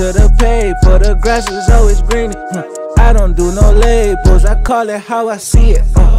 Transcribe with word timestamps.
to 0.00 0.12
the 0.14 0.30
paper, 0.38 0.98
the 0.98 1.14
grass 1.20 1.46
is 1.50 1.68
always 1.68 2.00
greener. 2.00 2.32
I 2.96 3.12
don't 3.12 3.36
do 3.36 3.52
no 3.52 3.70
labels, 3.72 4.46
I 4.46 4.62
call 4.62 4.88
it 4.88 5.02
how 5.02 5.28
I 5.28 5.36
see 5.36 5.72
it. 5.72 5.84
Uh. 5.94 6.16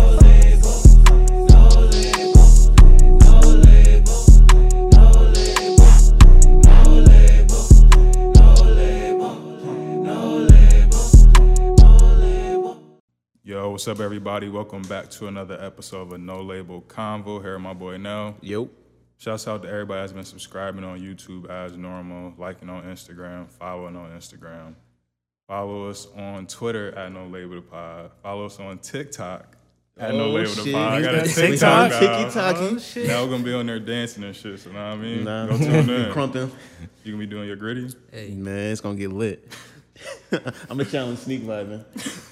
Yo, 13.44 13.72
what's 13.72 13.88
up, 13.88 14.00
everybody? 14.00 14.48
Welcome 14.48 14.84
back 14.84 15.10
to 15.10 15.28
another 15.28 15.60
episode 15.60 16.04
of 16.04 16.14
a 16.14 16.18
No 16.20 16.42
Label 16.42 16.84
Convo. 16.84 17.42
Here, 17.42 17.58
my 17.58 17.74
boy 17.74 17.98
Nell. 17.98 18.38
Yep. 18.42 18.81
Shouts 19.22 19.48
out 19.48 19.62
to 19.62 19.70
everybody 19.70 20.02
that's 20.02 20.14
been 20.14 20.24
subscribing 20.24 20.84
on 20.84 21.00
YouTube 21.00 21.48
as 21.48 21.78
normal, 21.78 22.34
liking 22.40 22.72
on 22.72 22.82
Instagram, 22.86 23.48
following 23.52 23.96
on 23.96 24.10
Instagram. 24.18 24.74
Follow 25.48 25.88
us 25.92 26.08
on 26.18 26.48
Twitter 26.48 26.92
at 26.98 27.12
No 27.12 27.28
Label 27.28 27.58
the 27.58 27.62
Pod. 27.62 28.10
Follow 28.24 28.48
us 28.48 28.60
on 28.60 28.80
TikTok 28.80 29.58
at 30.00 30.16
No 30.16 30.24
Oh, 30.26 30.30
Label 30.32 30.50
the 30.50 30.64
shit. 30.64 30.74
Pod. 30.74 30.94
I 30.94 31.02
got 31.04 31.14
a 31.14 31.22
TikTok. 31.28 31.92
TikTok. 31.92 32.02
now. 32.02 32.66
Oh, 32.66 32.70
Tiki-taki. 32.80 33.08
Now 33.08 33.24
we're 33.24 33.30
gonna 33.30 33.44
be 33.44 33.54
on 33.54 33.68
there 33.68 33.80
dancing 33.80 34.24
and 34.24 34.36
shit. 34.36 34.60
So 34.60 34.72
know 34.72 34.80
what 34.80 34.86
I 34.94 34.96
mean? 34.96 35.24
Nah, 35.24 35.46
Go 35.46 35.58
tune 35.60 35.88
in. 35.92 36.12
crumping. 36.12 36.52
You 37.04 37.12
gonna 37.12 37.24
be 37.24 37.28
doing 37.30 37.46
your 37.46 37.58
gritty? 37.58 37.94
Hey. 38.12 38.32
Man, 38.32 38.72
it's 38.72 38.82
gonna 38.82 38.96
get 38.98 39.12
lit. 39.12 39.48
I'm 40.32 40.78
gonna 40.78 40.86
challenge 40.86 41.20
Sneak 41.20 41.44
Vibe, 41.44 41.70
man. 41.70 41.86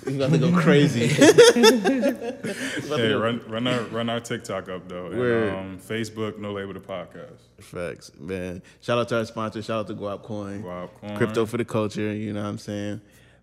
He's 0.05 0.15
about 0.15 0.31
to 0.31 0.37
go 0.37 0.51
crazy. 0.53 1.07
He's 1.07 2.87
Hey, 2.87 3.13
run 3.13 3.41
run 3.47 3.67
our 3.67 3.81
run 3.83 4.09
our 4.09 4.19
TikTok 4.19 4.69
up 4.69 4.87
though. 4.87 5.09
Word. 5.11 5.53
And, 5.53 5.57
um, 5.57 5.79
Facebook, 5.79 6.37
No 6.37 6.53
Label 6.53 6.73
the 6.73 6.79
Podcast. 6.79 7.39
Facts, 7.59 8.11
man. 8.17 8.61
Shout 8.81 8.97
out 8.97 9.09
to 9.09 9.17
our 9.17 9.25
sponsor. 9.25 9.61
Shout 9.61 9.81
out 9.81 9.87
to 9.87 9.93
Guap 9.93 10.23
Coin. 10.23 10.63
Guap 10.63 10.89
Coin. 11.01 11.17
Crypto 11.17 11.45
for 11.45 11.57
the 11.57 11.65
culture. 11.65 12.13
You 12.13 12.33
know 12.33 12.43
what 12.43 12.49
I'm 12.49 12.57
saying? 12.57 13.01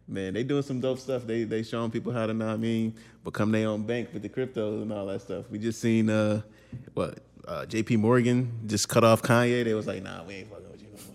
Man, 0.09 0.35
they 0.35 0.43
doing 0.43 0.63
some 0.63 0.81
dope 0.81 0.99
stuff. 0.99 1.27
They 1.27 1.45
they 1.45 1.63
showing 1.63 1.91
people 1.91 2.13
how 2.13 2.27
to 2.27 2.35
know 2.35 2.47
what 2.47 2.55
I 2.55 2.57
mean 2.57 2.95
become 3.25 3.51
their 3.53 3.69
own 3.69 3.83
bank 3.83 4.11
with 4.13 4.23
the 4.23 4.29
crypto 4.29 4.81
and 4.83 4.93
all 4.93 5.07
that 5.07 5.21
stuff. 5.21 5.51
We 5.51 5.59
just 5.59 5.81
seen 5.81 6.09
uh 6.09 6.43
what 6.95 7.19
uh, 7.47 7.67
J.P. 7.67 7.99
Morgan 7.99 8.61
just 8.67 8.89
cut 8.89 9.05
off 9.05 9.23
Kanye. 9.23 9.65
They 9.65 9.75
was 9.75 9.87
like, 9.87 10.03
nah, 10.03 10.25
we 10.25 10.35
ain't 10.35 10.51
fucking 10.51 10.71
with 10.71 10.83
you 10.83 10.89
no 10.89 11.03
more. 11.07 11.15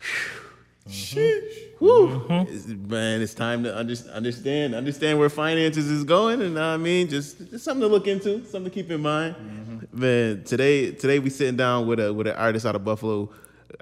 Mm-hmm. 0.88 1.18
Sheesh. 1.18 1.58
Mm-hmm. 1.80 1.84
Woo. 1.84 2.42
It's- 2.42 2.66
Man, 2.66 3.20
it's 3.22 3.34
time 3.34 3.62
to 3.64 3.76
under, 3.76 3.94
understand 4.12 4.74
understand 4.74 5.18
where 5.18 5.28
finances 5.28 5.90
is 5.90 6.04
going, 6.04 6.40
and 6.42 6.58
I 6.58 6.76
mean, 6.76 7.08
just, 7.08 7.38
just 7.50 7.64
something 7.64 7.80
to 7.82 7.86
look 7.88 8.06
into, 8.06 8.44
something 8.44 8.64
to 8.64 8.70
keep 8.70 8.90
in 8.90 9.00
mind. 9.00 9.34
Mm-hmm. 9.36 10.00
Man, 10.00 10.44
today 10.44 10.92
today 10.92 11.18
we 11.18 11.30
sitting 11.30 11.56
down 11.56 11.86
with 11.86 11.98
a 12.00 12.12
with 12.12 12.26
an 12.26 12.36
artist 12.36 12.66
out 12.66 12.74
of 12.76 12.84
Buffalo. 12.84 13.30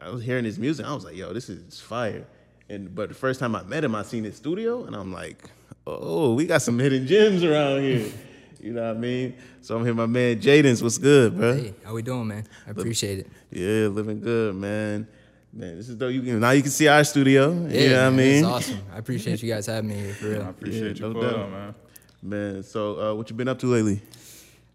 I 0.01 0.09
was 0.11 0.23
hearing 0.23 0.45
his 0.45 0.59
music. 0.59 0.87
I 0.87 0.95
was 0.95 1.05
like, 1.05 1.17
yo, 1.17 1.33
this 1.33 1.49
is 1.49 1.81
fire. 1.81 2.25
And 2.69 2.95
but 2.95 3.09
the 3.09 3.15
first 3.15 3.41
time 3.41 3.55
I 3.57 3.63
met 3.65 3.83
him, 3.85 3.95
I 3.95 4.03
seen 4.03 4.25
his 4.25 4.37
studio, 4.37 4.85
and 4.85 4.95
I'm 4.95 5.13
like, 5.13 5.43
oh, 5.87 6.35
we 6.35 6.47
got 6.47 6.63
some 6.63 6.79
hidden 6.79 7.07
gems 7.07 7.45
around 7.45 7.83
here. 7.83 8.11
You 8.63 8.75
know 8.75 8.83
what 8.89 8.97
I 8.97 9.01
mean? 9.01 9.35
So 9.63 9.75
I'm 9.75 9.87
here, 9.87 9.95
my 9.95 10.05
man 10.05 10.39
Jaden's. 10.39 10.83
What's 10.83 10.99
good, 10.99 11.35
bro? 11.35 11.55
Hey, 11.57 11.73
how 11.83 11.95
we 11.95 12.03
doing, 12.03 12.29
man? 12.29 12.47
I 12.67 12.73
appreciate 12.73 13.19
it. 13.21 13.27
Yeah, 13.51 13.89
living 13.89 14.21
good, 14.21 14.55
man. 14.55 15.09
Man, 15.53 15.77
this 15.77 15.89
is 15.89 15.97
dope. 15.97 16.13
You 16.13 16.23
can 16.23 16.41
now 16.41 16.51
you 16.51 16.63
can 16.63 16.71
see 16.71 16.87
our 16.89 17.03
studio. 17.05 17.51
Yeah, 17.69 17.81
you 17.81 17.89
know 17.91 18.05
what 18.05 18.13
I 18.13 18.17
mean? 18.17 18.35
it's 18.37 18.47
awesome. 18.47 18.79
I 18.93 18.99
appreciate 18.99 19.43
you 19.43 19.53
guys 19.53 19.67
having 19.67 19.91
me 19.91 19.97
here 19.97 20.15
for 20.15 20.29
real. 20.29 20.43
I 20.43 20.49
appreciate 20.51 21.01
Yeah, 21.01 21.07
you 21.09 21.13
no 21.15 21.21
for 21.21 21.31
doubt. 21.31 21.51
man. 21.51 21.75
Man, 22.23 22.63
so 22.63 23.01
uh, 23.01 23.15
what 23.15 23.29
you 23.31 23.37
been 23.37 23.49
up 23.49 23.59
to 23.61 23.67
lately? 23.67 24.01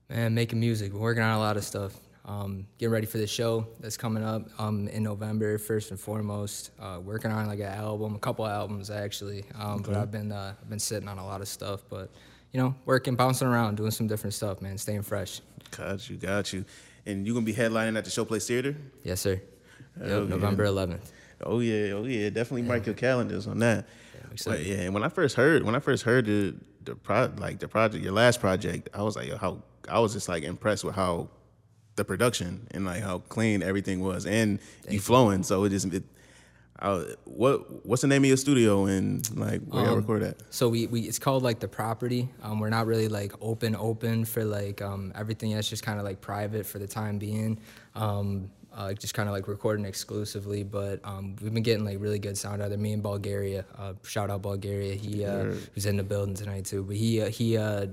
Man, 0.09 0.33
making 0.35 0.59
music, 0.59 0.91
We're 0.93 0.99
working 0.99 1.23
on 1.23 1.31
a 1.35 1.39
lot 1.39 1.57
of 1.57 1.63
stuff. 1.63 1.93
Um, 2.25 2.65
getting 2.79 2.91
ready 2.91 3.05
for 3.05 3.19
the 3.19 3.27
show 3.27 3.67
that's 3.79 3.97
coming 3.97 4.23
up 4.23 4.49
um, 4.59 4.87
in 4.87 5.03
November. 5.03 5.57
First 5.59 5.91
and 5.91 5.99
foremost, 5.99 6.71
uh, 6.79 6.99
working 7.03 7.31
on 7.31 7.45
like 7.47 7.59
an 7.59 7.65
album, 7.67 8.15
a 8.15 8.19
couple 8.19 8.45
albums 8.47 8.89
actually. 8.89 9.45
Um, 9.57 9.81
But 9.83 9.95
I've 9.95 10.11
been 10.11 10.31
uh, 10.31 10.55
I've 10.59 10.69
been 10.69 10.79
sitting 10.79 11.07
on 11.07 11.19
a 11.19 11.25
lot 11.25 11.39
of 11.41 11.47
stuff, 11.47 11.83
but 11.89 12.09
you 12.51 12.59
know, 12.59 12.75
working, 12.85 13.15
bouncing 13.15 13.47
around, 13.47 13.75
doing 13.77 13.91
some 13.91 14.07
different 14.07 14.33
stuff, 14.33 14.59
man. 14.61 14.77
Staying 14.77 15.03
fresh. 15.03 15.41
Got 15.77 16.09
you, 16.09 16.17
got 16.17 16.51
you. 16.51 16.65
And 17.05 17.25
you 17.27 17.33
gonna 17.33 17.45
be 17.45 17.53
headlining 17.53 17.95
at 17.97 18.03
the 18.05 18.09
Showplace 18.11 18.47
Theater? 18.47 18.75
Yes, 19.03 19.21
sir. 19.21 19.39
Yep, 19.99 20.09
yeah. 20.09 20.19
November 20.27 20.65
11th. 20.65 21.11
Oh 21.43 21.59
yeah, 21.59 21.93
oh 21.93 22.05
yeah. 22.05 22.29
Definitely 22.29 22.63
mark 22.63 22.85
your 22.85 22.95
calendars 22.95 23.47
on 23.47 23.59
that. 23.59 23.85
I'm 24.23 24.37
But 24.45 24.65
yeah, 24.65 24.81
and 24.81 24.93
when 24.93 25.03
I 25.03 25.09
first 25.09 25.35
heard 25.35 25.63
when 25.63 25.75
I 25.75 25.79
first 25.79 26.03
heard 26.03 26.25
the 26.25 26.55
the 26.83 26.95
pro 26.95 27.31
like 27.37 27.59
the 27.59 27.67
project, 27.67 28.03
your 28.03 28.13
last 28.13 28.39
project, 28.39 28.89
I 28.93 29.01
was 29.03 29.15
like, 29.15 29.27
yo, 29.27 29.37
how 29.37 29.61
I 29.89 29.99
was 29.99 30.13
just 30.13 30.29
like 30.29 30.43
impressed 30.43 30.83
with 30.83 30.95
how 30.95 31.29
the 31.95 32.05
production 32.05 32.67
and 32.71 32.85
like 32.85 33.01
how 33.01 33.19
clean 33.19 33.63
everything 33.63 34.01
was, 34.01 34.25
and 34.25 34.59
you 34.89 34.99
flowing. 34.99 35.43
So 35.43 35.63
it 35.63 35.69
just 35.69 35.85
it. 35.93 36.03
I, 36.77 37.05
what 37.23 37.85
what's 37.85 38.01
the 38.01 38.09
name 38.09 38.23
of 38.23 38.27
your 38.27 38.35
studio 38.35 38.85
and 38.85 39.37
like 39.37 39.61
where 39.63 39.85
y'all 39.85 39.95
record 39.95 40.23
at? 40.23 40.41
So 40.49 40.67
we, 40.67 40.87
we 40.87 41.01
it's 41.01 41.19
called 41.19 41.41
like 41.41 41.59
the 41.59 41.69
property. 41.69 42.27
Um, 42.43 42.59
we're 42.59 42.69
not 42.69 42.85
really 42.85 43.07
like 43.07 43.31
open 43.39 43.77
open 43.77 44.25
for 44.25 44.43
like 44.43 44.81
um, 44.81 45.13
everything. 45.15 45.53
That's 45.53 45.69
just 45.69 45.83
kind 45.83 45.99
of 45.99 46.05
like 46.05 46.19
private 46.19 46.65
for 46.65 46.79
the 46.79 46.87
time 46.87 47.17
being. 47.17 47.59
Um, 47.95 48.51
uh, 48.75 48.93
just 48.93 49.13
kind 49.13 49.29
of 49.29 49.33
like 49.33 49.47
recording 49.47 49.85
exclusively, 49.85 50.63
but 50.63 50.99
um, 51.05 51.35
we've 51.41 51.53
been 51.53 51.63
getting 51.63 51.85
like 51.85 51.97
really 51.99 52.19
good 52.19 52.37
sound 52.37 52.61
out 52.61 52.71
of. 52.71 52.79
Me 52.79 52.91
and 52.91 53.01
Bulgaria, 53.01 53.65
uh, 53.77 53.93
shout 54.03 54.29
out 54.29 54.41
Bulgaria. 54.41 54.95
He 54.95 55.23
uh, 55.23 55.53
who's 55.73 55.85
in 55.85 55.95
the 55.95 56.03
building 56.03 56.35
tonight 56.35 56.65
too. 56.65 56.83
But 56.83 56.97
he 56.97 57.21
uh, 57.21 57.29
he 57.29 57.57
uh, 57.57 57.87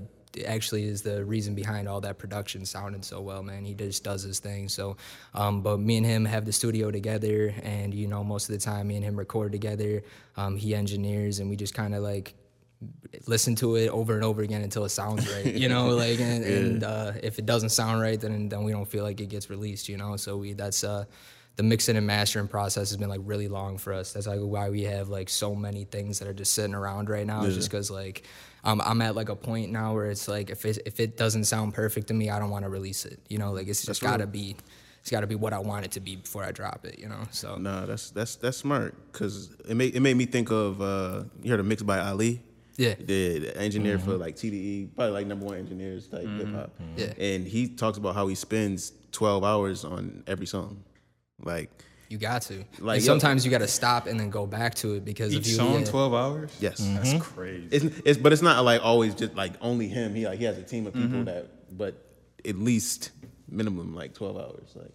actually 0.45 0.83
is 0.83 1.01
the 1.01 1.23
reason 1.23 1.55
behind 1.55 1.87
all 1.87 2.01
that 2.01 2.17
production 2.17 2.65
sounding 2.65 3.01
so 3.01 3.21
well, 3.21 3.41
man. 3.41 3.63
He 3.63 3.73
just 3.73 4.03
does 4.03 4.23
his 4.23 4.39
thing. 4.39 4.67
So, 4.67 4.97
um, 5.33 5.61
but 5.61 5.79
me 5.79 5.97
and 5.97 6.05
him 6.05 6.25
have 6.25 6.43
the 6.43 6.51
studio 6.51 6.91
together, 6.91 7.55
and 7.63 7.93
you 7.93 8.07
know, 8.07 8.23
most 8.23 8.49
of 8.49 8.53
the 8.53 8.59
time, 8.59 8.89
me 8.89 8.97
and 8.97 9.05
him 9.05 9.17
record 9.17 9.53
together. 9.53 10.03
Um, 10.35 10.57
he 10.57 10.75
engineers, 10.75 11.39
and 11.39 11.49
we 11.49 11.55
just 11.55 11.73
kind 11.73 11.95
of 11.95 12.03
like 12.03 12.33
listen 13.27 13.55
to 13.55 13.75
it 13.75 13.89
over 13.89 14.15
and 14.15 14.23
over 14.23 14.41
again 14.41 14.61
until 14.61 14.85
it 14.85 14.89
sounds 14.89 15.31
right. 15.33 15.53
You 15.53 15.69
know, 15.69 15.89
like 15.95 16.19
and, 16.19 16.43
and 16.43 16.83
uh, 16.83 17.13
if 17.21 17.39
it 17.39 17.45
doesn't 17.45 17.69
sound 17.69 18.01
right, 18.01 18.19
then 18.19 18.49
then 18.49 18.63
we 18.63 18.71
don't 18.71 18.87
feel 18.87 19.03
like 19.03 19.19
it 19.19 19.27
gets 19.27 19.49
released. 19.49 19.89
You 19.89 19.97
know, 19.97 20.17
so 20.17 20.37
we 20.37 20.53
that's 20.53 20.83
uh, 20.83 21.05
the 21.55 21.63
mixing 21.63 21.97
and 21.97 22.07
mastering 22.07 22.47
process 22.47 22.89
has 22.89 22.97
been 22.97 23.09
like 23.09 23.21
really 23.23 23.47
long 23.47 23.77
for 23.77 23.93
us. 23.93 24.13
That's 24.13 24.27
like 24.27 24.39
why 24.39 24.69
we 24.69 24.83
have 24.83 25.09
like 25.09 25.29
so 25.29 25.53
many 25.53 25.85
things 25.85 26.19
that 26.19 26.27
are 26.27 26.33
just 26.33 26.53
sitting 26.53 26.73
around 26.73 27.09
right 27.09 27.25
now. 27.25 27.43
It's 27.43 27.55
just 27.55 27.69
because 27.69 27.91
like 27.91 28.23
um, 28.63 28.81
I'm 28.83 29.01
at 29.01 29.15
like 29.15 29.29
a 29.29 29.35
point 29.35 29.71
now 29.71 29.93
where 29.93 30.09
it's 30.09 30.27
like 30.27 30.49
if 30.49 30.65
it 30.65 30.79
if 30.85 30.99
it 30.99 31.17
doesn't 31.17 31.45
sound 31.45 31.73
perfect 31.73 32.07
to 32.07 32.13
me, 32.13 32.29
I 32.29 32.39
don't 32.39 32.49
want 32.49 32.63
to 32.63 32.69
release 32.69 33.05
it. 33.05 33.19
You 33.29 33.37
know, 33.37 33.51
like 33.51 33.67
it's 33.67 33.85
just 33.85 34.01
gotta 34.01 34.27
be. 34.27 34.55
It's 35.01 35.11
got 35.11 35.19
to 35.19 35.27
be 35.27 35.35
what 35.35 35.51
I 35.51 35.59
want 35.59 35.83
it 35.83 35.91
to 35.91 35.99
be 35.99 36.15
before 36.15 36.45
I 36.45 36.53
drop 36.53 36.85
it, 36.85 36.97
you 36.97 37.09
know. 37.09 37.27
So 37.31 37.57
No, 37.57 37.85
that's 37.85 38.11
that's 38.11 38.37
that's 38.37 38.55
smart 38.55 38.95
because 39.11 39.53
it 39.67 39.75
made 39.75 39.97
it 39.97 39.99
made 39.99 40.15
me 40.15 40.25
think 40.25 40.49
of 40.49 40.81
uh, 40.81 41.25
you 41.41 41.51
heard 41.51 41.59
a 41.59 41.63
mix 41.63 41.83
by 41.83 41.99
Ali. 41.99 42.41
Yeah. 42.75 42.95
the, 42.95 43.39
the 43.39 43.57
engineer 43.57 43.99
for 43.99 44.11
mm-hmm. 44.11 44.21
like 44.21 44.35
TDE, 44.35 44.95
probably 44.95 45.13
like 45.13 45.27
number 45.27 45.45
one 45.45 45.57
engineers 45.57 46.07
type 46.07 46.23
mm-hmm. 46.23 46.39
hip 46.39 46.55
hop. 46.55 46.71
Yeah. 46.97 47.13
and 47.17 47.45
he 47.47 47.67
talks 47.69 47.97
about 47.97 48.15
how 48.15 48.27
he 48.27 48.35
spends 48.35 48.93
twelve 49.11 49.43
hours 49.43 49.85
on 49.85 50.23
every 50.27 50.47
song, 50.47 50.83
like 51.43 51.69
you 52.09 52.19
got 52.19 52.43
to. 52.43 52.57
Like, 52.57 52.79
Like 52.79 52.99
yo- 53.01 53.05
sometimes 53.05 53.43
you 53.43 53.49
got 53.49 53.59
to 53.59 53.67
stop 53.67 54.05
and 54.07 54.19
then 54.19 54.29
go 54.29 54.45
back 54.45 54.75
to 54.75 54.93
it 54.93 55.03
because 55.05 55.33
Each 55.33 55.41
if 55.41 55.47
you 55.47 55.55
song, 55.55 55.79
yeah. 55.79 55.85
12 55.85 56.13
hours? 56.13 56.55
yes. 56.59 56.77
That's 56.77 57.09
mm-hmm. 57.09 57.19
crazy. 57.19 57.67
It's, 57.71 57.85
it's 58.05 58.17
but 58.19 58.31
it's 58.33 58.41
not 58.43 58.63
like 58.63 58.81
always 58.83 59.15
just 59.15 59.35
like 59.35 59.53
only 59.61 59.87
him. 59.87 60.13
He 60.13 60.25
like 60.25 60.37
he 60.37 60.45
has 60.45 60.57
a 60.57 60.63
team 60.63 60.85
of 60.85 60.93
people 60.93 61.23
that, 61.23 61.47
but 61.75 61.95
at 62.47 62.55
least 62.55 63.11
minimum 63.49 63.95
like 63.95 64.13
twelve 64.13 64.37
hours, 64.37 64.69
like. 64.75 64.91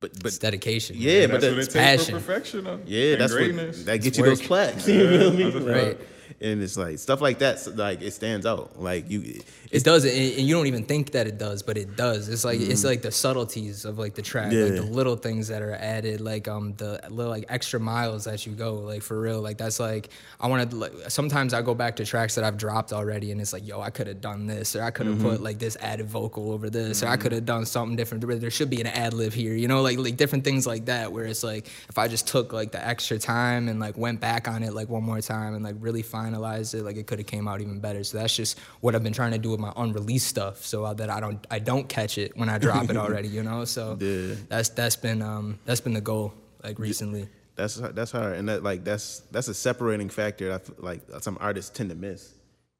But 0.00 0.14
but 0.14 0.26
It's 0.26 0.38
dedication. 0.38 0.96
yeah, 0.98 1.26
but 1.28 1.40
that's 1.40 1.44
what 1.44 1.52
it 1.52 1.56
that's 1.56 1.66
takes 1.68 2.04
passion. 2.06 2.18
for 2.18 2.26
perfection. 2.26 2.64
Though. 2.64 2.80
Yeah, 2.86 3.12
and 3.12 3.20
that's 3.20 3.32
greatness. 3.32 3.76
what 3.78 3.86
that 3.86 3.96
gets 3.98 4.06
It's 4.08 4.18
you 4.18 4.24
those 4.24 4.40
work. 4.40 4.46
plaques. 4.48 4.88
You 4.88 5.08
feel 5.08 5.32
me? 5.32 5.42
that's 5.44 5.54
a 5.54 5.60
Like, 5.60 5.98
fact. 5.98 6.00
And 6.40 6.62
it's 6.62 6.76
like 6.76 6.98
stuff 6.98 7.20
like 7.20 7.38
that. 7.40 7.60
so, 7.60 7.72
Like 7.72 8.02
it 8.02 8.12
stands 8.12 8.46
out. 8.46 8.80
Like 8.80 9.10
you, 9.10 9.40
It 9.70 9.84
does, 9.84 10.04
and 10.04 10.46
you 10.46 10.54
don't 10.54 10.66
even 10.66 10.84
think 10.84 11.12
that 11.12 11.26
it 11.26 11.38
does, 11.38 11.62
but 11.62 11.76
it 11.76 11.96
does. 11.96 12.28
It's 12.28 12.44
like 12.44 12.60
it's 12.60 12.80
mm-hmm. 12.80 12.88
like 12.88 13.02
the 13.02 13.10
subtleties 13.10 13.84
of 13.84 13.98
like 13.98 14.14
the 14.14 14.22
track, 14.22 14.52
like 14.52 14.74
the 14.74 14.82
little 14.82 15.16
things 15.16 15.48
that 15.48 15.62
are 15.62 15.74
added, 15.74 16.20
like 16.20 16.48
um 16.48 16.74
the 16.76 17.00
little 17.10 17.30
like 17.30 17.46
extra 17.48 17.80
miles 17.80 18.24
that 18.24 18.46
you 18.46 18.52
go, 18.52 18.74
like 18.74 19.02
for 19.02 19.20
real. 19.20 19.40
Like 19.40 19.58
that's 19.58 19.80
like 19.80 20.10
I 20.40 20.48
want 20.48 20.70
to. 20.70 20.76
Like, 20.76 20.92
sometimes 21.08 21.54
I 21.54 21.62
go 21.62 21.74
back 21.74 21.96
to 21.96 22.04
tracks 22.04 22.34
that 22.34 22.44
I've 22.44 22.56
dropped 22.56 22.92
already, 22.92 23.32
and 23.32 23.40
it's 23.40 23.52
like, 23.52 23.66
yo, 23.66 23.80
I 23.80 23.90
could 23.90 24.06
have 24.06 24.20
done 24.20 24.46
this, 24.46 24.76
or 24.76 24.82
I 24.82 24.90
could 24.90 25.06
have 25.06 25.20
put 25.20 25.34
mm-hmm. 25.34 25.44
like 25.44 25.58
this 25.58 25.76
added 25.80 26.06
vocal 26.06 26.52
over 26.52 26.68
this, 26.70 27.02
or 27.02 27.06
I 27.06 27.12
mm-hmm. 27.12 27.22
could 27.22 27.32
have 27.32 27.46
done 27.46 27.64
something 27.66 27.96
different. 27.96 28.26
There- 28.26 28.36
There 28.36 28.50
should 28.50 28.70
be 28.70 28.80
an 28.80 28.86
ad 28.86 29.14
lib 29.14 29.32
here, 29.32 29.54
you 29.54 29.68
know, 29.68 29.82
like 29.82 29.98
like 29.98 30.16
different 30.16 30.44
things 30.44 30.66
like 30.66 30.86
that. 30.86 31.12
Where 31.12 31.24
it's 31.24 31.44
like 31.44 31.68
if 31.88 31.98
I 31.98 32.08
just 32.08 32.26
took 32.26 32.52
like 32.52 32.72
the 32.72 32.84
extra 32.84 33.18
time 33.18 33.68
and 33.68 33.78
like 33.80 33.96
went 33.96 34.20
back 34.20 34.48
on 34.48 34.62
it 34.62 34.72
like 34.72 34.88
one 34.88 35.02
more 35.02 35.20
time 35.20 35.54
and 35.54 35.64
like 35.64 35.76
really 35.80 36.02
finalized 36.22 36.74
it, 36.74 36.82
like 36.84 36.96
it 36.96 37.06
could 37.06 37.18
have 37.18 37.26
came 37.26 37.48
out 37.48 37.60
even 37.60 37.80
better. 37.80 38.04
So 38.04 38.18
that's 38.18 38.34
just 38.36 38.58
what 38.80 38.94
I've 38.94 39.02
been 39.02 39.12
trying 39.12 39.32
to 39.32 39.38
do 39.38 39.50
with 39.50 39.60
my 39.60 39.72
unreleased 39.76 40.26
stuff, 40.28 40.64
so 40.64 40.92
that 40.94 41.10
I 41.10 41.20
don't 41.20 41.44
I 41.50 41.58
don't 41.58 41.88
catch 41.88 42.18
it 42.18 42.36
when 42.36 42.48
I 42.48 42.58
drop 42.58 42.88
it 42.90 42.96
already, 42.96 43.28
you 43.28 43.42
know. 43.42 43.64
So 43.64 43.96
Yeah. 44.00 44.34
that's 44.48 44.68
that's 44.70 44.96
been 44.96 45.22
um 45.22 45.58
that's 45.64 45.80
been 45.80 45.94
the 45.94 46.00
goal 46.00 46.32
like 46.62 46.78
recently. 46.78 47.28
That's 47.54 47.76
that's 47.76 48.12
hard, 48.12 48.36
and 48.38 48.48
that 48.48 48.62
like 48.62 48.82
that's 48.84 49.20
that's 49.30 49.48
a 49.48 49.54
separating 49.54 50.08
factor. 50.08 50.52
I 50.52 50.58
feel 50.58 50.76
like 50.78 51.00
some 51.20 51.36
artists 51.40 51.70
tend 51.76 51.90
to 51.90 51.96
miss 51.96 52.32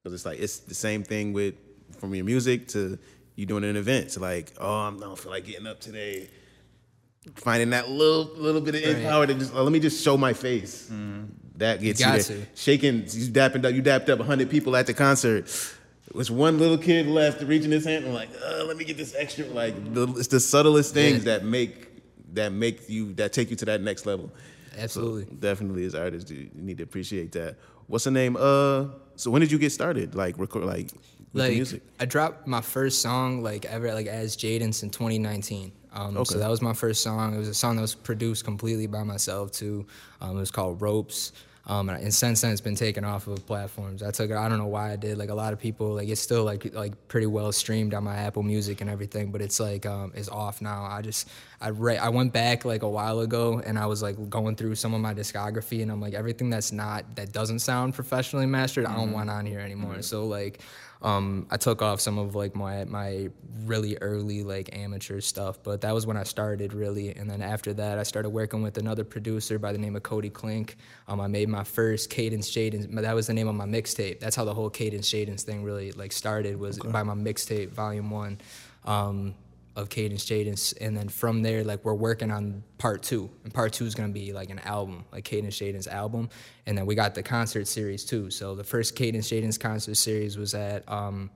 because 0.02 0.14
it's 0.14 0.24
like 0.24 0.40
it's 0.40 0.58
the 0.60 0.74
same 0.74 1.02
thing 1.04 1.32
with 1.32 1.54
from 1.98 2.14
your 2.14 2.24
music 2.24 2.68
to 2.68 2.98
you 3.36 3.44
doing 3.46 3.64
an 3.64 3.76
event. 3.76 4.06
It's 4.06 4.18
like, 4.18 4.52
oh, 4.60 4.74
I'm, 4.86 4.96
I 4.96 5.06
don't 5.06 5.18
feel 5.18 5.30
like 5.32 5.44
getting 5.44 5.66
up 5.66 5.78
today. 5.80 6.28
finding 7.36 7.70
that 7.70 7.88
little 7.88 8.24
little 8.36 8.60
bit 8.62 8.74
of 8.74 8.82
Right. 8.94 9.04
power 9.04 9.26
to 9.26 9.34
just 9.34 9.52
oh, 9.54 9.62
let 9.62 9.72
me 9.72 9.78
just 9.78 10.02
show 10.02 10.16
my 10.16 10.32
face. 10.32 10.90
That 11.56 11.80
gets 11.80 12.00
you, 12.00 12.06
got 12.06 12.20
there. 12.20 12.46
Shaking, 12.54 12.96
you 13.08 13.28
dapping 13.30 13.64
up, 13.64 13.72
you 13.74 13.82
dapped 13.82 14.08
up 14.08 14.20
hundred 14.20 14.50
people 14.50 14.74
at 14.76 14.86
the 14.86 14.94
concert. 14.94 15.48
Was 16.14 16.30
one 16.30 16.58
little 16.58 16.78
kid 16.78 17.06
left 17.06 17.42
reaching 17.42 17.70
his 17.70 17.84
hand? 17.84 18.04
I'm 18.06 18.12
like, 18.12 18.30
uh, 18.44 18.64
let 18.64 18.76
me 18.76 18.84
get 18.84 18.96
this 18.96 19.14
extra. 19.16 19.44
Like 19.46 19.94
the, 19.94 20.08
it's 20.16 20.28
the 20.28 20.40
subtlest 20.40 20.92
things 20.94 21.24
Yeah. 21.24 21.38
that 21.38 21.44
make 21.44 21.88
that 22.34 22.52
make 22.52 22.88
you 22.88 23.12
that 23.14 23.32
take 23.32 23.50
you 23.50 23.56
to 23.56 23.64
that 23.66 23.80
next 23.80 24.06
level. 24.06 24.30
Absolutely. 24.78 25.24
So 25.26 25.30
definitely, 25.32 25.84
as 25.84 25.94
artists, 25.94 26.30
you 26.30 26.50
need 26.54 26.78
to 26.78 26.82
appreciate 26.84 27.32
that. 27.32 27.56
What's 27.86 28.04
the 28.04 28.10
name? 28.10 28.36
Uh, 28.38 28.86
so 29.16 29.30
when 29.30 29.40
did 29.40 29.52
you 29.52 29.58
get 29.58 29.70
started? 29.72 30.14
Like 30.14 30.38
record, 30.38 30.64
like 30.64 30.90
with 30.92 31.02
the 31.34 31.38
like 31.40 31.52
music. 31.52 31.82
I 32.00 32.06
dropped 32.06 32.46
my 32.46 32.60
first 32.62 33.02
song 33.02 33.42
like 33.42 33.64
ever 33.66 33.92
like 33.94 34.06
as 34.06 34.36
Jadens 34.36 34.82
in 34.82 34.90
2019. 34.90 35.72
Um, 35.92 36.16
Okay. 36.16 36.34
So 36.34 36.38
that 36.38 36.48
was 36.48 36.62
my 36.62 36.72
first 36.72 37.02
song. 37.02 37.34
It 37.34 37.38
was 37.38 37.48
a 37.48 37.54
song 37.54 37.76
that 37.76 37.82
was 37.82 37.94
produced 37.94 38.44
completely 38.44 38.86
by 38.86 39.02
myself 39.02 39.52
too. 39.52 39.86
Um, 40.20 40.36
it 40.36 40.40
was 40.40 40.50
called 40.50 40.80
Ropes. 40.80 41.32
Um, 41.64 41.88
and, 41.90 42.02
and 42.02 42.12
since 42.12 42.40
then 42.40 42.50
it's 42.50 42.60
been 42.60 42.74
taken 42.74 43.04
off 43.04 43.28
of 43.28 43.46
platforms. 43.46 44.02
I 44.02 44.10
took 44.10 44.30
it. 44.30 44.36
I 44.36 44.48
don't 44.48 44.58
know 44.58 44.66
why 44.66 44.92
I 44.92 44.96
did. 44.96 45.16
Like 45.16 45.28
a 45.28 45.34
lot 45.34 45.52
of 45.52 45.60
people, 45.60 45.94
like 45.94 46.08
it's 46.08 46.20
still 46.20 46.42
like 46.42 46.74
like 46.74 47.06
pretty 47.06 47.28
well 47.28 47.52
streamed 47.52 47.94
on 47.94 48.02
my 48.02 48.16
Apple 48.16 48.42
Music 48.42 48.80
and 48.80 48.90
everything, 48.90 49.30
but 49.30 49.40
it's 49.40 49.60
like 49.60 49.86
um, 49.86 50.10
it's 50.16 50.28
off 50.28 50.60
now. 50.60 50.82
I 50.82 51.02
just 51.02 51.28
I 51.60 51.68
re- 51.68 51.98
I 51.98 52.08
went 52.08 52.32
back 52.32 52.64
like 52.64 52.82
a 52.82 52.88
while 52.88 53.20
ago 53.20 53.62
and 53.64 53.78
I 53.78 53.86
was 53.86 54.02
like 54.02 54.28
going 54.28 54.56
through 54.56 54.74
some 54.74 54.92
of 54.92 55.00
my 55.00 55.14
discography 55.14 55.82
and 55.82 55.92
I'm 55.92 56.00
like 56.00 56.14
everything 56.14 56.50
that's 56.50 56.72
not 56.72 57.14
that 57.14 57.30
doesn't 57.32 57.60
sound 57.60 57.94
professionally 57.94 58.46
mastered, 58.46 58.84
I 58.84 58.96
don't 58.96 59.12
want 59.12 59.30
on 59.30 59.46
here 59.46 59.60
anymore. 59.60 60.02
So 60.02 60.26
like 60.26 60.62
um, 61.02 61.46
I 61.50 61.56
took 61.56 61.82
off 61.82 62.00
some 62.00 62.18
of 62.18 62.34
like 62.34 62.54
my 62.54 62.84
my 62.84 63.28
really 63.64 63.96
early 64.00 64.42
like 64.42 64.76
amateur 64.76 65.20
stuff, 65.20 65.62
but 65.62 65.80
that 65.80 65.92
was 65.92 66.06
when 66.06 66.16
I 66.16 66.22
started 66.22 66.72
really. 66.72 67.14
And 67.14 67.28
then 67.28 67.42
after 67.42 67.72
that, 67.74 67.98
I 67.98 68.04
started 68.04 68.30
working 68.30 68.62
with 68.62 68.78
another 68.78 69.04
producer 69.04 69.58
by 69.58 69.72
the 69.72 69.78
name 69.78 69.96
of 69.96 70.02
Cody 70.02 70.30
Klink. 70.30 70.76
Um, 71.08 71.20
I 71.20 71.26
made 71.26 71.48
my 71.48 71.64
first 71.64 72.08
Cadence 72.08 72.50
Jadens. 72.50 72.88
That 72.94 73.14
was 73.14 73.26
the 73.26 73.34
name 73.34 73.48
of 73.48 73.54
my 73.54 73.66
mixtape. 73.66 74.20
That's 74.20 74.36
how 74.36 74.44
the 74.44 74.54
whole 74.54 74.70
Cadence 74.70 75.10
Jadens 75.10 75.42
thing 75.42 75.64
really 75.64 75.92
like 75.92 76.12
started 76.12 76.58
was 76.58 76.78
by 76.78 77.02
my 77.02 77.14
mixtape, 77.14 77.70
Volume 77.70 78.10
One. 78.10 78.40
Um, 78.84 79.34
of 79.74 79.88
Cadence 79.88 80.24
Jadens, 80.24 80.74
and 80.80 80.96
then 80.96 81.08
from 81.08 81.42
there, 81.42 81.64
like 81.64 81.84
we're 81.84 81.94
working 81.94 82.30
on 82.30 82.62
part 82.78 83.02
two, 83.02 83.30
and 83.44 83.52
part 83.52 83.72
two 83.72 83.86
is 83.86 83.94
gonna 83.94 84.12
be 84.12 84.32
like 84.32 84.50
an 84.50 84.58
album, 84.60 85.04
like 85.12 85.24
Cadence 85.24 85.58
Jadens 85.58 85.88
album, 85.88 86.28
and 86.66 86.76
then 86.76 86.86
we 86.86 86.94
got 86.94 87.14
the 87.14 87.22
concert 87.22 87.66
series 87.66 88.04
too. 88.04 88.30
So 88.30 88.54
the 88.54 88.64
first 88.64 88.96
Cadence 88.96 89.30
Jadens 89.30 89.58
concert 89.58 89.96
series 89.96 90.36
was 90.36 90.54
at 90.54 90.88
um, 90.90 91.30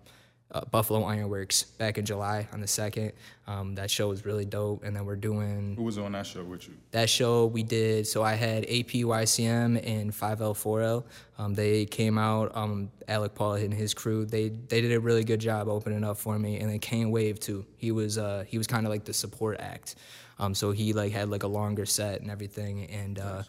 uh, 0.53 0.65
Buffalo 0.71 1.03
Ironworks 1.05 1.65
back 1.65 1.99
in 1.99 2.05
July 2.05 2.47
on 2.53 2.61
the 2.61 2.67
second. 2.67 3.13
Um, 3.49 3.75
that 3.77 3.91
show 3.91 4.09
was 4.09 4.25
really 4.25 4.45
dope, 4.45 4.85
and 4.85 4.95
then 4.97 5.05
we're 5.05 5.17
doing 5.17 5.75
Who 5.77 5.83
was 5.85 5.99
on 5.99 6.13
that 6.13 6.27
show 6.27 6.43
with 6.45 6.67
you? 6.69 6.75
that 6.93 7.09
show 7.11 7.47
we 7.47 7.63
did 7.63 8.07
so 8.07 8.23
i 8.23 8.33
had 8.35 8.65
apycm 8.67 9.81
and 9.87 10.13
5l4l 10.13 11.05
um, 11.39 11.55
they 11.55 11.85
came 11.85 12.17
out 12.19 12.51
um, 12.57 12.91
alec 13.09 13.35
paul 13.35 13.55
and 13.55 13.73
his 13.75 13.93
crew 13.95 14.25
they 14.25 14.49
they 14.49 14.81
did 14.81 14.93
a 14.93 15.01
really 15.01 15.25
good 15.25 15.41
job 15.41 15.69
opening 15.69 16.03
up 16.05 16.17
for 16.17 16.39
me 16.39 16.59
and 16.59 16.71
then 16.71 16.79
kane 16.79 17.11
wave 17.11 17.39
too 17.39 17.65
he 17.77 17.93
was 17.93 18.19
uh, 18.19 18.45
he 18.47 18.57
was 18.59 18.67
kind 18.67 18.87
of 18.87 18.91
like 18.91 19.05
the 19.05 19.13
support 19.13 19.59
act 19.61 19.97
um, 20.39 20.55
so 20.55 20.71
he 20.71 20.93
like 20.93 21.13
had 21.13 21.29
like 21.29 21.43
a 21.43 21.49
longer 21.49 21.87
set 21.87 22.21
and 22.21 22.31
everything 22.31 22.85
and 22.87 23.19
uh, 23.19 23.43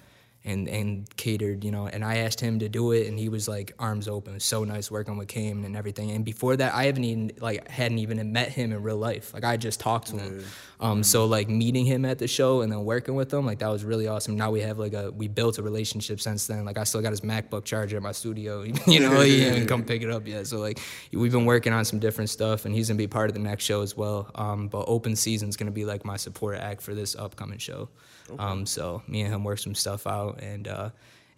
and 0.45 0.67
and 0.69 1.15
catered, 1.17 1.63
you 1.63 1.71
know. 1.71 1.87
And 1.87 2.03
I 2.03 2.17
asked 2.17 2.39
him 2.39 2.59
to 2.59 2.69
do 2.69 2.91
it, 2.91 3.07
and 3.07 3.19
he 3.19 3.29
was 3.29 3.47
like 3.47 3.73
arms 3.79 4.07
open. 4.07 4.33
It 4.33 4.35
was 4.35 4.43
so 4.45 4.63
nice 4.63 4.89
working 4.89 5.17
with 5.17 5.27
Kane 5.27 5.65
and 5.65 5.75
everything. 5.75 6.11
And 6.11 6.23
before 6.23 6.55
that, 6.55 6.73
I 6.73 6.85
haven't 6.85 7.03
even 7.03 7.31
like 7.39 7.67
hadn't 7.69 7.99
even 7.99 8.31
met 8.31 8.49
him 8.49 8.71
in 8.71 8.81
real 8.81 8.97
life. 8.97 9.33
Like 9.33 9.43
I 9.43 9.57
just 9.57 9.79
talked 9.79 10.07
to 10.07 10.17
him. 10.17 10.43
Um, 10.79 11.03
so 11.03 11.25
like 11.25 11.49
meeting 11.49 11.85
him 11.85 12.05
at 12.05 12.19
the 12.19 12.27
show 12.27 12.61
and 12.61 12.71
then 12.71 12.85
working 12.85 13.15
with 13.15 13.33
him, 13.33 13.45
like 13.45 13.59
that 13.59 13.69
was 13.69 13.83
really 13.83 14.07
awesome. 14.07 14.37
Now 14.37 14.51
we 14.51 14.61
have 14.61 14.77
like 14.77 14.93
a 14.93 15.11
we 15.11 15.27
built 15.27 15.57
a 15.57 15.63
relationship 15.63 16.21
since 16.21 16.47
then. 16.47 16.65
Like 16.65 16.77
I 16.77 16.83
still 16.83 17.01
got 17.01 17.11
his 17.11 17.21
MacBook 17.21 17.65
charger 17.65 17.97
at 17.97 18.03
my 18.03 18.11
studio. 18.11 18.65
You 18.87 19.01
know, 19.01 19.21
he 19.21 19.37
didn't 19.39 19.67
come 19.67 19.83
pick 19.83 20.01
it 20.01 20.09
up 20.09 20.25
yet. 20.27 20.47
So 20.47 20.59
like 20.59 20.79
we've 21.11 21.31
been 21.31 21.45
working 21.45 21.73
on 21.73 21.83
some 21.83 21.99
different 21.99 22.29
stuff, 22.29 22.65
and 22.65 22.73
he's 22.73 22.87
gonna 22.87 22.97
be 22.97 23.07
part 23.07 23.29
of 23.29 23.33
the 23.33 23.41
next 23.41 23.65
show 23.65 23.81
as 23.81 23.97
well. 23.97 24.31
Um, 24.35 24.69
but 24.69 24.85
open 24.87 25.15
season's 25.15 25.57
gonna 25.57 25.71
be 25.71 25.83
like 25.83 26.05
my 26.05 26.15
support 26.15 26.57
act 26.57 26.81
for 26.81 26.95
this 26.95 27.15
upcoming 27.15 27.57
show. 27.57 27.89
Um, 28.37 28.65
so 28.65 29.01
me 29.07 29.21
and 29.21 29.33
him 29.33 29.43
work 29.43 29.59
some 29.59 29.75
stuff 29.75 30.07
out, 30.07 30.39
and 30.41 30.67
uh, 30.67 30.89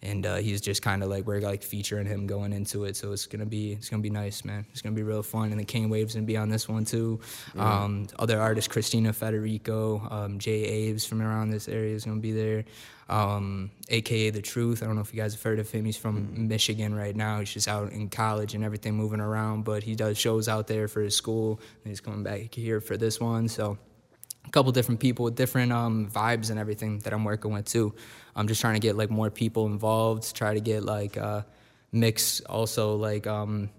and 0.02 0.24
uh, 0.24 0.36
he's 0.36 0.60
just 0.60 0.82
kind 0.82 1.02
of 1.02 1.10
like 1.10 1.26
we're 1.26 1.40
like 1.40 1.62
featuring 1.62 2.06
him 2.06 2.26
going 2.26 2.52
into 2.52 2.84
it. 2.84 2.96
So 2.96 3.12
it's 3.12 3.26
gonna 3.26 3.46
be 3.46 3.72
it's 3.72 3.88
gonna 3.88 4.02
be 4.02 4.10
nice, 4.10 4.44
man. 4.44 4.64
It's 4.72 4.80
gonna 4.80 4.94
be 4.94 5.02
real 5.02 5.22
fun. 5.22 5.50
And 5.50 5.60
the 5.60 5.64
Kane 5.64 5.90
Waves 5.90 6.14
gonna 6.14 6.26
be 6.26 6.36
on 6.36 6.48
this 6.48 6.68
one 6.68 6.84
too. 6.84 7.20
Um, 7.56 8.06
other 8.18 8.40
artists, 8.40 8.68
Christina 8.68 9.12
Federico, 9.12 10.06
um, 10.10 10.38
Jay 10.38 10.64
Aves 10.64 11.04
from 11.04 11.20
around 11.20 11.50
this 11.50 11.68
area 11.68 11.94
is 11.94 12.04
gonna 12.04 12.20
be 12.20 12.32
there. 12.32 12.64
Um, 13.10 13.72
AKA 13.88 14.30
The 14.30 14.40
Truth. 14.40 14.82
I 14.82 14.86
don't 14.86 14.94
know 14.94 15.02
if 15.02 15.12
you 15.12 15.20
guys 15.20 15.34
have 15.34 15.42
heard 15.42 15.58
of 15.58 15.68
him. 15.68 15.84
He's 15.84 15.96
from 15.96 16.46
Michigan 16.48 16.94
right 16.94 17.14
now. 17.14 17.40
He's 17.40 17.52
just 17.52 17.66
out 17.66 17.90
in 17.90 18.08
college 18.08 18.54
and 18.54 18.62
everything, 18.62 18.94
moving 18.94 19.20
around. 19.20 19.64
But 19.64 19.82
he 19.82 19.96
does 19.96 20.16
shows 20.16 20.48
out 20.48 20.68
there 20.68 20.86
for 20.86 21.00
his 21.00 21.16
school. 21.16 21.60
And 21.82 21.90
he's 21.90 22.00
coming 22.00 22.22
back 22.22 22.54
here 22.54 22.80
for 22.80 22.96
this 22.96 23.18
one. 23.18 23.48
So 23.48 23.78
a 24.46 24.50
couple 24.50 24.72
different 24.72 25.00
people 25.00 25.24
with 25.24 25.36
different 25.36 25.72
um, 25.72 26.08
vibes 26.08 26.50
and 26.50 26.58
everything 26.58 26.98
that 27.00 27.12
I'm 27.12 27.24
working 27.24 27.52
with 27.52 27.66
too. 27.66 27.94
I'm 28.34 28.48
just 28.48 28.60
trying 28.60 28.74
to 28.74 28.80
get 28.80 28.96
like 28.96 29.10
more 29.10 29.30
people 29.30 29.66
involved. 29.66 30.34
Try 30.34 30.54
to 30.54 30.60
get 30.60 30.82
like 30.82 31.16
uh, 31.16 31.42
mix 31.92 32.40
also 32.40 32.96
like 32.96 33.26
um, 33.26 33.70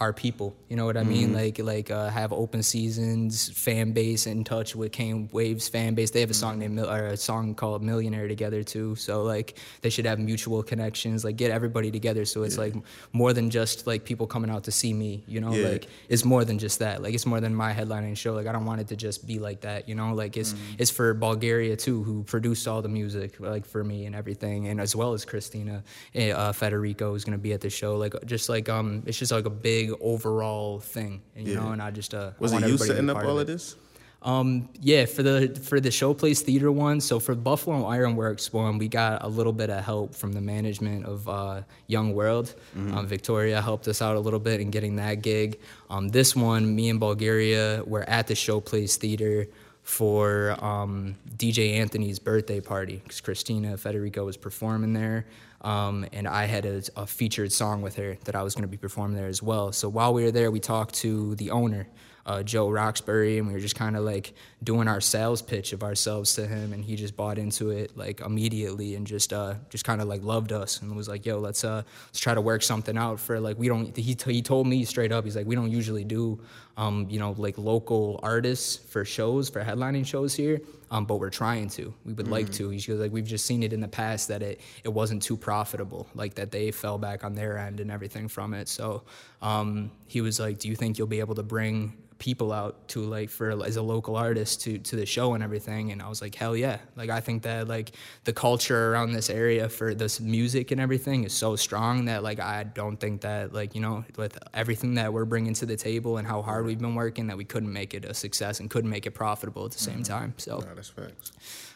our 0.00 0.12
people. 0.14 0.56
You 0.68 0.76
know 0.76 0.86
what 0.86 0.96
I 0.96 1.04
mean? 1.04 1.34
Like 1.34 1.58
like 1.58 1.90
uh, 1.90 2.08
have 2.08 2.32
open 2.32 2.62
seasons, 2.62 3.50
fan 3.50 3.92
base 3.92 4.26
in 4.26 4.44
touch 4.44 4.74
with 4.74 4.92
Kane 4.92 5.28
Waves 5.32 5.68
fan 5.68 5.94
base. 5.94 6.10
They 6.10 6.20
have 6.20 6.30
a 6.30 6.34
song 6.34 6.58
named 6.58 6.78
or 6.80 7.06
a 7.08 7.16
song 7.16 7.54
called 7.54 7.82
Millionaire 7.82 8.26
together 8.26 8.62
too. 8.62 8.94
So 8.96 9.22
like 9.22 9.58
they 9.82 9.90
should 9.90 10.06
have 10.06 10.18
mutual 10.18 10.62
connections. 10.62 11.24
Like 11.24 11.36
get 11.36 11.50
everybody 11.50 11.90
together. 11.90 12.24
So 12.24 12.42
it's 12.44 12.56
like 12.58 12.74
more 13.12 13.32
than 13.32 13.50
just 13.50 13.86
like 13.86 14.04
people 14.04 14.26
coming 14.26 14.50
out 14.50 14.64
to 14.64 14.72
see 14.72 14.92
me. 14.94 15.22
You 15.28 15.40
know, 15.40 15.52
Yeah. 15.52 15.68
like 15.68 15.86
it's 16.08 16.24
more 16.24 16.44
than 16.44 16.58
just 16.58 16.78
that. 16.78 17.02
Like 17.02 17.14
it's 17.14 17.26
more 17.26 17.40
than 17.40 17.54
my 17.54 17.72
headlining 17.74 18.16
show. 18.16 18.32
Like 18.32 18.46
I 18.46 18.52
don't 18.52 18.64
want 18.64 18.80
it 18.80 18.88
to 18.88 18.96
just 18.96 19.26
be 19.26 19.38
like 19.38 19.60
that. 19.62 19.88
You 19.88 19.94
know, 19.94 20.14
like 20.14 20.36
it's 20.36 20.54
it's 20.78 20.90
for 20.90 21.12
Bulgaria 21.12 21.76
too, 21.76 22.02
who 22.02 22.22
produced 22.24 22.66
all 22.66 22.80
the 22.80 22.88
music 22.88 23.38
like 23.38 23.66
for 23.66 23.84
me 23.84 24.06
and 24.06 24.14
everything, 24.16 24.68
and 24.68 24.80
as 24.80 24.96
well 24.96 25.12
as 25.12 25.24
Christina 25.26 25.84
eh, 26.14 26.30
uh, 26.30 26.52
Federico 26.52 27.14
is 27.14 27.24
gonna 27.24 27.38
be 27.38 27.52
at 27.52 27.60
the 27.60 27.68
show. 27.70 27.96
Like 27.96 28.14
just 28.24 28.48
like 28.48 28.68
um, 28.70 29.02
it's 29.06 29.18
just 29.18 29.32
like 29.32 29.44
a 29.44 29.50
big 29.50 29.89
overall 29.98 30.80
thing, 30.80 31.22
and, 31.36 31.46
you 31.46 31.54
Yeah. 31.54 31.60
know. 31.60 31.72
And 31.72 31.82
I 31.82 31.90
just 31.90 32.14
uh, 32.14 32.30
I 32.38 32.42
Was 32.42 32.52
it 32.52 32.68
you 32.68 32.78
setting 32.78 33.10
up 33.10 33.18
all 33.18 33.38
it. 33.38 33.42
of 33.42 33.46
this? 33.46 33.76
Um, 34.22 34.68
yeah, 34.82 35.06
for 35.06 35.22
the 35.22 35.58
for 35.62 35.80
the 35.80 35.88
Showplace 35.88 36.40
Theater 36.42 36.70
one. 36.70 37.00
So 37.00 37.18
for 37.18 37.34
Buffalo 37.34 37.86
Ironworks 37.86 38.52
one, 38.52 38.76
we 38.76 38.86
got 38.86 39.24
a 39.24 39.28
little 39.28 39.52
bit 39.54 39.70
of 39.70 39.82
help 39.82 40.14
from 40.14 40.32
the 40.32 40.42
management 40.42 41.06
of 41.06 41.26
uh, 41.26 41.62
Young 41.86 42.12
World. 42.14 42.54
Um, 42.76 43.06
Victoria 43.06 43.62
helped 43.62 43.88
us 43.88 44.02
out 44.02 44.16
a 44.16 44.20
little 44.20 44.38
bit 44.38 44.60
in 44.60 44.70
getting 44.70 44.96
that 44.96 45.22
gig. 45.22 45.58
Um, 45.88 46.08
this 46.08 46.36
one, 46.36 46.74
me 46.76 46.90
and 46.90 47.00
Bulgaria 47.00 47.82
were 47.86 48.06
at 48.10 48.26
the 48.26 48.34
Showplace 48.34 48.96
Theater 48.96 49.46
for 49.84 50.54
um, 50.62 51.16
DJ 51.38 51.74
Anthony's 51.80 52.18
birthday 52.18 52.60
party 52.60 53.00
because 53.02 53.22
Christina 53.22 53.78
Federico 53.78 54.26
was 54.26 54.36
performing 54.36 54.92
there. 54.92 55.24
Um, 55.60 56.06
and 56.12 56.26
I 56.26 56.46
had 56.46 56.64
a, 56.64 56.82
a 56.96 57.06
featured 57.06 57.52
song 57.52 57.82
with 57.82 57.96
her 57.96 58.16
that 58.24 58.34
I 58.34 58.42
was 58.42 58.54
going 58.54 58.62
to 58.62 58.68
be 58.68 58.76
performing 58.76 59.16
there 59.16 59.28
as 59.28 59.42
well. 59.42 59.72
So 59.72 59.88
while 59.88 60.14
we 60.14 60.22
were 60.24 60.30
there, 60.30 60.50
we 60.50 60.60
talked 60.60 60.94
to 60.96 61.34
the 61.34 61.50
owner, 61.50 61.86
uh, 62.24 62.42
Joe 62.42 62.70
Roxbury, 62.70 63.38
and 63.38 63.46
we 63.46 63.52
were 63.52 63.60
just 63.60 63.76
kind 63.76 63.96
of 63.96 64.04
like 64.04 64.32
doing 64.62 64.88
our 64.88 65.00
sales 65.00 65.40
pitch 65.40 65.72
of 65.72 65.82
ourselves 65.82 66.34
to 66.34 66.46
him, 66.46 66.72
and 66.72 66.84
he 66.84 66.94
just 66.96 67.16
bought 67.16 67.38
into 67.38 67.70
it 67.70 67.96
like 67.96 68.20
immediately 68.20 68.94
and 68.94 69.06
just 69.06 69.32
uh, 69.32 69.54
just 69.70 69.84
kind 69.84 70.00
of 70.00 70.08
like 70.08 70.22
loved 70.22 70.52
us 70.52 70.82
and 70.82 70.94
was 70.94 71.08
like, 71.08 71.24
"Yo, 71.24 71.38
let's 71.38 71.64
uh, 71.64 71.82
let's 72.08 72.20
try 72.20 72.34
to 72.34 72.40
work 72.40 72.62
something 72.62 72.96
out 72.96 73.18
for 73.18 73.40
like 73.40 73.58
we 73.58 73.68
don't." 73.68 73.96
He 73.96 74.14
t- 74.14 74.32
he 74.32 74.42
told 74.42 74.66
me 74.66 74.84
straight 74.84 75.12
up, 75.12 75.24
he's 75.24 75.36
like, 75.36 75.46
"We 75.46 75.54
don't 75.54 75.70
usually 75.70 76.04
do, 76.04 76.40
um, 76.76 77.06
you 77.08 77.18
know, 77.18 77.34
like 77.38 77.56
local 77.56 78.20
artists 78.22 78.76
for 78.76 79.04
shows 79.04 79.48
for 79.48 79.62
headlining 79.62 80.04
shows 80.06 80.34
here." 80.34 80.60
Um, 80.92 81.04
but 81.04 81.20
we're 81.20 81.30
trying 81.30 81.68
to. 81.70 81.94
We 82.04 82.12
would 82.14 82.28
like 82.28 82.50
to. 82.54 82.68
He 82.70 82.80
goes 82.80 82.98
like 82.98 83.12
we've 83.12 83.24
just 83.24 83.46
seen 83.46 83.62
it 83.62 83.72
in 83.72 83.80
the 83.80 83.88
past 83.88 84.28
that 84.28 84.42
it 84.42 84.60
it 84.84 84.88
wasn't 84.88 85.22
too 85.22 85.36
profitable, 85.36 86.06
like 86.14 86.34
that 86.34 86.50
they 86.50 86.70
fell 86.70 86.98
back 86.98 87.24
on 87.24 87.34
their 87.34 87.56
end 87.56 87.80
and 87.80 87.90
everything 87.90 88.28
from 88.28 88.52
it. 88.54 88.68
So 88.68 89.04
um, 89.40 89.90
he 90.06 90.20
was 90.20 90.38
like, 90.38 90.58
"Do 90.58 90.68
you 90.68 90.76
think 90.76 90.98
you'll 90.98 91.06
be 91.06 91.20
able 91.20 91.36
to 91.36 91.44
bring 91.44 91.96
people 92.20 92.52
out 92.52 92.86
to 92.86 93.00
like 93.00 93.30
for 93.30 93.64
as 93.64 93.76
a 93.76 93.82
local 93.82 94.14
artist 94.14 94.49
to 94.56 94.78
to 94.78 94.96
the 94.96 95.06
show 95.06 95.34
and 95.34 95.42
everything?" 95.42 95.92
And 95.92 96.02
I 96.02 96.08
was 96.08 96.20
like, 96.22 96.34
"Hell 96.34 96.56
yeah!" 96.56 96.78
Like 96.96 97.10
I 97.10 97.20
think 97.20 97.42
that 97.42 97.68
like 97.68 97.92
the 98.24 98.32
culture 98.32 98.92
around 98.92 99.12
this 99.12 99.30
area 99.30 99.68
for 99.68 99.94
this 99.94 100.20
music 100.20 100.70
and 100.70 100.80
everything 100.80 101.24
is 101.24 101.32
so 101.32 101.56
strong 101.56 102.06
that 102.06 102.22
like 102.22 102.40
I 102.40 102.64
don't 102.64 102.98
think 102.98 103.22
that 103.22 103.52
like 103.52 103.74
you 103.74 103.80
know 103.80 104.04
with 104.16 104.38
everything 104.54 104.94
that 104.94 105.12
we're 105.12 105.24
bringing 105.24 105.54
to 105.54 105.66
the 105.66 105.76
table 105.76 106.16
and 106.18 106.26
how 106.26 106.42
hard 106.42 106.66
we've 106.66 106.78
been 106.78 106.94
working 106.94 107.26
that 107.28 107.36
we 107.36 107.44
couldn't 107.44 107.72
make 107.72 107.94
it 107.94 108.04
a 108.04 108.14
success 108.14 108.60
and 108.60 108.70
couldn't 108.70 108.90
make 108.90 109.06
it 109.06 109.12
profitable 109.12 109.64
at 109.64 109.72
the 109.72 109.78
same 109.78 110.02
time. 110.02 110.34
So 110.36 110.60
that's 110.74 110.88
facts. 110.88 111.32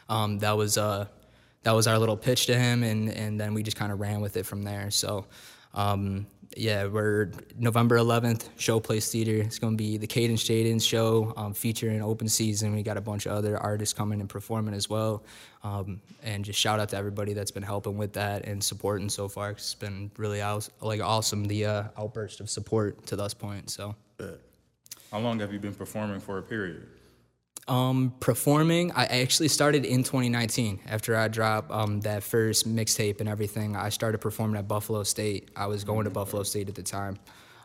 um, 0.09 0.39
that 0.41 0.57
was 0.57 0.79
uh, 0.79 1.07
that 1.63 1.73
was 1.73 1.87
our 1.87 1.99
little 1.99 2.17
pitch 2.17 2.47
to 2.47 2.59
him, 2.59 2.83
and 2.83 3.11
and 3.11 3.41
then 3.41 3.55
we 3.55 3.63
just 3.63 3.77
kind 3.77 3.93
of 3.93 4.01
ran 4.01 4.21
with 4.21 4.37
it 4.37 4.47
from 4.47 4.63
there. 4.63 4.91
So 4.91 5.27
um, 5.75 6.27
yeah, 6.57 6.87
we're 6.87 7.31
November 7.59 7.99
11th, 7.99 8.49
Showplace 8.59 9.11
Theater. 9.11 9.37
It's 9.37 9.59
going 9.59 9.75
to 9.75 9.77
be 9.77 9.97
the 9.97 10.07
Cadence 10.07 10.45
Jadens 10.45 10.87
show 10.87 11.33
um, 11.37 11.55
featuring 11.55 12.03
open 12.03 12.29
season. 12.29 12.75
We 12.75 12.83
got 12.83 12.97
a 12.97 13.01
bunch 13.01 13.27
of 13.27 13.33
other 13.33 13.59
artists 13.59 13.93
coming 13.93 14.21
and 14.21 14.29
performing 14.29 14.75
as 14.75 14.89
well. 14.89 15.25
Um, 15.63 16.01
and 16.23 16.45
just 16.45 16.59
shout 16.59 16.81
out 16.81 16.91
to 16.91 16.97
everybody 16.97 17.33
that's 17.33 17.51
been 17.51 17.63
helping 17.63 17.97
with 17.97 18.13
that 18.15 18.47
and 18.47 18.63
supporting 18.63 19.09
so 19.09 19.29
far. 19.29 19.51
It's 19.51 19.75
been 19.75 20.11
really 20.17 20.43
aus- 20.43 20.71
like 20.81 21.01
awesome 21.01 21.45
the 21.45 21.67
uh, 21.67 21.85
outburst 21.99 22.41
of 22.41 22.51
support 22.51 23.07
to 23.07 23.17
this 23.17 23.35
point. 23.35 23.71
So. 23.71 23.95
How 25.11 25.21
long 25.21 25.39
have 25.39 25.53
you 25.53 25.61
been 25.61 25.75
performing 25.75 26.19
for 26.19 26.39
a 26.39 26.43
period? 26.43 26.89
Um, 27.67 28.15
performing, 28.21 28.93
I 28.93 29.07
actually 29.07 29.49
started 29.49 29.87
in 29.87 30.03
2019 30.03 30.81
after 30.87 31.17
I 31.17 31.29
dropped 31.29 31.71
um, 31.71 32.01
that 32.03 32.23
first 32.23 32.69
mixtape 32.69 33.21
and 33.21 33.29
everything. 33.29 33.75
I 33.75 33.89
started 33.89 34.19
performing 34.19 34.59
at 34.59 34.69
Buffalo 34.69 35.03
State. 35.03 35.51
I 35.57 35.67
was 35.67 35.83
going 35.83 36.05
to 36.05 36.11
Buffalo 36.11 36.43
State 36.43 36.69
at 36.69 36.75
the 36.75 36.83
time. 36.83 37.19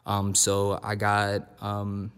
Um, 0.06 0.34
so 0.36 0.80
I 0.82 0.96
got 0.96 1.50
um, 1.62 2.14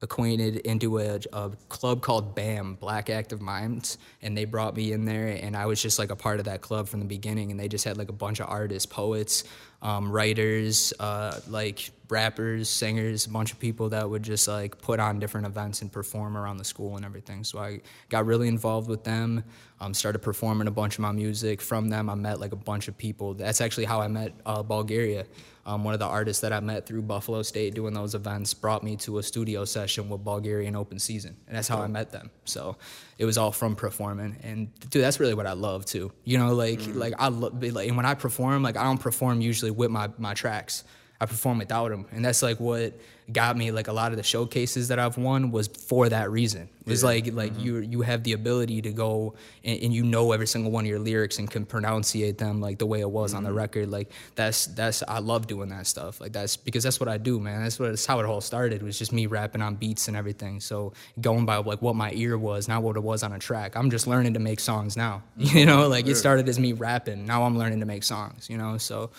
acquainted 0.00 0.58
into 0.58 0.98
a, 0.98 1.18
a 1.32 1.50
club 1.68 2.02
called 2.02 2.36
BAM, 2.36 2.76
Black 2.76 3.10
Active 3.10 3.40
Minds, 3.40 3.98
and 4.22 4.38
they 4.38 4.44
brought 4.44 4.76
me 4.76 4.92
in 4.92 5.04
there, 5.04 5.26
and 5.26 5.56
I 5.56 5.66
was 5.66 5.82
just 5.82 5.98
like 5.98 6.10
a 6.10 6.16
part 6.16 6.38
of 6.38 6.44
that 6.44 6.60
club 6.60 6.86
from 6.88 7.00
the 7.00 7.06
beginning. 7.06 7.50
And 7.50 7.58
they 7.58 7.66
just 7.66 7.84
had 7.84 7.98
like 7.98 8.10
a 8.10 8.14
bunch 8.14 8.38
of 8.38 8.48
artists, 8.48 8.86
poets, 8.86 9.42
um, 9.84 10.10
writers, 10.10 10.94
uh, 10.98 11.38
like 11.48 11.90
rappers, 12.08 12.68
singers, 12.70 13.26
a 13.26 13.30
bunch 13.30 13.52
of 13.52 13.60
people 13.60 13.90
that 13.90 14.08
would 14.08 14.22
just 14.22 14.48
like 14.48 14.80
put 14.80 14.98
on 14.98 15.18
different 15.18 15.46
events 15.46 15.82
and 15.82 15.92
perform 15.92 16.36
around 16.36 16.56
the 16.56 16.64
school 16.64 16.96
and 16.96 17.04
everything. 17.04 17.44
So 17.44 17.58
I 17.58 17.80
got 18.08 18.24
really 18.24 18.48
involved 18.48 18.88
with 18.88 19.04
them. 19.04 19.44
Um, 19.80 19.92
started 19.92 20.20
performing 20.20 20.66
a 20.66 20.70
bunch 20.70 20.94
of 20.94 21.00
my 21.00 21.12
music. 21.12 21.60
From 21.60 21.90
them, 21.90 22.08
I 22.08 22.14
met 22.14 22.40
like 22.40 22.52
a 22.52 22.56
bunch 22.56 22.88
of 22.88 22.96
people. 22.96 23.34
That's 23.34 23.60
actually 23.60 23.84
how 23.84 24.00
I 24.00 24.08
met 24.08 24.32
uh, 24.46 24.62
Bulgaria. 24.62 25.26
Um, 25.66 25.82
one 25.82 25.94
of 25.94 26.00
the 26.00 26.06
artists 26.06 26.42
that 26.42 26.52
I 26.52 26.60
met 26.60 26.86
through 26.86 27.02
Buffalo 27.02 27.42
State 27.42 27.74
doing 27.74 27.94
those 27.94 28.14
events 28.14 28.52
brought 28.52 28.82
me 28.82 28.96
to 28.96 29.18
a 29.18 29.22
studio 29.22 29.64
session 29.64 30.10
with 30.10 30.22
Bulgarian 30.22 30.76
Open 30.76 30.98
Season, 30.98 31.36
and 31.46 31.56
that's 31.56 31.68
how 31.68 31.80
I 31.80 31.86
met 31.86 32.10
them. 32.10 32.30
So 32.44 32.76
it 33.16 33.24
was 33.24 33.38
all 33.38 33.50
from 33.50 33.74
performing, 33.74 34.36
and 34.42 34.68
dude, 34.90 35.02
that's 35.02 35.20
really 35.20 35.32
what 35.32 35.46
I 35.46 35.52
love 35.52 35.86
too. 35.86 36.12
You 36.24 36.36
know, 36.36 36.54
like 36.54 36.80
like 36.88 37.14
I 37.18 37.28
love 37.28 37.62
like, 37.62 37.88
and 37.88 37.96
when 37.96 38.04
I 38.04 38.14
perform, 38.14 38.62
like 38.62 38.76
I 38.76 38.82
don't 38.82 39.00
perform 39.00 39.40
usually 39.40 39.70
with 39.76 39.90
my 39.90 40.10
my 40.18 40.34
tracks. 40.34 40.84
I 41.20 41.26
perform 41.26 41.58
without 41.58 41.90
them, 41.90 42.06
and 42.10 42.24
that's 42.24 42.42
like 42.42 42.58
what 42.58 42.92
got 43.32 43.56
me. 43.56 43.70
Like 43.70 43.88
a 43.88 43.92
lot 43.92 44.10
of 44.10 44.16
the 44.16 44.22
showcases 44.22 44.88
that 44.88 44.98
I've 44.98 45.16
won 45.16 45.50
was 45.50 45.68
for 45.68 46.08
that 46.08 46.30
reason. 46.30 46.68
It's 46.86 47.02
like 47.02 47.32
like 47.32 47.52
mm-hmm. 47.52 47.60
you 47.60 47.78
you 47.78 48.02
have 48.02 48.24
the 48.24 48.32
ability 48.32 48.82
to 48.82 48.92
go 48.92 49.34
and, 49.64 49.80
and 49.80 49.94
you 49.94 50.02
know 50.02 50.32
every 50.32 50.46
single 50.46 50.70
one 50.70 50.84
of 50.84 50.88
your 50.90 50.98
lyrics 50.98 51.38
and 51.38 51.50
can 51.50 51.64
pronunciate 51.64 52.36
them 52.36 52.60
like 52.60 52.78
the 52.78 52.84
way 52.84 53.00
it 53.00 53.10
was 53.10 53.32
on 53.32 53.42
the 53.42 53.48
mm-hmm. 53.48 53.58
record. 53.58 53.90
Like 53.90 54.10
that's 54.34 54.66
that's 54.66 55.02
I 55.08 55.20
love 55.20 55.46
doing 55.46 55.70
that 55.70 55.86
stuff. 55.86 56.20
Like 56.20 56.32
that's 56.32 56.56
because 56.56 56.82
that's 56.82 57.00
what 57.00 57.08
I 57.08 57.16
do, 57.16 57.40
man. 57.40 57.62
That's 57.62 57.78
what 57.78 57.88
that's 57.88 58.04
how 58.04 58.20
it 58.20 58.26
all 58.26 58.42
started. 58.42 58.82
Was 58.82 58.98
just 58.98 59.12
me 59.12 59.26
rapping 59.26 59.62
on 59.62 59.76
beats 59.76 60.08
and 60.08 60.16
everything. 60.16 60.60
So 60.60 60.92
going 61.20 61.46
by 61.46 61.56
like 61.56 61.80
what 61.80 61.96
my 61.96 62.12
ear 62.12 62.36
was, 62.36 62.68
not 62.68 62.82
what 62.82 62.96
it 62.96 63.02
was 63.02 63.22
on 63.22 63.32
a 63.32 63.38
track. 63.38 63.76
I'm 63.76 63.90
just 63.90 64.06
learning 64.06 64.34
to 64.34 64.40
make 64.40 64.60
songs 64.60 64.96
now. 64.96 65.22
You 65.36 65.50
mm-hmm. 65.50 65.68
know, 65.68 65.88
like 65.88 66.06
it 66.06 66.16
started 66.16 66.48
as 66.48 66.58
me 66.58 66.72
rapping. 66.72 67.26
Now 67.26 67.44
I'm 67.44 67.56
learning 67.56 67.80
to 67.80 67.86
make 67.86 68.02
songs. 68.02 68.50
You 68.50 68.58
know, 68.58 68.76
so 68.78 69.10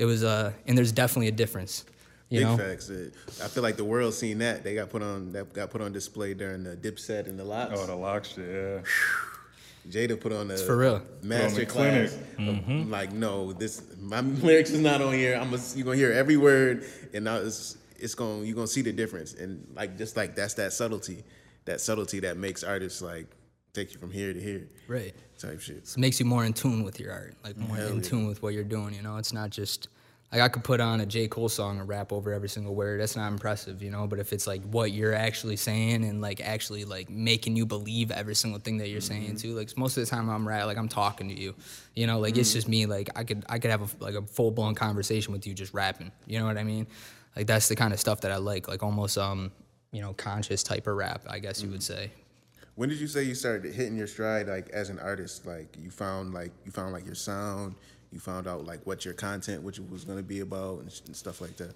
it 0.00 0.06
was 0.06 0.24
uh 0.24 0.52
and 0.66 0.76
there's 0.76 0.90
definitely 0.92 1.28
a 1.28 1.32
difference. 1.32 1.84
You 2.30 2.40
Big 2.40 2.46
know, 2.46 2.56
facts. 2.56 2.88
Uh, 2.88 3.10
I 3.42 3.48
feel 3.48 3.62
like 3.62 3.76
the 3.76 3.84
world 3.84 4.14
seen 4.14 4.38
that. 4.38 4.62
They 4.62 4.74
got 4.74 4.88
put 4.88 5.02
on 5.02 5.32
that 5.32 5.52
got 5.52 5.70
put 5.70 5.80
on 5.80 5.92
display 5.92 6.32
during 6.32 6.64
the 6.64 6.76
Dipset 6.76 7.26
and 7.26 7.38
the 7.38 7.44
LOX. 7.44 7.74
Oh, 7.76 7.86
the 7.86 7.94
lock 7.94 8.24
shit, 8.24 8.48
yeah. 8.48 8.80
Jada 9.88 10.18
put 10.20 10.32
on 10.32 10.50
a 10.50 10.56
for 10.56 10.76
real. 10.76 11.02
master 11.22 11.60
the 11.60 11.66
clinic. 11.66 12.10
class. 12.10 12.18
I'm 12.38 12.90
like, 12.90 13.12
no, 13.12 13.52
this 13.52 13.82
my 13.98 14.20
lyrics 14.20 14.70
is 14.70 14.80
not 14.80 15.02
on 15.02 15.12
here. 15.12 15.34
I'm 15.36 15.50
gonna 15.50 15.62
you 15.74 15.84
gonna 15.84 15.96
hear 15.96 16.12
every 16.12 16.36
word, 16.36 16.84
and 17.12 17.24
now 17.24 17.36
it's 17.36 17.76
it's 17.98 18.14
gonna 18.14 18.44
you're 18.44 18.54
gonna 18.54 18.66
see 18.66 18.82
the 18.82 18.92
difference. 18.92 19.34
And 19.34 19.66
like 19.74 19.98
just 19.98 20.16
like 20.16 20.34
that's 20.34 20.54
that 20.54 20.72
subtlety, 20.72 21.24
that 21.64 21.80
subtlety 21.80 22.20
that 22.20 22.36
makes 22.36 22.62
artists 22.62 23.02
like 23.02 23.26
take 23.72 23.92
you 23.92 23.98
from 23.98 24.12
here 24.12 24.32
to 24.32 24.40
here, 24.40 24.68
right. 24.88 25.14
Type 25.40 25.60
shit. 25.60 25.76
It 25.78 25.98
makes 25.98 26.20
you 26.20 26.26
more 26.26 26.44
in 26.44 26.52
tune 26.52 26.84
with 26.84 27.00
your 27.00 27.12
art, 27.12 27.34
like 27.44 27.56
more 27.56 27.78
in 27.78 28.02
tune 28.02 28.26
with 28.26 28.42
what 28.42 28.54
you're 28.54 28.64
doing. 28.64 28.94
You 28.94 29.02
know, 29.02 29.16
it's 29.16 29.32
not 29.32 29.50
just 29.50 29.88
like 30.32 30.42
I 30.42 30.48
could 30.48 30.62
put 30.62 30.80
on 30.80 31.00
a 31.00 31.06
J 31.06 31.26
Cole 31.26 31.48
song 31.48 31.80
and 31.80 31.88
rap 31.88 32.12
over 32.12 32.32
every 32.32 32.48
single 32.48 32.74
word. 32.74 33.00
That's 33.00 33.16
not 33.16 33.32
impressive, 33.32 33.82
you 33.82 33.90
know. 33.90 34.06
But 34.06 34.20
if 34.20 34.32
it's 34.32 34.46
like 34.46 34.62
what 34.62 34.92
you're 34.92 35.14
actually 35.14 35.56
saying 35.56 36.04
and 36.04 36.20
like 36.20 36.40
actually 36.40 36.84
like 36.84 37.10
making 37.10 37.56
you 37.56 37.66
believe 37.66 38.12
every 38.12 38.36
single 38.36 38.60
thing 38.60 38.78
that 38.78 38.88
you're 38.88 39.00
saying 39.00 39.24
mm-hmm. 39.24 39.36
too, 39.36 39.54
like 39.54 39.76
most 39.76 39.96
of 39.96 40.04
the 40.04 40.10
time 40.10 40.28
I'm 40.28 40.46
rap, 40.46 40.66
like 40.66 40.78
I'm 40.78 40.88
talking 40.88 41.28
to 41.28 41.34
you, 41.34 41.54
you 41.96 42.06
know. 42.06 42.20
Like 42.20 42.36
it's 42.36 42.50
mm. 42.50 42.54
just 42.54 42.68
me. 42.68 42.86
Like 42.86 43.10
I 43.16 43.24
could 43.24 43.44
I 43.48 43.58
could 43.58 43.72
have 43.72 43.82
a, 43.82 44.04
like 44.04 44.14
a 44.14 44.22
full 44.22 44.52
blown 44.52 44.76
conversation 44.76 45.32
with 45.32 45.46
you 45.46 45.54
just 45.54 45.74
rapping. 45.74 46.12
You 46.26 46.38
know 46.38 46.46
what 46.46 46.58
I 46.58 46.64
mean? 46.64 46.86
Like 47.34 47.48
that's 47.48 47.68
the 47.68 47.76
kind 47.76 47.92
of 47.92 47.98
stuff 47.98 48.20
that 48.20 48.30
I 48.30 48.36
like. 48.36 48.68
Like 48.68 48.84
almost 48.84 49.18
um 49.18 49.50
you 49.90 50.00
know 50.00 50.12
conscious 50.12 50.62
type 50.62 50.86
of 50.86 50.94
rap, 50.94 51.24
I 51.28 51.40
guess 51.40 51.60
you 51.60 51.70
would 51.70 51.80
mm-hmm. 51.80 52.02
say. 52.04 52.12
When 52.80 52.88
did 52.88 52.98
you 52.98 53.08
say 53.08 53.24
you 53.24 53.34
started 53.34 53.74
hitting 53.74 53.94
your 53.94 54.06
stride 54.06 54.48
like 54.48 54.70
as 54.70 54.88
an 54.88 54.98
artist? 55.00 55.44
Like 55.44 55.76
you 55.78 55.90
found 55.90 56.32
like 56.32 56.50
you 56.64 56.72
found 56.72 56.94
like 56.94 57.04
your 57.04 57.14
sound, 57.14 57.74
you 58.10 58.18
found 58.18 58.48
out 58.48 58.64
like 58.64 58.80
what 58.86 59.04
your 59.04 59.12
content, 59.12 59.62
which 59.62 59.78
was 59.78 60.06
gonna 60.06 60.22
be 60.22 60.40
about, 60.40 60.78
and, 60.78 61.00
and 61.04 61.14
stuff 61.14 61.42
like 61.42 61.58
that. 61.58 61.74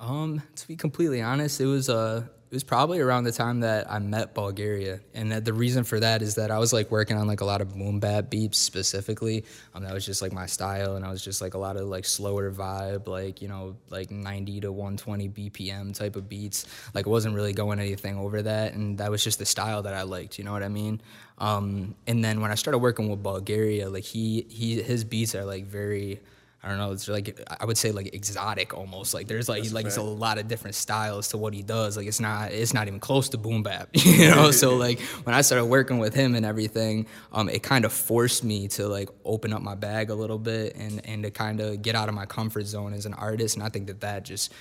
Um, 0.00 0.42
to 0.54 0.66
be 0.66 0.74
completely 0.74 1.20
honest, 1.20 1.60
it 1.60 1.66
was 1.66 1.90
uh 1.90 2.22
it 2.48 2.54
was 2.54 2.62
probably 2.62 3.00
around 3.00 3.24
the 3.24 3.32
time 3.32 3.60
that 3.60 3.90
I 3.90 3.98
met 3.98 4.32
Bulgaria, 4.32 5.00
and 5.14 5.32
the 5.32 5.52
reason 5.52 5.82
for 5.82 5.98
that 5.98 6.22
is 6.22 6.36
that 6.36 6.52
I 6.52 6.60
was 6.60 6.72
like 6.72 6.92
working 6.92 7.16
on 7.16 7.26
like 7.26 7.40
a 7.40 7.44
lot 7.44 7.60
of 7.60 7.74
boom 7.74 7.98
bap 7.98 8.30
beats 8.30 8.56
specifically. 8.56 9.44
Um, 9.74 9.82
that 9.82 9.92
was 9.92 10.06
just 10.06 10.22
like 10.22 10.32
my 10.32 10.46
style, 10.46 10.94
and 10.94 11.04
I 11.04 11.10
was 11.10 11.24
just 11.24 11.40
like 11.42 11.54
a 11.54 11.58
lot 11.58 11.76
of 11.76 11.88
like 11.88 12.04
slower 12.04 12.52
vibe, 12.52 13.08
like 13.08 13.42
you 13.42 13.48
know 13.48 13.74
like 13.90 14.12
90 14.12 14.60
to 14.60 14.70
120 14.70 15.28
BPM 15.28 15.92
type 15.92 16.14
of 16.14 16.28
beats. 16.28 16.66
Like 16.94 17.06
it 17.06 17.10
wasn't 17.10 17.34
really 17.34 17.52
going 17.52 17.80
anything 17.80 18.16
over 18.16 18.40
that, 18.42 18.74
and 18.74 18.96
that 18.98 19.10
was 19.10 19.24
just 19.24 19.40
the 19.40 19.46
style 19.46 19.82
that 19.82 19.94
I 19.94 20.02
liked. 20.02 20.38
You 20.38 20.44
know 20.44 20.52
what 20.52 20.62
I 20.62 20.68
mean? 20.68 21.00
Um, 21.38 21.96
and 22.06 22.24
then 22.24 22.40
when 22.40 22.52
I 22.52 22.54
started 22.54 22.78
working 22.78 23.08
with 23.08 23.24
Bulgaria, 23.24 23.90
like 23.90 24.04
he 24.04 24.46
he 24.48 24.80
his 24.82 25.02
beats 25.02 25.34
are 25.34 25.44
like 25.44 25.66
very 25.66 26.20
I 26.66 26.70
don't 26.70 26.78
know. 26.78 26.90
It's 26.90 27.06
like 27.06 27.40
I 27.60 27.64
would 27.64 27.78
say 27.78 27.92
like 27.92 28.12
exotic 28.12 28.74
almost. 28.74 29.14
Like 29.14 29.28
there's 29.28 29.48
like 29.48 29.70
like 29.70 29.86
it's 29.86 29.98
a 29.98 30.02
lot 30.02 30.36
of 30.38 30.48
different 30.48 30.74
styles 30.74 31.28
to 31.28 31.36
what 31.36 31.54
he 31.54 31.62
does. 31.62 31.96
Like 31.96 32.08
it's 32.08 32.18
not 32.18 32.50
it's 32.50 32.74
not 32.74 32.88
even 32.88 32.98
close 32.98 33.28
to 33.28 33.38
boom 33.38 33.62
bap, 33.62 33.88
you 33.94 34.28
know. 34.28 34.50
so 34.50 34.74
like 34.74 34.98
when 35.00 35.32
I 35.32 35.42
started 35.42 35.66
working 35.66 35.98
with 35.98 36.12
him 36.12 36.34
and 36.34 36.44
everything, 36.44 37.06
um, 37.32 37.48
it 37.48 37.62
kind 37.62 37.84
of 37.84 37.92
forced 37.92 38.42
me 38.42 38.66
to 38.68 38.88
like 38.88 39.10
open 39.24 39.52
up 39.52 39.62
my 39.62 39.76
bag 39.76 40.10
a 40.10 40.16
little 40.16 40.40
bit 40.40 40.74
and 40.74 41.06
and 41.06 41.22
to 41.22 41.30
kind 41.30 41.60
of 41.60 41.82
get 41.82 41.94
out 41.94 42.08
of 42.08 42.16
my 42.16 42.26
comfort 42.26 42.66
zone 42.66 42.94
as 42.94 43.06
an 43.06 43.14
artist. 43.14 43.54
And 43.54 43.62
I 43.62 43.68
think 43.68 43.86
that 43.86 44.00
that 44.00 44.24
just 44.24 44.52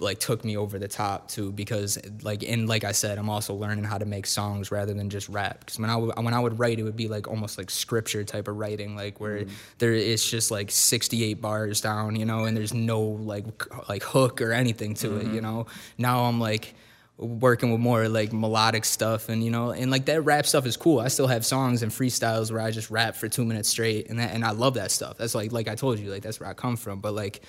like 0.00 0.18
took 0.18 0.44
me 0.44 0.56
over 0.56 0.78
the 0.78 0.88
top 0.88 1.28
too 1.28 1.52
because 1.52 1.98
like 2.22 2.42
and 2.42 2.68
like 2.68 2.84
I 2.84 2.92
said 2.92 3.18
I'm 3.18 3.28
also 3.28 3.54
learning 3.54 3.84
how 3.84 3.98
to 3.98 4.06
make 4.06 4.26
songs 4.26 4.70
rather 4.70 4.94
than 4.94 5.10
just 5.10 5.28
rap. 5.28 5.60
Because 5.60 5.78
when 5.78 5.90
I 5.90 5.96
would 5.96 6.16
when 6.16 6.32
I 6.32 6.40
would 6.40 6.58
write 6.58 6.78
it 6.78 6.84
would 6.84 6.96
be 6.96 7.06
like 7.06 7.28
almost 7.28 7.58
like 7.58 7.70
scripture 7.70 8.24
type 8.24 8.48
of 8.48 8.56
writing 8.56 8.96
like 8.96 9.20
where 9.20 9.40
mm-hmm. 9.40 9.54
there 9.78 9.92
it's 9.92 10.28
just 10.28 10.50
like 10.50 10.70
68 10.70 11.42
bars 11.42 11.82
down 11.82 12.16
you 12.16 12.24
know 12.24 12.44
and 12.44 12.56
there's 12.56 12.72
no 12.72 13.00
like 13.00 13.44
like 13.90 14.02
hook 14.02 14.40
or 14.40 14.52
anything 14.52 14.94
to 14.94 15.18
it 15.18 15.24
you 15.24 15.32
mm-hmm. 15.32 15.40
know? 15.40 15.66
Now 15.98 16.24
I'm 16.24 16.40
like 16.40 16.74
working 17.18 17.70
with 17.70 17.80
more 17.80 18.08
like 18.08 18.32
melodic 18.32 18.84
stuff 18.84 19.28
and 19.28 19.42
you 19.44 19.50
know 19.50 19.72
and 19.72 19.90
like 19.90 20.06
that 20.06 20.22
rap 20.22 20.46
stuff 20.46 20.64
is 20.64 20.78
cool. 20.78 20.98
I 20.98 21.08
still 21.08 21.26
have 21.26 21.44
songs 21.44 21.82
and 21.82 21.92
freestyles 21.92 22.50
where 22.50 22.62
i 22.62 22.70
just 22.70 22.90
rap 22.90 23.16
for 23.16 23.28
two 23.28 23.44
minutes 23.44 23.68
straight 23.68 24.08
and 24.08 24.18
that, 24.18 24.32
and 24.32 24.46
i 24.46 24.52
love 24.52 24.74
that 24.74 24.90
stuff. 24.90 25.18
That's 25.18 25.34
like 25.34 25.52
like 25.52 25.68
i 25.68 25.74
told 25.74 25.98
you 25.98 26.10
like 26.10 26.22
that's 26.22 26.40
where 26.40 26.48
i 26.48 26.54
come 26.54 26.76
from. 26.76 27.00
But 27.00 27.12
like 27.12 27.42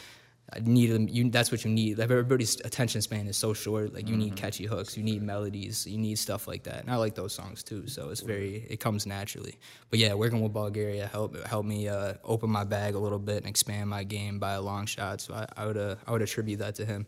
I 0.52 0.60
need 0.62 0.88
them. 0.88 1.08
You, 1.08 1.30
that's 1.30 1.52
what 1.52 1.64
you 1.64 1.72
need. 1.72 1.98
Like 1.98 2.10
everybody's 2.10 2.60
attention 2.62 3.02
span 3.02 3.28
is 3.28 3.38
so 3.38 3.54
short. 3.54 3.94
Like 3.94 4.10
you 4.10 4.18
need 4.18 4.36
catchy 4.36 4.66
hooks, 4.66 4.98
you 4.98 5.04
need 5.04 5.22
melodies, 5.22 5.86
you 5.86 5.98
need 5.98 6.18
stuff 6.18 6.48
like 6.48 6.64
that. 6.64 6.82
And 6.82 6.92
I 6.92 6.96
like 6.96 7.16
those 7.16 7.34
songs 7.34 7.62
too. 7.62 7.88
So 7.88 8.10
it's 8.10 8.22
very, 8.22 8.66
it 8.70 8.80
comes 8.80 9.06
naturally. 9.06 9.60
But 9.90 10.00
yeah, 10.00 10.14
working 10.14 10.42
with 10.42 10.54
Bulgaria 10.54 11.08
helped 11.08 11.38
help 11.46 11.66
me 11.66 11.88
uh, 11.88 12.14
open 12.24 12.50
my 12.50 12.64
bag 12.64 12.96
a 12.96 13.00
little 13.00 13.20
bit 13.20 13.38
and 13.38 13.48
expand 13.48 13.90
my 13.90 14.04
game 14.04 14.40
by 14.40 14.54
a 14.54 14.62
long 14.62 14.86
shot. 14.86 15.22
So 15.22 15.34
I, 15.34 15.46
I 15.56 15.66
would 15.66 15.78
uh, 15.78 15.96
I 16.08 16.12
would 16.12 16.22
attribute 16.22 16.60
that 16.60 16.76
to 16.76 16.86
him. 16.86 17.06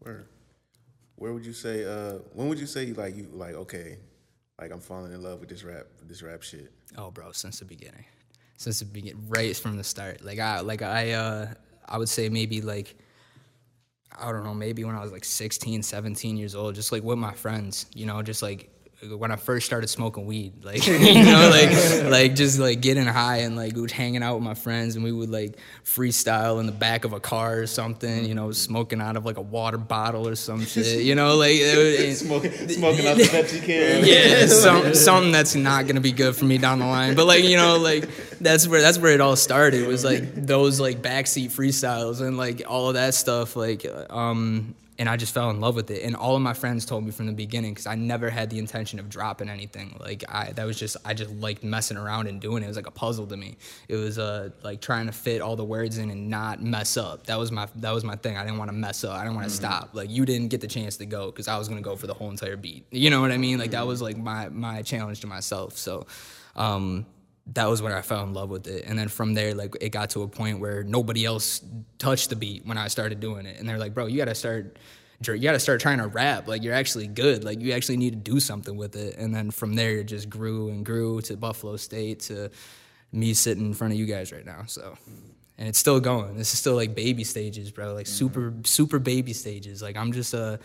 Where, 0.00 0.26
where 1.16 1.32
would 1.32 1.46
you 1.46 1.52
say? 1.52 1.84
Uh, 1.84 2.18
when 2.32 2.48
would 2.48 2.58
you 2.58 2.66
say 2.66 2.92
like 2.92 3.16
you 3.16 3.28
like 3.32 3.54
okay, 3.54 3.98
like 4.60 4.72
I'm 4.72 4.80
falling 4.80 5.12
in 5.12 5.22
love 5.22 5.40
with 5.40 5.48
this 5.48 5.64
rap, 5.64 5.86
this 6.02 6.22
rap 6.22 6.42
shit? 6.42 6.72
Oh, 6.96 7.10
bro, 7.10 7.32
since 7.32 7.58
the 7.58 7.64
beginning, 7.64 8.04
since 8.56 8.80
the 8.80 8.86
beginning, 8.86 9.24
right 9.28 9.56
from 9.56 9.76
the 9.76 9.84
start. 9.84 10.24
Like 10.24 10.38
I, 10.38 10.60
like 10.60 10.82
I, 10.82 11.12
uh, 11.12 11.54
I 11.88 11.98
would 11.98 12.08
say 12.08 12.28
maybe 12.28 12.60
like, 12.60 12.96
I 14.18 14.32
don't 14.32 14.44
know, 14.44 14.54
maybe 14.54 14.84
when 14.84 14.94
I 14.94 15.02
was 15.02 15.12
like 15.12 15.24
16, 15.24 15.82
17 15.82 16.36
years 16.36 16.54
old, 16.54 16.74
just 16.74 16.92
like 16.92 17.02
with 17.02 17.18
my 17.18 17.32
friends, 17.32 17.86
you 17.94 18.06
know, 18.06 18.22
just 18.22 18.42
like 18.42 18.70
when 19.02 19.30
I 19.30 19.36
first 19.36 19.66
started 19.66 19.88
smoking 19.88 20.24
weed, 20.24 20.52
like 20.64 20.86
you 20.86 21.24
know, 21.24 21.50
like 21.50 22.04
like 22.04 22.34
just 22.34 22.58
like 22.58 22.80
getting 22.80 23.06
high 23.06 23.38
and 23.38 23.56
like 23.56 23.76
hanging 23.90 24.22
out 24.22 24.34
with 24.36 24.42
my 24.42 24.54
friends, 24.54 24.94
and 24.96 25.04
we 25.04 25.12
would 25.12 25.28
like 25.28 25.58
freestyle 25.84 26.60
in 26.60 26.66
the 26.66 26.72
back 26.72 27.04
of 27.04 27.12
a 27.12 27.20
car 27.20 27.58
or 27.58 27.66
something, 27.66 28.24
you 28.24 28.34
know, 28.34 28.52
smoking 28.52 29.00
out 29.00 29.16
of 29.16 29.26
like 29.26 29.36
a 29.36 29.42
water 29.42 29.78
bottle 29.78 30.26
or 30.26 30.34
some 30.34 30.64
shit, 30.64 31.02
you 31.02 31.14
know, 31.14 31.36
like 31.36 31.56
it, 31.56 32.16
smoking, 32.16 32.50
smoking 32.68 33.06
out 33.06 33.16
the 33.16 33.24
Pepsi 33.24 33.62
can. 33.62 34.04
yeah, 34.04 34.46
some, 34.46 34.94
something 34.94 35.32
that's 35.32 35.54
not 35.54 35.86
gonna 35.86 36.00
be 36.00 36.12
good 36.12 36.34
for 36.34 36.46
me 36.46 36.58
down 36.58 36.78
the 36.78 36.86
line. 36.86 37.14
But 37.14 37.26
like 37.26 37.44
you 37.44 37.56
know, 37.56 37.76
like 37.76 38.08
that's 38.38 38.66
where 38.66 38.80
that's 38.80 38.98
where 38.98 39.12
it 39.12 39.20
all 39.20 39.36
started. 39.36 39.86
Was 39.86 40.04
like 40.04 40.34
those 40.34 40.80
like 40.80 41.02
backseat 41.02 41.50
freestyles 41.50 42.20
and 42.20 42.38
like 42.38 42.62
all 42.66 42.88
of 42.88 42.94
that 42.94 43.14
stuff. 43.14 43.56
Like, 43.56 43.86
um, 44.10 44.74
and 44.98 45.08
I 45.08 45.16
just 45.16 45.34
fell 45.34 45.50
in 45.50 45.60
love 45.60 45.74
with 45.74 45.90
it. 45.90 46.02
And 46.02 46.16
all 46.16 46.36
of 46.36 46.42
my 46.42 46.54
friends 46.54 46.86
told 46.86 47.04
me 47.04 47.10
from 47.10 47.26
the 47.26 47.32
beginning 47.32 47.72
because 47.72 47.86
I 47.86 47.94
never 47.94 48.30
had 48.30 48.50
the 48.50 48.58
intention 48.58 48.98
of 48.98 49.08
dropping 49.08 49.48
anything. 49.48 49.96
Like 50.00 50.24
I, 50.28 50.52
that 50.52 50.64
was 50.64 50.78
just 50.78 50.96
I 51.04 51.14
just 51.14 51.30
liked 51.32 51.62
messing 51.62 51.96
around 51.96 52.28
and 52.28 52.40
doing 52.40 52.62
it. 52.62 52.66
It 52.66 52.68
was 52.68 52.76
like 52.76 52.86
a 52.86 52.92
puzzle 52.92 53.26
to 53.26 53.36
me. 53.36 53.56
It 53.88 53.96
was 53.96 54.18
uh 54.18 54.50
like 54.62 54.80
trying 54.80 55.06
to 55.06 55.12
fit 55.12 55.42
all 55.42 55.56
the 55.56 55.64
words 55.64 55.98
in 55.98 56.10
and 56.10 56.28
not 56.30 56.62
mess 56.62 56.96
up. 56.96 57.26
That 57.26 57.38
was 57.38 57.52
my 57.52 57.68
that 57.76 57.92
was 57.92 58.04
my 58.04 58.16
thing. 58.16 58.36
I 58.36 58.44
didn't 58.44 58.58
want 58.58 58.70
to 58.70 58.76
mess 58.76 59.04
up. 59.04 59.16
I 59.16 59.22
didn't 59.22 59.36
want 59.36 59.48
to 59.48 59.54
stop. 59.54 59.90
Like 59.92 60.10
you 60.10 60.24
didn't 60.24 60.48
get 60.48 60.60
the 60.60 60.68
chance 60.68 60.96
to 60.98 61.06
go 61.06 61.26
because 61.26 61.48
I 61.48 61.58
was 61.58 61.68
gonna 61.68 61.82
go 61.82 61.96
for 61.96 62.06
the 62.06 62.14
whole 62.14 62.30
entire 62.30 62.56
beat. 62.56 62.86
You 62.90 63.10
know 63.10 63.20
what 63.20 63.32
I 63.32 63.36
mean? 63.36 63.58
Like 63.58 63.72
that 63.72 63.86
was 63.86 64.00
like 64.00 64.16
my 64.16 64.48
my 64.48 64.82
challenge 64.82 65.20
to 65.20 65.26
myself. 65.26 65.76
So. 65.76 66.06
Um, 66.54 67.04
that 67.52 67.66
was 67.66 67.80
when 67.80 67.92
I 67.92 68.02
fell 68.02 68.24
in 68.24 68.34
love 68.34 68.50
with 68.50 68.66
it. 68.66 68.84
And 68.86 68.98
then 68.98 69.08
from 69.08 69.34
there, 69.34 69.54
like 69.54 69.76
it 69.80 69.90
got 69.90 70.10
to 70.10 70.22
a 70.22 70.28
point 70.28 70.60
where 70.60 70.82
nobody 70.82 71.24
else 71.24 71.60
touched 71.98 72.30
the 72.30 72.36
beat 72.36 72.66
when 72.66 72.76
I 72.76 72.88
started 72.88 73.20
doing 73.20 73.46
it. 73.46 73.58
And 73.58 73.68
they're 73.68 73.78
like, 73.78 73.94
bro, 73.94 74.06
you 74.06 74.16
gotta 74.16 74.34
start 74.34 74.78
you 75.24 75.38
gotta 75.38 75.60
start 75.60 75.80
trying 75.80 75.98
to 75.98 76.08
rap. 76.08 76.48
Like 76.48 76.62
you're 76.62 76.74
actually 76.74 77.06
good. 77.06 77.44
Like 77.44 77.60
you 77.60 77.72
actually 77.72 77.96
need 77.96 78.10
to 78.10 78.30
do 78.30 78.40
something 78.40 78.76
with 78.76 78.96
it. 78.96 79.16
And 79.16 79.34
then 79.34 79.50
from 79.50 79.74
there 79.74 79.98
it 79.98 80.04
just 80.04 80.28
grew 80.28 80.68
and 80.68 80.84
grew 80.84 81.20
to 81.22 81.36
Buffalo 81.36 81.76
State 81.76 82.20
to 82.20 82.50
me 83.12 83.32
sitting 83.32 83.66
in 83.66 83.74
front 83.74 83.94
of 83.94 83.98
you 83.98 84.06
guys 84.06 84.32
right 84.32 84.44
now. 84.44 84.64
So 84.66 84.96
and 85.58 85.68
it's 85.68 85.78
still 85.78 86.00
going. 86.00 86.36
This 86.36 86.52
is 86.52 86.58
still 86.58 86.74
like 86.74 86.94
baby 86.94 87.24
stages, 87.24 87.70
bro. 87.70 87.94
Like 87.94 88.06
super, 88.06 88.52
super 88.64 88.98
baby 88.98 89.32
stages. 89.32 89.80
Like 89.80 89.96
I'm 89.96 90.12
just 90.12 90.34
uh 90.34 90.58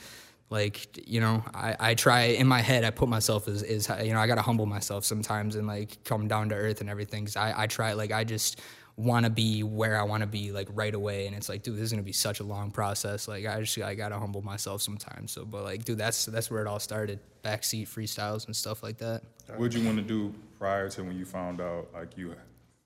like 0.52 1.08
you 1.08 1.20
know 1.20 1.44
I, 1.54 1.76
I 1.80 1.96
try 1.96 2.24
in 2.24 2.46
my 2.46 2.62
head 2.62 2.84
i 2.84 2.92
put 2.92 3.10
myself 3.10 3.48
as, 3.48 3.64
is 3.64 3.90
you 4.04 4.14
know 4.14 4.20
i 4.20 4.28
gotta 4.28 4.42
humble 4.44 4.68
myself 4.68 5.04
sometimes 5.06 5.56
and 5.56 5.66
like 5.66 6.04
come 6.04 6.28
down 6.28 6.50
to 6.50 6.56
earth 6.56 6.82
and 6.82 6.90
everything 6.90 7.24
because 7.24 7.38
I, 7.38 7.64
I 7.64 7.68
try 7.68 7.94
like 7.94 8.12
i 8.12 8.24
just 8.24 8.62
want 8.98 9.26
to 9.26 9.32
be 9.32 9.64
where 9.64 10.00
i 10.00 10.04
want 10.04 10.22
to 10.22 10.28
be 10.28 10.52
like 10.52 10.68
right 10.74 10.94
away 10.94 11.26
and 11.26 11.36
it's 11.36 11.50
like 11.50 11.64
dude 11.64 11.78
this 11.78 11.84
is 11.84 11.92
gonna 11.92 12.04
be 12.04 12.12
such 12.12 12.42
a 12.42 12.44
long 12.44 12.70
process 12.70 13.28
like 13.28 13.48
i 13.48 13.60
just 13.62 13.78
i 13.80 13.96
gotta 13.96 14.20
humble 14.20 14.42
myself 14.42 14.82
sometimes 14.82 15.32
so 15.32 15.46
but 15.46 15.64
like 15.64 15.86
dude 15.86 15.98
that's 15.98 16.26
that's 16.26 16.52
where 16.52 16.62
it 16.62 16.68
all 16.68 16.80
started 16.80 17.20
backseat 17.44 17.88
freestyles 17.88 18.46
and 18.46 18.56
stuff 18.56 18.84
like 18.84 18.98
that 18.98 19.24
What 19.58 19.72
did 19.72 19.80
you 19.80 19.86
want 19.86 19.98
to 19.98 20.04
do 20.04 20.34
prior 20.60 20.90
to 20.90 21.04
when 21.04 21.18
you 21.18 21.26
found 21.26 21.60
out 21.62 21.88
like 21.94 22.18
you 22.18 22.36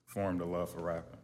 formed 0.06 0.42
a 0.42 0.46
love 0.46 0.70
for 0.72 0.82
rapping? 0.82 1.20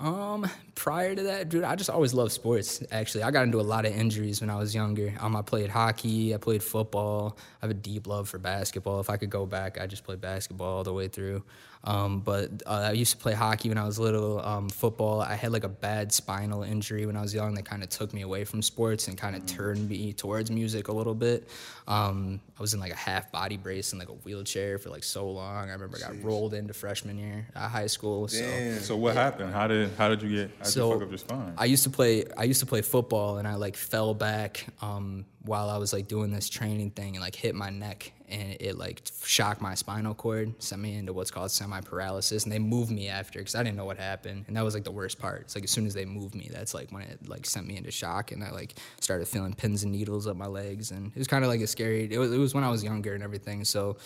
Um, 0.00 0.48
prior 0.74 1.14
to 1.14 1.22
that, 1.22 1.48
dude, 1.48 1.64
I 1.64 1.76
just 1.76 1.88
always 1.88 2.12
loved 2.12 2.32
sports. 2.32 2.82
Actually, 2.90 3.22
I 3.22 3.30
got 3.30 3.44
into 3.44 3.60
a 3.60 3.62
lot 3.62 3.86
of 3.86 3.92
injuries 3.94 4.40
when 4.40 4.50
I 4.50 4.56
was 4.56 4.74
younger. 4.74 5.14
Um, 5.20 5.36
I 5.36 5.42
played 5.42 5.70
hockey, 5.70 6.34
I 6.34 6.38
played 6.38 6.62
football. 6.62 7.38
I 7.62 7.66
have 7.66 7.70
a 7.70 7.74
deep 7.74 8.06
love 8.06 8.28
for 8.28 8.38
basketball. 8.38 9.00
If 9.00 9.08
I 9.08 9.16
could 9.16 9.30
go 9.30 9.46
back, 9.46 9.80
I 9.80 9.86
just 9.86 10.04
played 10.04 10.20
basketball 10.20 10.78
all 10.78 10.84
the 10.84 10.92
way 10.92 11.08
through. 11.08 11.44
Um, 11.84 12.20
but 12.20 12.62
uh, 12.66 12.88
I 12.88 12.92
used 12.92 13.12
to 13.12 13.18
play 13.18 13.34
hockey 13.34 13.68
when 13.68 13.76
I 13.76 13.84
was 13.84 13.98
little. 13.98 14.40
Um, 14.40 14.68
football, 14.70 15.20
I 15.20 15.34
had 15.34 15.52
like 15.52 15.64
a 15.64 15.68
bad 15.68 16.12
spinal 16.12 16.62
injury 16.62 17.04
when 17.04 17.16
I 17.16 17.20
was 17.20 17.34
young 17.34 17.54
that 17.54 17.66
kind 17.66 17.82
of 17.82 17.90
took 17.90 18.14
me 18.14 18.22
away 18.22 18.44
from 18.44 18.62
sports 18.62 19.06
and 19.06 19.18
kind 19.18 19.36
of 19.36 19.44
turned 19.44 19.88
me 19.88 20.14
towards 20.14 20.50
music 20.50 20.88
a 20.88 20.92
little 20.92 21.14
bit. 21.14 21.46
Um, 21.86 22.40
I 22.58 22.62
was 22.62 22.72
in 22.72 22.80
like 22.80 22.92
a 22.92 22.96
half 22.96 23.30
body 23.30 23.58
brace 23.58 23.92
and 23.92 23.98
like 23.98 24.08
a 24.08 24.12
wheelchair 24.12 24.78
for 24.78 24.88
like 24.88 25.04
so 25.04 25.28
long. 25.28 25.68
I 25.68 25.72
remember 25.72 25.98
I 25.98 26.12
got 26.12 26.22
rolled 26.24 26.54
into 26.54 26.72
freshman 26.72 27.18
year 27.18 27.46
at 27.54 27.68
high 27.68 27.86
school. 27.86 28.28
So. 28.28 28.78
So 28.80 28.96
what 28.96 29.14
happened? 29.14 29.52
How 29.52 29.66
did 29.66 29.90
how 29.98 30.08
did 30.08 30.22
you 30.22 30.30
get 30.30 30.50
how 30.58 30.64
did 30.64 30.72
So 30.72 30.86
you 30.86 30.92
fuck 30.94 31.02
up 31.02 31.08
your 31.10 31.18
spine? 31.18 31.54
I 31.58 31.66
used 31.66 31.84
to 31.84 31.90
play. 31.90 32.24
I 32.36 32.44
used 32.44 32.60
to 32.60 32.66
play 32.66 32.80
football, 32.80 33.36
and 33.38 33.46
I 33.46 33.56
like 33.56 33.76
fell 33.76 34.14
back 34.14 34.66
um, 34.80 35.26
while 35.44 35.68
I 35.68 35.76
was 35.76 35.92
like 35.92 36.08
doing 36.08 36.32
this 36.32 36.48
training 36.48 36.90
thing, 36.90 37.16
and 37.16 37.22
like 37.22 37.34
hit 37.34 37.54
my 37.54 37.70
neck, 37.70 38.12
and 38.28 38.56
it 38.60 38.78
like 38.78 39.02
shocked 39.24 39.60
my 39.60 39.74
spinal 39.74 40.14
cord, 40.14 40.54
sent 40.62 40.80
me 40.80 40.96
into 40.96 41.12
what's 41.12 41.30
called 41.30 41.50
semi 41.50 41.80
paralysis, 41.80 42.44
and 42.44 42.52
they 42.52 42.58
moved 42.58 42.90
me 42.90 43.08
after 43.08 43.38
because 43.38 43.54
I 43.54 43.62
didn't 43.62 43.76
know 43.76 43.84
what 43.84 43.98
happened, 43.98 44.44
and 44.48 44.56
that 44.56 44.64
was 44.64 44.74
like 44.74 44.84
the 44.84 44.90
worst 44.90 45.18
part. 45.18 45.42
It's 45.42 45.54
like 45.54 45.64
as 45.64 45.70
soon 45.70 45.86
as 45.86 45.94
they 45.94 46.04
moved 46.04 46.34
me, 46.34 46.48
that's 46.50 46.72
like 46.74 46.90
when 46.90 47.02
it 47.02 47.28
like 47.28 47.44
sent 47.46 47.66
me 47.66 47.76
into 47.76 47.90
shock, 47.90 48.32
and 48.32 48.42
I 48.42 48.50
like 48.50 48.74
started 49.00 49.28
feeling 49.28 49.52
pins 49.52 49.82
and 49.82 49.92
needles 49.92 50.26
up 50.26 50.36
my 50.36 50.46
legs, 50.46 50.90
and 50.90 51.08
it 51.08 51.18
was 51.18 51.28
kind 51.28 51.44
of 51.44 51.50
like 51.50 51.60
a 51.60 51.66
scary. 51.66 52.08
It 52.10 52.18
was 52.18 52.32
it 52.32 52.38
was 52.38 52.54
when 52.54 52.64
I 52.64 52.70
was 52.70 52.82
younger 52.82 53.14
and 53.14 53.22
everything, 53.22 53.64
so 53.64 53.96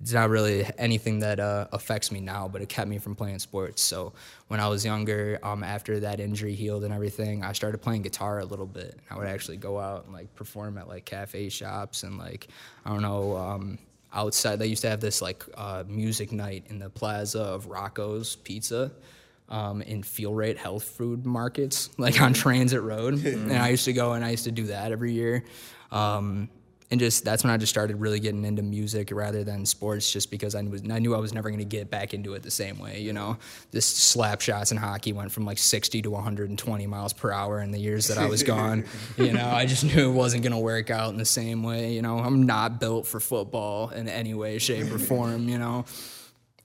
it's 0.00 0.12
not 0.14 0.30
really 0.30 0.66
anything 0.78 1.18
that 1.18 1.38
uh, 1.38 1.66
affects 1.72 2.10
me 2.10 2.20
now, 2.20 2.48
but 2.48 2.62
it 2.62 2.70
kept 2.70 2.88
me 2.88 2.98
from 2.98 3.14
playing 3.14 3.38
sports. 3.38 3.82
So 3.82 4.14
when 4.48 4.58
I 4.58 4.66
was 4.66 4.84
younger, 4.84 5.38
um, 5.42 5.62
after 5.62 6.00
that 6.00 6.20
injury 6.20 6.54
healed 6.54 6.84
and 6.84 6.94
everything, 6.94 7.44
I 7.44 7.52
started 7.52 7.78
playing 7.78 8.02
guitar 8.02 8.38
a 8.38 8.44
little 8.44 8.66
bit. 8.66 8.98
I 9.10 9.18
would 9.18 9.26
actually 9.26 9.58
go 9.58 9.78
out 9.78 10.06
and 10.06 10.14
like 10.14 10.34
perform 10.34 10.78
at 10.78 10.88
like 10.88 11.04
cafe 11.04 11.50
shops 11.50 12.02
and 12.02 12.16
like 12.16 12.48
I 12.86 12.90
don't 12.90 13.02
know 13.02 13.36
um, 13.36 13.78
outside. 14.12 14.58
They 14.58 14.68
used 14.68 14.82
to 14.82 14.88
have 14.88 15.00
this 15.00 15.20
like 15.20 15.44
uh, 15.54 15.84
music 15.86 16.32
night 16.32 16.64
in 16.68 16.78
the 16.78 16.88
plaza 16.88 17.42
of 17.42 17.66
Rocco's 17.66 18.36
Pizza. 18.36 18.92
Um, 19.48 19.82
in 19.82 20.04
Feel-Rite 20.04 20.58
health 20.58 20.84
food 20.84 21.26
markets, 21.26 21.90
like 21.98 22.20
on 22.20 22.32
Transit 22.32 22.82
Road, 22.82 23.14
and 23.24 23.50
I 23.50 23.70
used 23.70 23.84
to 23.86 23.92
go 23.92 24.12
and 24.12 24.24
I 24.24 24.30
used 24.30 24.44
to 24.44 24.52
do 24.52 24.66
that 24.66 24.92
every 24.92 25.12
year. 25.12 25.42
Um, 25.90 26.48
and 26.90 26.98
just 26.98 27.24
that's 27.24 27.44
when 27.44 27.52
I 27.52 27.56
just 27.56 27.70
started 27.70 28.00
really 28.00 28.18
getting 28.18 28.44
into 28.44 28.62
music 28.62 29.10
rather 29.12 29.44
than 29.44 29.64
sports, 29.64 30.10
just 30.10 30.30
because 30.30 30.54
I 30.54 30.62
was 30.62 30.82
I 30.90 30.98
knew 30.98 31.14
I 31.14 31.18
was 31.18 31.32
never 31.32 31.48
going 31.48 31.60
to 31.60 31.64
get 31.64 31.88
back 31.90 32.14
into 32.14 32.34
it 32.34 32.42
the 32.42 32.50
same 32.50 32.78
way. 32.78 33.00
You 33.00 33.12
know, 33.12 33.36
this 33.70 33.86
slap 33.86 34.40
shots 34.40 34.72
in 34.72 34.76
hockey 34.76 35.12
went 35.12 35.30
from 35.30 35.44
like 35.44 35.58
60 35.58 36.02
to 36.02 36.10
120 36.10 36.86
miles 36.86 37.12
per 37.12 37.30
hour 37.30 37.60
in 37.60 37.70
the 37.70 37.78
years 37.78 38.08
that 38.08 38.18
I 38.18 38.26
was 38.26 38.42
gone. 38.42 38.84
you 39.16 39.32
know, 39.32 39.48
I 39.48 39.66
just 39.66 39.84
knew 39.84 40.10
it 40.10 40.14
wasn't 40.14 40.42
going 40.42 40.52
to 40.52 40.58
work 40.58 40.90
out 40.90 41.10
in 41.10 41.16
the 41.16 41.24
same 41.24 41.62
way. 41.62 41.92
You 41.92 42.02
know, 42.02 42.18
I'm 42.18 42.44
not 42.44 42.80
built 42.80 43.06
for 43.06 43.20
football 43.20 43.90
in 43.90 44.08
any 44.08 44.34
way, 44.34 44.58
shape, 44.58 44.92
or 44.92 44.98
form. 44.98 45.48
You 45.48 45.58
know. 45.58 45.84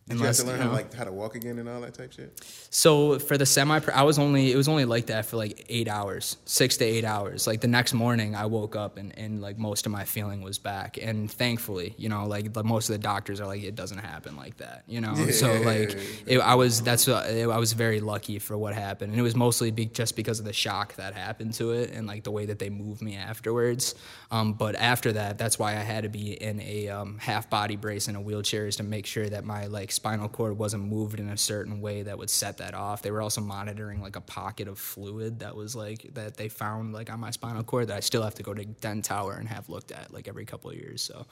Did 0.08 0.20
you 0.20 0.26
have 0.26 0.36
to 0.36 0.46
learn 0.46 0.58
you 0.58 0.68
how 0.68 0.72
like 0.72 0.94
how 0.94 1.04
to 1.04 1.12
walk 1.12 1.36
again 1.36 1.58
and 1.58 1.68
all 1.68 1.82
that 1.82 1.96
type 1.96 2.14
shit? 2.14 2.40
so 2.70 3.18
for 3.18 3.40
the 3.40 3.46
semi, 3.46 3.80
I 3.92 4.04
was 4.04 4.20
only 4.20 4.52
it 4.52 4.56
was 4.56 4.68
only 4.68 4.86
like 4.86 5.08
that 5.08 5.26
for 5.26 5.38
like 5.38 5.66
eight 5.68 5.88
hours, 5.88 6.38
six 6.46 6.78
to 6.78 6.86
eight 6.86 7.04
hours. 7.04 7.48
Like 7.48 7.62
the 7.62 7.68
next 7.68 7.92
morning, 7.96 8.36
I 8.36 8.46
woke 8.46 8.76
up 8.76 8.98
and, 8.98 9.18
and 9.18 9.42
like 9.42 9.58
most 9.58 9.88
of 9.88 9.92
my 9.92 10.04
feeling 10.04 10.44
was 10.44 10.60
back. 10.60 11.00
And 11.02 11.32
thankfully, 11.32 11.96
you 11.98 12.10
know, 12.10 12.28
like 12.28 12.54
the, 12.54 12.64
most 12.64 12.88
of 12.88 12.94
the 12.94 13.00
doctors 13.00 13.42
are 13.42 13.48
like, 13.48 13.64
it 13.64 13.74
doesn't 13.74 13.98
happen 13.98 14.36
like 14.36 14.58
that, 14.58 14.84
you 14.88 15.02
know. 15.02 15.16
So 15.32 15.52
like, 15.62 15.98
it, 16.28 16.40
I 16.40 16.54
was 16.54 16.84
that's 16.84 17.08
what, 17.08 17.28
it, 17.28 17.50
I 17.50 17.58
was 17.58 17.74
very 17.74 18.00
lucky 18.00 18.38
for 18.38 18.56
what 18.56 18.76
happened, 18.76 19.12
and 19.12 19.20
it 19.20 19.24
was 19.24 19.36
mostly 19.36 19.72
be, 19.72 19.88
just 19.88 20.16
because 20.16 20.40
of 20.40 20.46
the 20.46 20.54
shock 20.54 20.96
that 20.98 21.16
happened 21.16 21.54
to 21.56 21.72
it 21.72 21.92
and 21.92 22.06
like 22.06 22.24
the 22.24 22.32
way 22.32 22.46
that 22.46 22.60
they 22.60 22.70
moved 22.70 23.02
me 23.02 23.16
afterwards. 23.16 23.96
Um, 24.30 24.54
but 24.54 24.76
after 24.76 25.14
that, 25.14 25.40
that's 25.40 25.58
why 25.58 25.72
I 25.72 25.80
had 25.80 26.04
to 26.04 26.10
be 26.10 26.34
in 26.34 26.60
a 26.62 26.90
um, 26.90 27.18
half 27.18 27.50
body 27.50 27.76
brace 27.76 28.08
in 28.08 28.16
a 28.16 28.22
wheelchair 28.22 28.68
is 28.68 28.76
to 28.76 28.84
make 28.84 29.08
sure 29.08 29.28
that 29.28 29.44
my 29.44 29.66
like 29.66 29.95
spinal 29.96 30.30
cord 30.30 30.58
wasn't 30.58 30.84
moved 30.86 31.20
in 31.20 31.30
a 31.30 31.38
certain 31.38 31.82
way 31.82 32.04
that 32.04 32.18
would 32.18 32.30
set 32.30 32.58
that 32.60 32.74
off. 32.76 33.02
They 33.02 33.12
were 33.12 33.22
also 33.22 33.42
monitoring 33.42 34.02
like 34.02 34.16
a 34.16 34.22
pocket 34.22 34.68
of 34.68 34.78
fluid 34.80 35.40
that 35.40 35.56
was 35.56 35.76
like 35.76 36.14
that 36.14 36.38
they 36.38 36.50
found 36.50 36.94
like 36.94 37.12
on 37.12 37.20
my 37.20 37.32
spinal 37.32 37.64
cord 37.64 37.88
that 37.88 37.98
I 37.98 38.02
still 38.02 38.24
have 38.24 38.36
to 38.36 38.44
go 38.44 38.54
to 38.54 38.66
Dent 38.66 39.06
Tower 39.06 39.34
and 39.34 39.48
have 39.50 39.70
looked 39.70 39.92
at 39.92 40.14
like 40.14 40.28
every 40.28 40.46
couple 40.46 40.70
of 40.72 40.78
years. 40.78 41.02
So, 41.02 41.26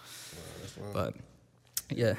but 0.94 1.16
yeah, 1.90 2.16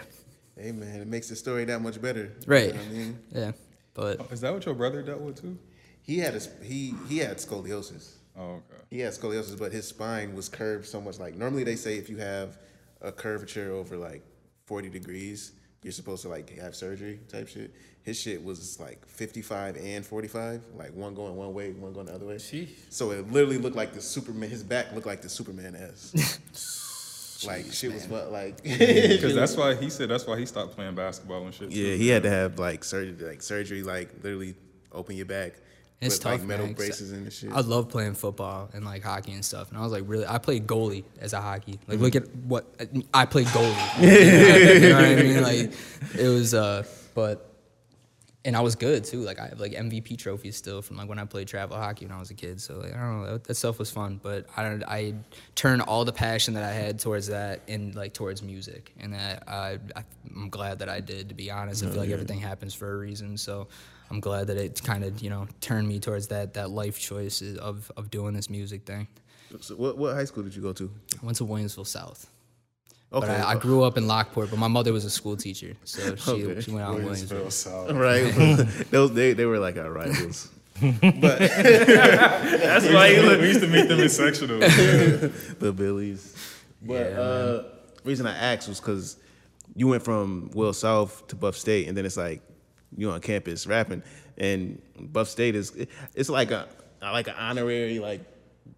Hey 0.56 0.72
man, 0.72 1.00
it 1.00 1.08
makes 1.08 1.28
the 1.28 1.36
story 1.36 1.64
that 1.64 1.80
much 1.80 2.00
better. 2.00 2.32
You 2.46 2.46
right, 2.46 2.74
know 2.74 2.80
what 2.80 2.88
I 2.88 2.92
mean? 2.92 3.18
yeah, 3.32 3.52
but 3.94 4.20
Is 4.30 4.40
that 4.42 4.52
what 4.52 4.64
your 4.66 4.74
brother 4.74 5.02
dealt 5.02 5.20
with 5.20 5.40
too? 5.40 5.58
He 6.02 6.18
had 6.18 6.34
a, 6.34 6.40
he 6.64 6.94
he 7.08 7.18
had 7.18 7.38
scoliosis. 7.38 8.14
Oh, 8.36 8.42
okay. 8.54 8.82
He 8.90 9.00
had 9.00 9.12
scoliosis, 9.12 9.58
but 9.58 9.72
his 9.72 9.88
spine 9.88 10.34
was 10.34 10.48
curved 10.48 10.86
so 10.86 11.00
much. 11.00 11.18
Like 11.18 11.34
normally 11.36 11.64
they 11.64 11.76
say 11.76 11.96
if 11.98 12.08
you 12.10 12.18
have 12.18 12.58
a 13.00 13.12
curvature 13.12 13.72
over 13.72 13.96
like 13.96 14.22
forty 14.66 14.88
degrees, 14.90 15.52
you're 15.84 15.92
supposed 15.92 16.22
to 16.22 16.28
like 16.28 16.58
have 16.58 16.74
surgery 16.74 17.20
type 17.28 17.46
shit. 17.46 17.70
His 18.02 18.18
shit 18.18 18.42
was 18.42 18.80
like 18.80 19.06
fifty 19.06 19.42
five 19.42 19.76
and 19.76 20.04
forty 20.04 20.28
five, 20.28 20.62
like 20.76 20.94
one 20.94 21.14
going 21.14 21.36
one 21.36 21.54
way, 21.54 21.72
one 21.72 21.92
going 21.92 22.06
the 22.06 22.14
other 22.14 22.26
way. 22.26 22.38
So 22.88 23.10
it 23.12 23.30
literally 23.30 23.58
looked 23.58 23.76
like 23.76 23.92
the 23.92 24.00
Superman. 24.00 24.48
His 24.50 24.62
back 24.62 24.92
looked 24.92 25.06
like 25.06 25.22
the 25.22 25.28
Superman 25.28 25.76
S. 25.76 27.44
like 27.46 27.70
shit 27.72 27.92
was 27.92 28.08
what 28.08 28.32
like. 28.32 28.62
Because 28.64 29.34
that's 29.34 29.56
why 29.56 29.74
he 29.74 29.90
said 29.90 30.08
that's 30.08 30.26
why 30.26 30.38
he 30.38 30.46
stopped 30.46 30.74
playing 30.74 30.94
basketball 30.94 31.44
and 31.44 31.54
shit. 31.54 31.70
too. 31.70 31.78
Yeah, 31.78 31.96
he 31.96 32.08
had 32.08 32.22
to 32.24 32.30
have 32.30 32.58
like 32.58 32.82
surgery, 32.82 33.28
like 33.28 33.42
surgery, 33.42 33.82
like 33.82 34.10
literally 34.22 34.54
open 34.90 35.16
your 35.16 35.26
back 35.26 35.54
It's 36.06 36.18
tough, 36.18 36.32
like 36.32 36.42
metal 36.42 36.66
man, 36.66 36.74
braces 36.74 37.12
and 37.12 37.32
shit. 37.32 37.52
I 37.52 37.60
love 37.60 37.88
playing 37.88 38.14
football 38.14 38.70
and 38.72 38.84
like 38.84 39.02
hockey 39.02 39.32
and 39.32 39.44
stuff. 39.44 39.70
And 39.70 39.78
I 39.78 39.82
was 39.82 39.92
like, 39.92 40.04
really, 40.06 40.26
I 40.26 40.38
played 40.38 40.66
goalie 40.66 41.04
as 41.20 41.32
a 41.32 41.40
hockey. 41.40 41.78
Like, 41.86 42.00
look 42.00 42.16
at 42.16 42.34
what 42.36 42.66
I 43.12 43.26
played 43.26 43.46
goalie. 43.48 44.00
you 44.82 44.88
know 44.88 44.94
what 44.96 45.04
I 45.04 45.14
mean? 45.16 45.42
Like, 45.42 45.72
it 46.18 46.28
was, 46.28 46.54
uh, 46.54 46.84
but 47.14 47.54
and 48.44 48.56
I 48.56 48.60
was 48.60 48.74
good 48.74 49.04
too. 49.04 49.20
Like 49.20 49.40
I 49.40 49.48
have 49.48 49.60
like 49.60 49.72
MVP 49.72 50.18
trophies 50.18 50.56
still 50.56 50.82
from 50.82 50.96
like 50.96 51.08
when 51.08 51.18
I 51.18 51.24
played 51.24 51.48
travel 51.48 51.76
hockey 51.76 52.04
when 52.04 52.14
I 52.14 52.18
was 52.18 52.30
a 52.30 52.34
kid. 52.34 52.60
So 52.60 52.78
like 52.78 52.94
I 52.94 52.98
don't 52.98 53.22
know, 53.22 53.38
that, 53.38 53.54
stuff 53.54 53.78
was 53.78 53.90
fun. 53.90 54.20
But 54.22 54.46
I 54.56 54.80
I 54.86 55.14
turned 55.54 55.82
all 55.82 56.04
the 56.04 56.12
passion 56.12 56.54
that 56.54 56.62
I 56.62 56.72
had 56.72 56.98
towards 56.98 57.28
that 57.28 57.62
and 57.68 57.94
like 57.94 58.12
towards 58.12 58.42
music, 58.42 58.92
and 59.00 59.14
that 59.14 59.48
I, 59.48 59.78
I 59.96 60.04
I'm 60.34 60.50
glad 60.50 60.80
that 60.80 60.88
I 60.88 61.00
did. 61.00 61.30
To 61.30 61.34
be 61.34 61.50
honest, 61.50 61.82
I 61.82 61.88
feel 61.88 62.00
like 62.00 62.10
everything 62.10 62.40
happens 62.40 62.74
for 62.74 62.92
a 62.92 62.96
reason. 62.96 63.38
So 63.38 63.68
I'm 64.14 64.20
glad 64.20 64.46
that 64.46 64.56
it 64.56 64.80
kind 64.84 65.02
of 65.04 65.20
you 65.20 65.28
know 65.30 65.46
turned 65.60 65.88
me 65.88 65.98
towards 65.98 66.28
that 66.28 66.54
that 66.54 66.70
life 66.70 66.98
choice 66.98 67.42
of 67.58 67.90
of 67.96 68.10
doing 68.10 68.32
this 68.34 68.48
music 68.48 68.84
thing. 68.86 69.08
So 69.60 69.74
what 69.76 69.98
what 69.98 70.14
high 70.14 70.24
school 70.24 70.44
did 70.44 70.54
you 70.54 70.62
go 70.62 70.72
to? 70.72 70.90
I 71.20 71.26
went 71.26 71.36
to 71.38 71.44
Williamsville 71.44 71.86
South. 71.86 72.26
Okay, 73.12 73.26
But 73.28 73.40
I, 73.40 73.52
I 73.52 73.56
grew 73.56 73.82
up 73.84 73.96
in 73.96 74.06
Lockport, 74.08 74.50
but 74.50 74.58
my 74.58 74.66
mother 74.68 74.92
was 74.92 75.04
a 75.04 75.10
school 75.10 75.36
teacher, 75.36 75.74
so 75.84 76.16
she, 76.16 76.30
Okay. 76.32 76.60
she 76.60 76.70
went 76.72 76.84
out 76.84 76.98
in 76.98 77.04
Williamsville. 77.06 77.46
Williamsville 77.46 77.52
South. 77.52 77.90
right. 77.92 78.86
Those 78.90 79.12
they 79.12 79.32
they 79.34 79.46
were 79.46 79.58
like 79.58 79.76
our 79.78 79.90
rivals. 79.90 80.48
But 80.80 81.38
that's 81.98 82.86
why 82.86 83.08
we 83.40 83.46
used 83.48 83.60
to 83.60 83.68
meet 83.68 83.88
them 83.88 84.00
in 84.00 84.08
sectional. 84.08 84.58
the 84.58 85.72
Billies. 85.76 86.34
But 86.82 86.92
Yeah, 87.12 87.20
uh, 87.20 87.64
reason 88.04 88.26
I 88.26 88.36
asked 88.36 88.68
was 88.68 88.80
because 88.80 89.16
you 89.76 89.86
went 89.88 90.02
from 90.02 90.50
Will 90.54 90.72
South 90.72 91.26
to 91.28 91.36
Buff 91.36 91.56
State, 91.56 91.86
and 91.88 91.96
then 91.96 92.04
it's 92.04 92.16
like 92.16 92.42
you 92.96 93.10
on 93.10 93.20
campus 93.20 93.66
rapping, 93.66 94.02
and 94.38 94.80
Buff 94.98 95.28
State 95.28 95.54
is 95.54 95.72
it's 96.14 96.28
like 96.28 96.50
a 96.50 96.68
like 97.00 97.28
an 97.28 97.34
honorary 97.38 97.98
like 97.98 98.20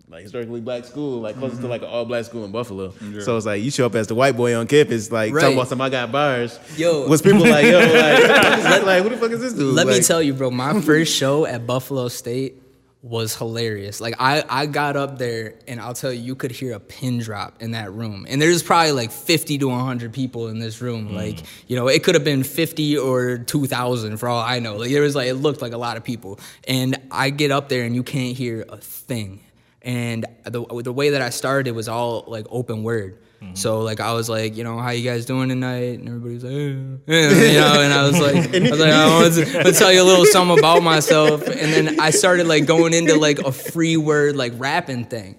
like 0.08 0.22
historically 0.22 0.60
black 0.60 0.84
school, 0.84 1.20
like 1.20 1.36
closest 1.36 1.60
to 1.60 1.64
mm-hmm. 1.64 1.70
like 1.70 1.82
an 1.82 1.88
all 1.88 2.04
black 2.04 2.24
school 2.24 2.44
in 2.44 2.52
Buffalo. 2.52 2.92
So 3.20 3.36
it's 3.36 3.46
like 3.46 3.62
you 3.62 3.70
show 3.70 3.86
up 3.86 3.94
as 3.96 4.06
the 4.06 4.14
white 4.14 4.36
boy 4.36 4.54
on 4.54 4.66
campus, 4.66 5.10
like 5.10 5.32
Right. 5.32 5.40
talking 5.40 5.56
about 5.56 5.68
some 5.68 5.80
I 5.80 5.90
got 5.90 6.12
bars. 6.12 6.58
Yo. 6.76 7.08
was 7.08 7.22
people 7.22 7.40
like 7.46 7.66
yo 7.66 7.78
like, 8.64 8.82
like 8.84 9.02
who 9.02 9.08
the 9.08 9.16
fuck 9.16 9.30
is 9.32 9.40
this 9.40 9.52
dude? 9.52 9.74
Let 9.74 9.86
me 9.86 10.00
tell 10.00 10.22
you, 10.22 10.32
bro, 10.34 10.50
my 10.50 10.80
first 10.80 11.14
show 11.14 11.44
at 11.44 11.66
Buffalo 11.66 12.08
State 12.08 12.62
was 13.08 13.36
hilarious. 13.36 14.00
Like 14.00 14.16
I, 14.18 14.44
I 14.48 14.66
got 14.66 14.96
up 14.96 15.16
there 15.16 15.54
and 15.68 15.80
I'll 15.80 15.94
tell 15.94 16.12
you, 16.12 16.20
you 16.20 16.34
could 16.34 16.50
hear 16.50 16.74
a 16.74 16.80
pin 16.80 17.18
drop 17.18 17.62
in 17.62 17.70
that 17.70 17.92
room. 17.92 18.26
And 18.28 18.42
there's 18.42 18.62
probably 18.64 18.92
like 18.92 19.12
50 19.12 19.58
to 19.58 19.68
100 19.68 20.12
people 20.12 20.48
in 20.48 20.58
this 20.58 20.80
room. 20.80 21.10
Mm. 21.10 21.14
Like, 21.14 21.38
you 21.68 21.76
know, 21.76 21.86
it 21.86 22.02
could 22.02 22.16
have 22.16 22.24
been 22.24 22.42
50 22.42 22.98
or 22.98 23.38
2,000 23.38 24.16
for 24.16 24.28
all 24.28 24.42
I 24.42 24.58
know. 24.58 24.76
Like 24.76 24.90
there 24.90 25.02
was 25.02 25.14
like, 25.14 25.28
it 25.28 25.34
looked 25.34 25.62
like 25.62 25.72
a 25.72 25.78
lot 25.78 25.96
of 25.96 26.02
people. 26.02 26.40
And 26.66 27.00
I 27.10 27.30
get 27.30 27.52
up 27.52 27.68
there 27.68 27.84
and 27.84 27.94
you 27.94 28.02
can't 28.02 28.36
hear 28.36 28.64
a 28.68 28.76
thing. 28.76 29.40
And 29.82 30.26
the, 30.44 30.64
the 30.82 30.92
way 30.92 31.10
that 31.10 31.22
I 31.22 31.30
started 31.30 31.72
was 31.72 31.88
all 31.88 32.24
like 32.26 32.46
open 32.50 32.82
word. 32.82 33.20
Mm-hmm. 33.42 33.54
So 33.54 33.82
like 33.82 34.00
I 34.00 34.12
was 34.14 34.28
like, 34.30 34.56
you 34.56 34.64
know, 34.64 34.78
how 34.78 34.90
you 34.90 35.08
guys 35.08 35.26
doing 35.26 35.50
tonight? 35.50 35.98
And 35.98 36.08
everybody's 36.08 36.42
like, 36.42 36.52
eh, 36.52 37.12
eh. 37.14 37.52
you 37.52 37.60
know, 37.60 37.80
and 37.82 37.92
I 37.92 38.06
was 38.06 38.18
like, 38.18 38.54
I 38.54 38.70
was 38.70 38.80
like, 38.80 38.92
I 38.92 39.20
want 39.20 39.34
to, 39.66 39.72
tell 39.72 39.92
you 39.92 40.02
a 40.02 40.04
little 40.04 40.24
something 40.24 40.58
about 40.58 40.82
myself. 40.82 41.46
And 41.46 41.72
then 41.72 42.00
I 42.00 42.10
started 42.10 42.46
like 42.46 42.66
going 42.66 42.94
into 42.94 43.16
like 43.16 43.38
a 43.38 43.52
free 43.52 43.98
word 43.98 44.36
like 44.36 44.54
rapping 44.56 45.04
thing. 45.04 45.36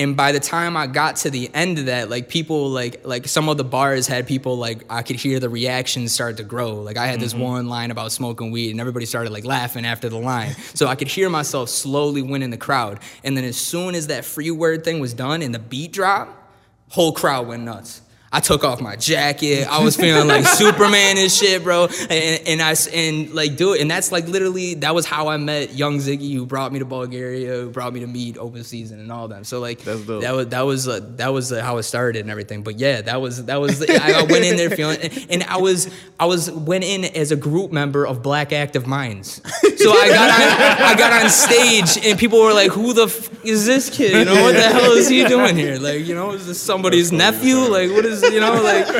And 0.00 0.16
by 0.16 0.30
the 0.30 0.38
time 0.38 0.76
I 0.76 0.86
got 0.86 1.16
to 1.16 1.30
the 1.30 1.50
end 1.52 1.78
of 1.80 1.86
that, 1.86 2.08
like 2.08 2.28
people 2.28 2.68
like 2.68 3.04
like 3.04 3.26
some 3.26 3.48
of 3.48 3.56
the 3.56 3.64
bars 3.64 4.06
had 4.06 4.28
people 4.28 4.56
like 4.56 4.84
I 4.88 5.02
could 5.02 5.16
hear 5.16 5.40
the 5.40 5.48
reactions 5.48 6.12
start 6.12 6.36
to 6.36 6.44
grow. 6.44 6.74
Like 6.82 6.96
I 6.96 7.06
had 7.06 7.18
this 7.18 7.32
mm-hmm. 7.32 7.42
one 7.42 7.68
line 7.68 7.90
about 7.90 8.12
smoking 8.12 8.52
weed 8.52 8.70
and 8.70 8.80
everybody 8.80 9.06
started 9.06 9.32
like 9.32 9.44
laughing 9.44 9.84
after 9.84 10.08
the 10.08 10.18
line. 10.18 10.54
So 10.74 10.86
I 10.86 10.94
could 10.94 11.08
hear 11.08 11.28
myself 11.28 11.68
slowly 11.70 12.22
winning 12.22 12.50
the 12.50 12.58
crowd. 12.58 13.00
And 13.24 13.36
then 13.36 13.44
as 13.44 13.56
soon 13.56 13.96
as 13.96 14.06
that 14.08 14.24
free 14.24 14.52
word 14.52 14.84
thing 14.84 15.00
was 15.00 15.14
done 15.14 15.42
and 15.42 15.52
the 15.52 15.58
beat 15.58 15.92
dropped, 15.92 16.47
whole 16.88 17.12
crowd 17.12 17.46
went 17.46 17.62
nuts. 17.64 18.02
I 18.30 18.40
took 18.40 18.62
off 18.62 18.80
my 18.80 18.94
jacket. 18.96 19.66
I 19.68 19.82
was 19.82 19.96
feeling 19.96 20.28
like 20.28 20.44
Superman 20.62 21.16
and 21.16 21.30
shit, 21.30 21.62
bro. 21.62 21.86
And, 22.10 22.42
and 22.46 22.62
I 22.62 22.74
and 22.92 23.32
like 23.32 23.56
do 23.56 23.72
it. 23.72 23.80
And 23.80 23.90
that's 23.90 24.12
like 24.12 24.28
literally 24.28 24.74
that 24.74 24.94
was 24.94 25.06
how 25.06 25.28
I 25.28 25.38
met 25.38 25.74
Young 25.74 25.98
Ziggy, 25.98 26.34
who 26.34 26.44
brought 26.44 26.72
me 26.72 26.78
to 26.80 26.84
Bulgaria, 26.84 27.62
who 27.62 27.70
brought 27.70 27.94
me 27.94 28.00
to 28.00 28.06
meet 28.06 28.36
Open 28.36 28.64
Season 28.64 29.00
and 29.00 29.10
all 29.10 29.28
them. 29.28 29.44
So 29.44 29.60
like 29.60 29.80
that 29.80 30.32
was 30.34 30.48
that 30.48 30.62
was 30.62 30.88
uh, 30.88 31.00
that 31.16 31.28
was 31.32 31.52
uh, 31.52 31.62
how 31.62 31.78
it 31.78 31.84
started 31.84 32.20
and 32.20 32.30
everything. 32.30 32.62
But 32.62 32.78
yeah, 32.78 33.00
that 33.02 33.20
was 33.20 33.46
that 33.46 33.60
was 33.60 33.82
I 33.88 34.22
went 34.24 34.44
in 34.44 34.56
there 34.56 34.70
feeling 34.70 34.98
and, 35.00 35.26
and 35.30 35.42
I 35.44 35.56
was 35.56 35.90
I 36.20 36.26
was 36.26 36.50
went 36.50 36.84
in 36.84 37.04
as 37.04 37.32
a 37.32 37.36
group 37.36 37.72
member 37.72 38.06
of 38.06 38.22
Black 38.22 38.52
Active 38.52 38.86
Minds. 38.86 39.40
So 39.78 39.92
I 39.92 40.08
got 40.08 40.30
on 40.30 40.82
I 40.82 40.94
got 40.98 41.22
on 41.22 41.30
stage 41.30 42.04
and 42.04 42.18
people 42.18 42.40
were 42.40 42.52
like, 42.52 42.72
"Who 42.72 42.92
the 42.92 43.04
f- 43.04 43.44
is 43.44 43.64
this 43.64 43.88
kid? 43.88 44.12
You 44.12 44.24
know 44.24 44.42
what 44.42 44.54
the 44.54 44.62
hell 44.62 44.92
is 44.92 45.08
he 45.08 45.24
doing 45.24 45.56
here? 45.56 45.78
Like, 45.78 46.04
you 46.04 46.14
know, 46.14 46.32
is 46.32 46.46
this 46.46 46.60
somebody's 46.60 47.12
nephew? 47.12 47.56
Like, 47.56 47.90
what 47.90 48.04
is 48.04 48.17
you 48.22 48.40
know 48.40 48.60
like 48.62 48.86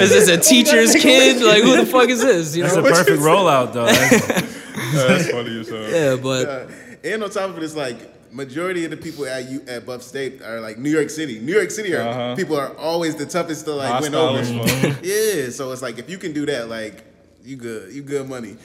is 0.00 0.10
this 0.10 0.28
a 0.28 0.36
teacher's 0.38 0.94
kid? 0.94 1.42
Like, 1.42 1.62
who 1.62 1.76
the 1.76 1.86
fuck 1.86 2.08
is 2.08 2.20
this? 2.22 2.56
You 2.56 2.64
That's 2.64 2.76
know? 2.76 2.84
a 2.86 2.90
perfect 2.90 3.20
rollout, 3.22 3.72
though. 3.72 3.86
That's- 3.86 4.52
That's 4.94 5.30
funny 5.30 5.60
as 5.60 5.68
hell. 5.68 5.88
Yeah, 5.88 6.16
but 6.16 6.46
Uh, 6.48 6.66
and 7.04 7.22
on 7.24 7.30
top 7.30 7.50
of 7.50 7.58
it, 7.58 7.62
it's 7.64 7.76
like 7.76 7.96
majority 8.32 8.84
of 8.84 8.90
the 8.90 8.96
people 8.96 9.26
at 9.26 9.48
you 9.48 9.62
at 9.68 9.86
Buff 9.86 10.02
State 10.02 10.42
are 10.42 10.60
like 10.60 10.78
New 10.78 10.90
York 10.90 11.10
City. 11.10 11.38
New 11.38 11.52
York 11.54 11.70
City 11.70 11.94
are 11.94 12.00
Uh-huh. 12.08 12.34
people 12.36 12.56
are 12.56 12.74
always 12.76 13.14
the 13.16 13.26
toughest 13.26 13.64
to 13.66 13.72
like 13.72 14.00
win 14.02 14.14
over. 14.14 14.40
yeah, 15.02 15.50
so 15.50 15.70
it's 15.72 15.82
like 15.82 15.98
if 15.98 16.08
you 16.10 16.18
can 16.18 16.32
do 16.32 16.44
that, 16.46 16.68
like 16.68 17.04
you 17.44 17.56
good, 17.56 17.92
you 17.92 18.02
good 18.02 18.28
money. 18.28 18.56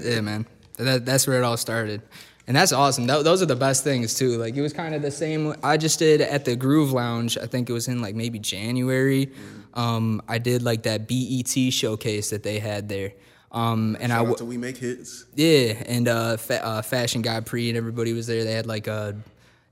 yeah, 0.00 0.20
man. 0.20 0.46
That, 0.76 1.04
that's 1.04 1.26
where 1.26 1.38
it 1.38 1.44
all 1.44 1.56
started. 1.56 2.02
And 2.48 2.56
that's 2.56 2.72
awesome. 2.72 3.06
Tho- 3.06 3.22
those 3.22 3.42
are 3.42 3.46
the 3.46 3.54
best 3.54 3.84
things 3.84 4.14
too. 4.14 4.38
Like 4.38 4.56
it 4.56 4.62
was 4.62 4.72
kind 4.72 4.94
of 4.94 5.02
the 5.02 5.10
same. 5.10 5.54
I 5.62 5.76
just 5.76 5.98
did 6.00 6.20
at 6.22 6.44
the 6.46 6.56
Groove 6.56 6.90
Lounge. 6.92 7.36
I 7.38 7.46
think 7.46 7.68
it 7.70 7.72
was 7.74 7.86
in 7.88 8.00
like 8.02 8.14
maybe 8.16 8.38
January. 8.40 9.30
Um, 9.74 10.22
I 10.26 10.38
did 10.38 10.62
like 10.62 10.82
that 10.84 11.06
BET 11.06 11.72
showcase 11.72 12.30
that 12.30 12.42
they 12.42 12.58
had 12.58 12.88
there. 12.88 13.12
Um, 13.52 13.96
and 14.00 14.12
I 14.12 14.16
Shout 14.16 14.24
w- 14.26 14.32
out 14.34 14.38
to 14.38 14.44
we 14.46 14.56
make 14.56 14.76
hits. 14.78 15.24
yeah, 15.34 15.82
and 15.86 16.08
uh, 16.08 16.36
fa- 16.36 16.64
uh, 16.64 16.82
Fashion 16.82 17.22
Guy 17.22 17.40
Pre 17.40 17.68
and 17.68 17.78
everybody 17.78 18.12
was 18.12 18.26
there. 18.26 18.44
They 18.44 18.52
had 18.52 18.66
like 18.66 18.86
a, 18.88 19.16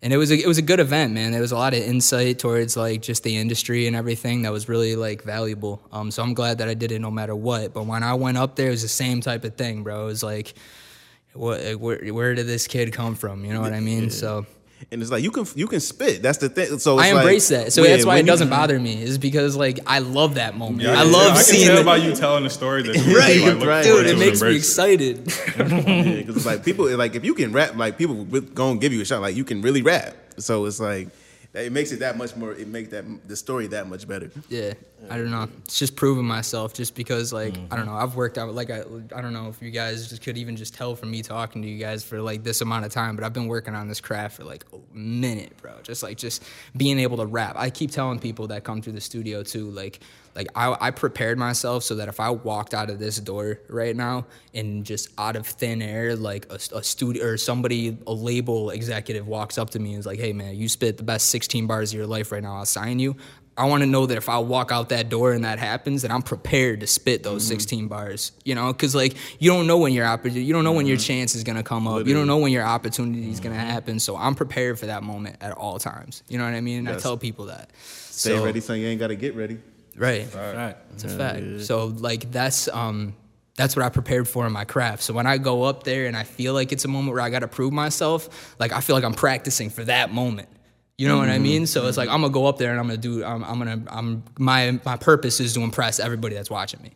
and 0.03 0.13
it 0.13 0.17
was 0.17 0.31
a, 0.31 0.35
it 0.39 0.47
was 0.47 0.57
a 0.59 0.63
good 0.63 0.81
event, 0.81 1.13
man. 1.15 1.33
There 1.33 1.41
was 1.43 1.53
a 1.53 1.57
lot 1.57 1.75
of 1.75 1.81
insight 1.81 2.39
towards 2.39 2.77
like 2.77 3.03
just 3.03 3.23
the 3.23 3.37
industry 3.37 3.87
and 3.87 3.95
everything 3.97 4.43
that 4.43 4.53
was 4.53 4.69
really 4.69 4.97
like 4.97 5.23
valuable. 5.25 5.83
Um, 5.93 6.11
so 6.11 6.23
I'm 6.23 6.33
glad 6.35 6.59
that 6.59 6.69
I 6.69 6.75
did 6.75 6.93
it 6.93 7.01
no 7.01 7.11
matter 7.11 7.35
what. 7.35 7.75
But 7.75 7.85
when 7.87 8.03
I 8.03 8.15
went 8.15 8.37
up 8.39 8.57
there, 8.57 8.69
it 8.69 8.71
was 8.71 8.83
the 8.83 8.89
same 8.89 9.21
type 9.21 9.45
of 9.45 9.57
thing, 9.57 9.83
bro. 9.83 10.03
It 10.05 10.07
was 10.07 10.23
like, 10.23 10.55
what, 11.37 11.61
where, 11.81 11.99
where 12.15 12.35
did 12.35 12.47
this 12.47 12.67
kid 12.67 12.93
come 12.93 13.15
from? 13.15 13.45
You 13.45 13.53
know 13.53 13.61
what 13.61 13.73
I 13.73 13.81
mean? 13.81 14.11
So 14.11 14.47
And 14.91 15.01
it's 15.03 15.11
like 15.11 15.23
you 15.23 15.31
can 15.31 15.47
you 15.55 15.67
can 15.67 15.81
spit. 15.81 16.23
That's 16.23 16.39
the 16.39 16.49
thing. 16.49 16.79
So 16.79 16.99
I 16.99 17.07
it's 17.07 17.15
like, 17.15 17.23
embrace 17.23 17.49
that. 17.49 17.73
So 17.73 17.83
yeah, 17.83 17.91
that's 17.91 18.05
why 18.05 18.17
it 18.17 18.21
you- 18.21 18.27
doesn't 18.27 18.51
bother 18.51 18.79
me. 18.79 19.03
Is 19.03 19.17
because 19.19 19.57
like 19.57 19.79
I 19.87 20.01
love 20.01 20.35
that 20.35 20.57
moment. 20.57 20.83
Yeah, 20.83 20.93
I 20.93 21.03
can 21.05 21.13
love 21.13 21.29
tell, 21.29 21.37
I 21.39 21.43
seeing 21.43 21.61
can 21.67 21.69
tell 21.69 21.79
the- 21.79 21.85
by 21.85 21.97
you 21.97 22.15
telling 22.15 22.45
the 22.45 22.51
story 22.51 22.83
that 22.83 22.95
you 23.07 23.17
Right, 23.19 23.57
like, 23.59 23.67
right. 23.67 23.85
Dude, 23.85 24.07
it 24.07 24.19
makes 24.19 24.41
me 24.43 24.49
embrace 24.49 24.55
it. 24.55 24.59
excited. 24.59 25.17
Yeah, 25.57 26.17
because 26.23 26.37
it's 26.37 26.47
like 26.47 26.65
people 26.65 26.95
like 26.97 27.15
if 27.15 27.25
you 27.25 27.35
can 27.35 27.53
rap, 27.53 27.75
like 27.77 27.97
people 27.99 28.17
will 28.25 28.41
gonna 28.43 28.79
give 28.79 28.93
you 28.93 29.01
a 29.01 29.05
shot. 29.05 29.21
Like 29.23 29.35
you 29.37 29.45
can 29.45 29.63
really 29.63 29.83
rap. 29.83 30.15
So 30.39 30.67
it's 30.67 30.79
like 30.81 31.09
it 31.61 31.73
makes 31.73 31.93
it 31.93 32.01
that 32.01 32.17
much 32.17 32.37
more. 32.37 32.53
It 32.53 32.69
makes 32.69 32.91
that 32.91 33.05
the 33.27 33.37
story 33.37 33.67
that 33.69 33.89
much 33.89 34.07
better. 34.07 34.31
Yeah, 34.49 34.75
I 35.09 35.17
don't 35.17 35.31
know. 35.31 35.49
It's 35.65 35.79
just 35.79 35.97
proving 35.97 36.25
myself, 36.25 36.75
just 36.75 36.95
because 36.95 37.33
like 37.33 37.55
mm. 37.55 37.67
I 37.71 37.77
don't 37.77 37.87
know. 37.87 37.95
I've 37.95 38.15
worked 38.15 38.39
out 38.39 38.55
like 38.55 38.71
I 38.71 38.83
I 39.15 39.21
don't 39.21 39.33
know 39.33 39.49
if 39.49 39.63
you 39.63 39.71
guys 39.71 40.09
just 40.09 40.23
could 40.23 40.37
even 40.39 40.57
just 40.57 40.75
tell 40.75 40.95
from 40.95 41.11
me 41.11 41.23
talking 41.23 41.63
to 41.63 41.69
you 41.69 41.79
guys 41.79 42.05
for 42.05 42.21
like 42.21 42.45
this 42.45 42.61
amount 42.61 42.85
of 42.85 42.93
time, 42.93 43.17
but 43.17 43.25
I've 43.25 43.33
been 43.33 43.49
working 43.49 43.75
on 43.75 43.89
this 43.89 44.01
craft 44.01 44.37
for 44.37 44.45
like 44.45 44.65
a 44.73 44.97
minute, 44.97 45.57
bro. 45.57 45.73
Just 45.83 46.03
like 46.03 46.19
just 46.19 46.43
being 46.77 46.99
able 46.99 47.17
to 47.19 47.27
rap. 47.27 47.57
I 47.57 47.71
keep 47.71 47.91
telling 47.91 48.19
people 48.19 48.49
that 48.49 48.65
come 48.65 48.83
through 48.83 48.95
the 48.95 49.01
studio 49.01 49.43
too, 49.43 49.71
like 49.71 50.01
like 50.37 50.49
I, 50.55 50.77
I 50.79 50.91
prepared 50.91 51.39
myself 51.39 51.83
so 51.83 51.97
that 51.97 52.09
if 52.09 52.21
I 52.21 52.31
walked 52.31 52.75
out 52.75 52.91
of 52.91 52.99
this 52.99 53.19
door 53.19 53.61
right 53.69 53.97
now 53.97 54.27
and 54.55 54.85
just 54.85 55.09
out 55.19 55.35
of 55.35 55.47
thin 55.47 55.81
air, 55.81 56.15
like 56.15 56.47
a, 56.51 56.59
a 56.77 56.83
studio 56.85 57.25
or 57.25 57.37
somebody, 57.39 57.97
a 58.07 58.13
label 58.13 58.71
executive 58.71 59.27
walks 59.27 59.57
up 59.59 59.71
to 59.71 59.79
me 59.79 59.93
and 59.93 60.01
is 60.01 60.07
like, 60.07 60.21
"Hey 60.21 60.33
man, 60.33 60.55
you 60.55 60.69
spit 60.69 60.99
the 60.99 61.03
best 61.03 61.29
16 61.31 61.67
bars 61.67 61.93
of 61.93 61.97
your 61.97 62.07
life 62.07 62.31
right 62.31 62.43
now. 62.43 62.57
I'll 62.57 62.67
sign 62.67 62.99
you." 62.99 63.17
I 63.59 63.65
want 63.65 63.83
to 63.83 63.87
know 63.87 64.05
that 64.05 64.19
if 64.19 64.29
I 64.29 64.39
walk 64.39 64.71
out 64.71 64.91
that 64.91 65.09
door 65.09 65.33
and 65.33 65.45
that 65.45 65.59
happens, 65.59 66.03
that 66.03 66.11
I'm 66.11 66.21
prepared 66.21 66.81
to 66.81 66.87
spit 66.87 67.23
those 67.23 67.45
mm-hmm. 67.45 67.55
16 67.55 67.89
bars. 67.89 68.33
You 68.45 68.55
know, 68.55 68.71
because 68.71 68.95
like 68.95 69.17
you 69.39 69.51
don't 69.51 69.67
know 69.67 69.79
when 69.79 69.95
your 69.95 70.05
opportunity, 70.05 70.45
you 70.45 70.53
don't 70.53 70.65
know 70.65 70.73
when 70.73 70.87
your 70.87 70.99
mm-hmm. 70.99 71.07
chance 71.07 71.35
is 71.35 71.43
gonna 71.43 71.63
come 71.63 71.89
up. 71.89 72.07
You 72.07 72.13
don't 72.13 72.27
know 72.27 72.39
when 72.39 72.53
your 72.53 72.65
opportunity 72.65 73.31
is 73.31 73.41
gonna 73.41 73.57
mm-hmm. 73.57 73.67
happen. 73.67 73.99
So 73.99 74.17
I'm 74.17 74.35
prepared 74.35 74.79
for 74.79 74.87
that 74.87 75.03
moment 75.03 75.37
at 75.41 75.53
all 75.53 75.79
times. 75.79 76.23
You 76.29 76.37
know 76.37 76.45
what 76.45 76.53
I 76.53 76.61
mean? 76.61 76.81
And 76.81 76.91
I 76.91 76.99
tell 76.99 77.17
people 77.17 77.47
that. 77.47 77.71
Stay 77.81 78.37
So- 78.37 78.45
ready, 78.45 78.61
son. 78.61 78.79
You 78.79 78.89
ain't 78.89 79.01
got 79.01 79.09
to 79.09 79.17
get 79.17 79.35
ready. 79.35 79.59
Right. 79.97 80.29
right. 80.35 80.77
It's 80.93 81.05
a 81.05 81.09
fact. 81.09 81.63
So 81.63 81.87
like 81.87 82.31
that's 82.31 82.69
um 82.69 83.15
that's 83.57 83.75
what 83.75 83.85
I 83.85 83.89
prepared 83.89 84.29
for 84.29 84.47
in 84.47 84.53
my 84.53 84.65
craft. 84.65 85.03
So 85.03 85.15
when 85.15 85.27
I 85.27 85.39
go 85.39 85.63
up 85.63 85.85
there 85.85 86.07
and 86.07 86.17
I 86.17 86.25
feel 86.25 86.53
like 86.53 86.73
it's 86.73 86.85
a 86.85 86.89
moment 86.89 87.15
where 87.15 87.23
I 87.23 87.31
got 87.31 87.39
to 87.39 87.49
prove 87.49 87.73
myself, 87.73 88.55
like 88.59 88.73
I 88.73 88.81
feel 88.81 88.95
like 88.95 89.05
I'm 89.05 89.15
practicing 89.15 89.71
for 89.71 89.83
that 89.85 90.13
moment. 90.13 90.49
You 90.99 91.09
know 91.09 91.19
what 91.19 91.29
I 91.29 91.39
mean? 91.39 91.67
So 91.67 91.87
it's 91.89 91.99
like 91.99 92.09
I'm 92.09 92.23
gonna 92.23 92.33
go 92.33 92.47
up 92.47 92.57
there 92.57 92.71
and 92.71 92.81
I'm 92.81 92.87
gonna 92.87 92.97
do. 92.97 93.23
I'm, 93.23 93.45
I'm 93.45 93.59
gonna. 93.59 93.83
I'm 93.89 94.23
my 94.39 94.81
my 94.85 94.97
purpose 94.97 95.41
is 95.41 95.53
to 95.53 95.61
impress 95.61 96.01
everybody 96.01 96.35
that's 96.35 96.51
watching 96.51 96.83
me. 96.83 96.93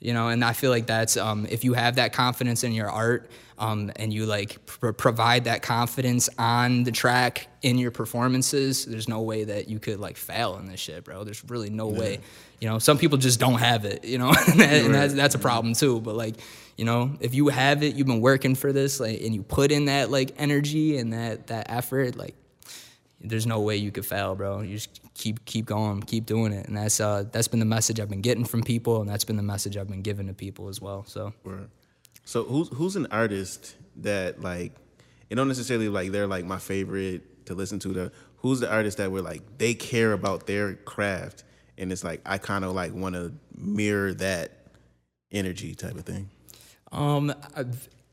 You 0.00 0.12
know, 0.12 0.28
and 0.28 0.44
I 0.44 0.54
feel 0.54 0.70
like 0.70 0.86
that's 0.86 1.16
um, 1.16 1.46
if 1.48 1.62
you 1.62 1.74
have 1.74 1.96
that 1.96 2.12
confidence 2.12 2.64
in 2.64 2.72
your 2.72 2.90
art 2.90 3.30
um, 3.58 3.90
and 3.96 4.12
you 4.12 4.26
like 4.26 4.64
pr- 4.66 4.90
provide 4.92 5.44
that 5.44 5.62
confidence 5.62 6.28
on 6.38 6.84
the 6.84 6.90
track 6.92 7.46
in 7.62 7.78
your 7.78 7.90
performances, 7.90 8.84
there's 8.84 9.08
no 9.08 9.22
way 9.22 9.44
that 9.44 9.68
you 9.68 9.78
could 9.78 10.00
like 10.00 10.16
fail 10.16 10.56
in 10.58 10.66
this 10.66 10.80
shit, 10.80 11.04
bro. 11.04 11.24
There's 11.24 11.42
really 11.48 11.70
no 11.70 11.88
way. 11.88 12.18
You 12.60 12.68
know, 12.68 12.78
some 12.78 12.98
people 12.98 13.18
just 13.18 13.38
don't 13.40 13.58
have 13.58 13.84
it. 13.84 14.04
You 14.04 14.18
know, 14.18 14.28
and, 14.48 14.60
that- 14.60 14.84
and 14.84 14.94
that's 14.94 15.14
that's 15.14 15.34
a 15.34 15.38
problem 15.38 15.74
too. 15.74 16.00
But 16.00 16.14
like, 16.16 16.36
you 16.76 16.84
know, 16.84 17.12
if 17.20 17.34
you 17.34 17.48
have 17.48 17.82
it, 17.82 17.94
you've 17.94 18.06
been 18.06 18.20
working 18.20 18.54
for 18.54 18.72
this, 18.72 18.98
like, 19.00 19.20
and 19.20 19.34
you 19.34 19.42
put 19.42 19.70
in 19.70 19.84
that 19.86 20.10
like 20.10 20.32
energy 20.38 20.98
and 20.98 21.12
that 21.12 21.46
that 21.48 21.66
effort, 21.70 22.16
like, 22.16 22.34
there's 23.20 23.46
no 23.46 23.60
way 23.60 23.76
you 23.76 23.90
could 23.90 24.04
fail, 24.04 24.34
bro. 24.34 24.60
You 24.60 24.74
just 24.74 25.00
keep 25.14 25.44
keep 25.44 25.64
going, 25.66 26.02
keep 26.02 26.26
doing 26.26 26.52
it, 26.52 26.66
and 26.66 26.76
that's 26.76 27.00
uh 27.00 27.24
that's 27.32 27.48
been 27.48 27.60
the 27.60 27.64
message 27.66 28.00
I've 28.00 28.10
been 28.10 28.20
getting 28.20 28.44
from 28.44 28.62
people, 28.62 29.00
and 29.00 29.08
that's 29.08 29.24
been 29.24 29.36
the 29.36 29.42
message 29.42 29.76
I've 29.76 29.88
been 29.88 30.02
giving 30.02 30.26
to 30.26 30.34
people 30.34 30.68
as 30.68 30.80
well. 30.80 31.04
So 31.06 31.32
Word. 31.44 31.70
So 32.24 32.44
who's 32.44 32.68
who's 32.68 32.96
an 32.96 33.06
artist 33.10 33.76
that 33.96 34.40
like 34.40 34.72
it 35.30 35.34
don't 35.34 35.48
necessarily 35.48 35.88
like 35.88 36.12
they're 36.12 36.26
like 36.26 36.44
my 36.44 36.58
favorite 36.58 37.46
to 37.46 37.54
listen 37.54 37.78
to 37.80 37.88
the 37.88 38.12
who's 38.38 38.60
the 38.60 38.70
artist 38.70 38.98
that 38.98 39.10
were 39.10 39.22
like 39.22 39.42
they 39.58 39.74
care 39.74 40.12
about 40.12 40.46
their 40.46 40.74
craft 40.74 41.44
and 41.78 41.92
it's 41.92 42.04
like 42.04 42.20
I 42.24 42.38
kind 42.38 42.64
of 42.64 42.72
like 42.72 42.94
want 42.94 43.14
to 43.14 43.32
mirror 43.56 44.14
that 44.14 44.52
energy 45.32 45.74
type 45.74 45.96
of 45.96 46.04
thing. 46.04 46.30
Um, 46.92 47.34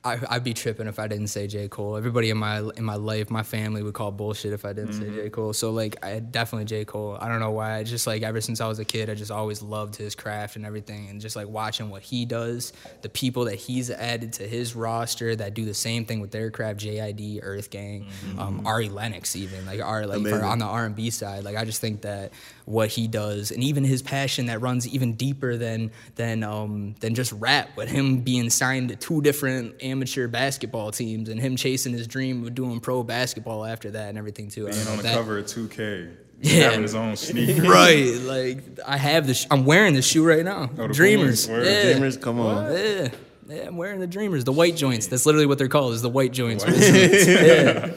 I, 0.04 0.20
I'd 0.30 0.44
be 0.44 0.56
tripping 0.56 0.88
if 0.88 0.98
I 0.98 1.08
didn't 1.08 1.28
say 1.28 1.46
J 1.46 1.68
Cole. 1.68 1.96
Everybody 1.96 2.32
in 2.32 2.38
my 2.38 2.60
in 2.76 2.84
my 2.84 2.96
life, 2.96 3.30
my 3.30 3.44
family 3.44 3.84
would 3.84 3.94
call 3.94 4.12
bullshit 4.12 4.52
if 4.52 4.66
I 4.66 4.74
didn't 4.74 4.94
say 4.94 5.12
J 5.12 5.30
Cole. 5.30 5.54
So 5.54 5.70
like, 5.70 6.04
I 6.04 6.18
definitely 6.18 6.66
J 6.66 6.86
Cole. 6.86 7.18
I 7.20 7.28
don't 7.28 7.40
know 7.40 7.52
why. 7.52 7.76
I 7.76 7.84
just 7.84 8.08
like 8.08 8.24
ever 8.24 8.42
since 8.42 8.62
I 8.62 8.68
was 8.68 8.80
a 8.80 8.86
kid, 8.86 9.12
I 9.12 9.16
just 9.16 9.30
always 9.30 9.62
loved 9.62 9.96
his 9.96 10.16
craft 10.16 10.56
and 10.56 10.66
everything, 10.66 11.08
and 11.10 11.22
just 11.22 11.36
like 11.36 11.48
watching 11.48 11.92
what 11.92 12.02
he 12.02 12.26
does, 12.26 12.74
the 13.04 13.10
people 13.10 13.46
that 13.46 13.56
he's 13.56 13.92
added 13.92 14.34
to 14.34 14.48
his 14.48 14.76
roster 14.76 15.36
that 15.36 15.54
do 15.54 15.66
the 15.66 15.74
same 15.76 16.06
thing 16.06 16.20
with 16.20 16.32
their 16.32 16.50
craft, 16.50 16.80
JID, 16.80 17.42
Earth 17.44 17.70
Gang, 17.70 18.08
um, 18.40 18.66
Ari 18.66 18.90
Lennox, 18.90 19.36
even 19.36 19.68
like 19.68 19.82
Ari 19.82 20.08
like 20.08 20.26
for, 20.26 20.44
on 20.44 20.58
the 20.58 20.66
R 20.66 20.86
and 20.86 20.96
B 20.96 21.12
side. 21.12 21.44
Like 21.44 21.58
I 21.58 21.64
just 21.64 21.80
think 21.80 22.02
that 22.02 22.32
what 22.66 22.90
he 22.90 23.08
does, 23.08 23.52
and 23.52 23.64
even 23.64 23.84
his 23.84 24.02
passion 24.02 24.46
that 24.48 24.62
runs 24.62 24.88
even 24.88 25.14
deeper 25.14 25.58
than 25.58 25.92
than 26.16 26.44
um 26.44 26.96
than 27.00 27.16
just 27.16 27.32
rap, 27.34 27.70
with 27.76 27.90
him 27.90 28.20
being 28.20 28.50
signed 28.50 28.90
to 28.90 28.96
two 28.96 29.22
different 29.22 29.82
amateur 29.84 30.28
basketball 30.28 30.92
teams 30.92 31.30
and 31.30 31.40
him 31.40 31.56
chasing 31.56 31.94
his 31.94 32.08
dream 32.08 32.44
of 32.46 32.54
doing 32.56 32.80
pro 32.80 33.04
basketball 33.04 33.66
after 33.66 33.92
that 33.92 34.10
and 34.10 34.18
everything 34.18 34.50
too. 34.50 34.68
I 34.68 34.72
Being 34.72 34.88
on 34.88 34.98
the 34.98 35.04
that- 35.04 35.16
cover 35.16 35.38
of 35.40 35.46
2K, 35.46 36.12
Yeah. 36.42 36.64
having 36.66 36.82
his 36.84 36.96
own 36.96 37.16
sneakers. 37.18 37.68
right? 37.68 38.14
Like 38.22 38.64
I 38.88 38.98
have 38.98 39.28
the, 39.28 39.34
sh- 39.36 39.46
I'm 39.52 39.66
wearing 39.66 39.94
the 39.94 40.02
shoe 40.02 40.26
right 40.26 40.44
now. 40.44 40.70
Oh, 40.78 40.88
Dreamers, 40.88 41.46
Pumas, 41.48 41.68
yeah. 41.68 41.92
Dreamers, 41.92 42.18
come 42.18 42.40
on. 42.40 42.72
Yeah. 42.74 43.10
Yeah, 43.48 43.68
I'm 43.68 43.76
wearing 43.76 44.00
the 44.00 44.08
Dreamers, 44.08 44.46
the 44.46 44.54
white 44.54 44.78
joints. 44.78 45.08
That's 45.08 45.26
literally 45.26 45.46
what 45.46 45.58
they're 45.58 45.68
called, 45.68 45.94
is 45.94 46.02
the 46.02 46.10
white 46.10 46.32
joints. 46.32 46.64
yeah. 46.68 47.92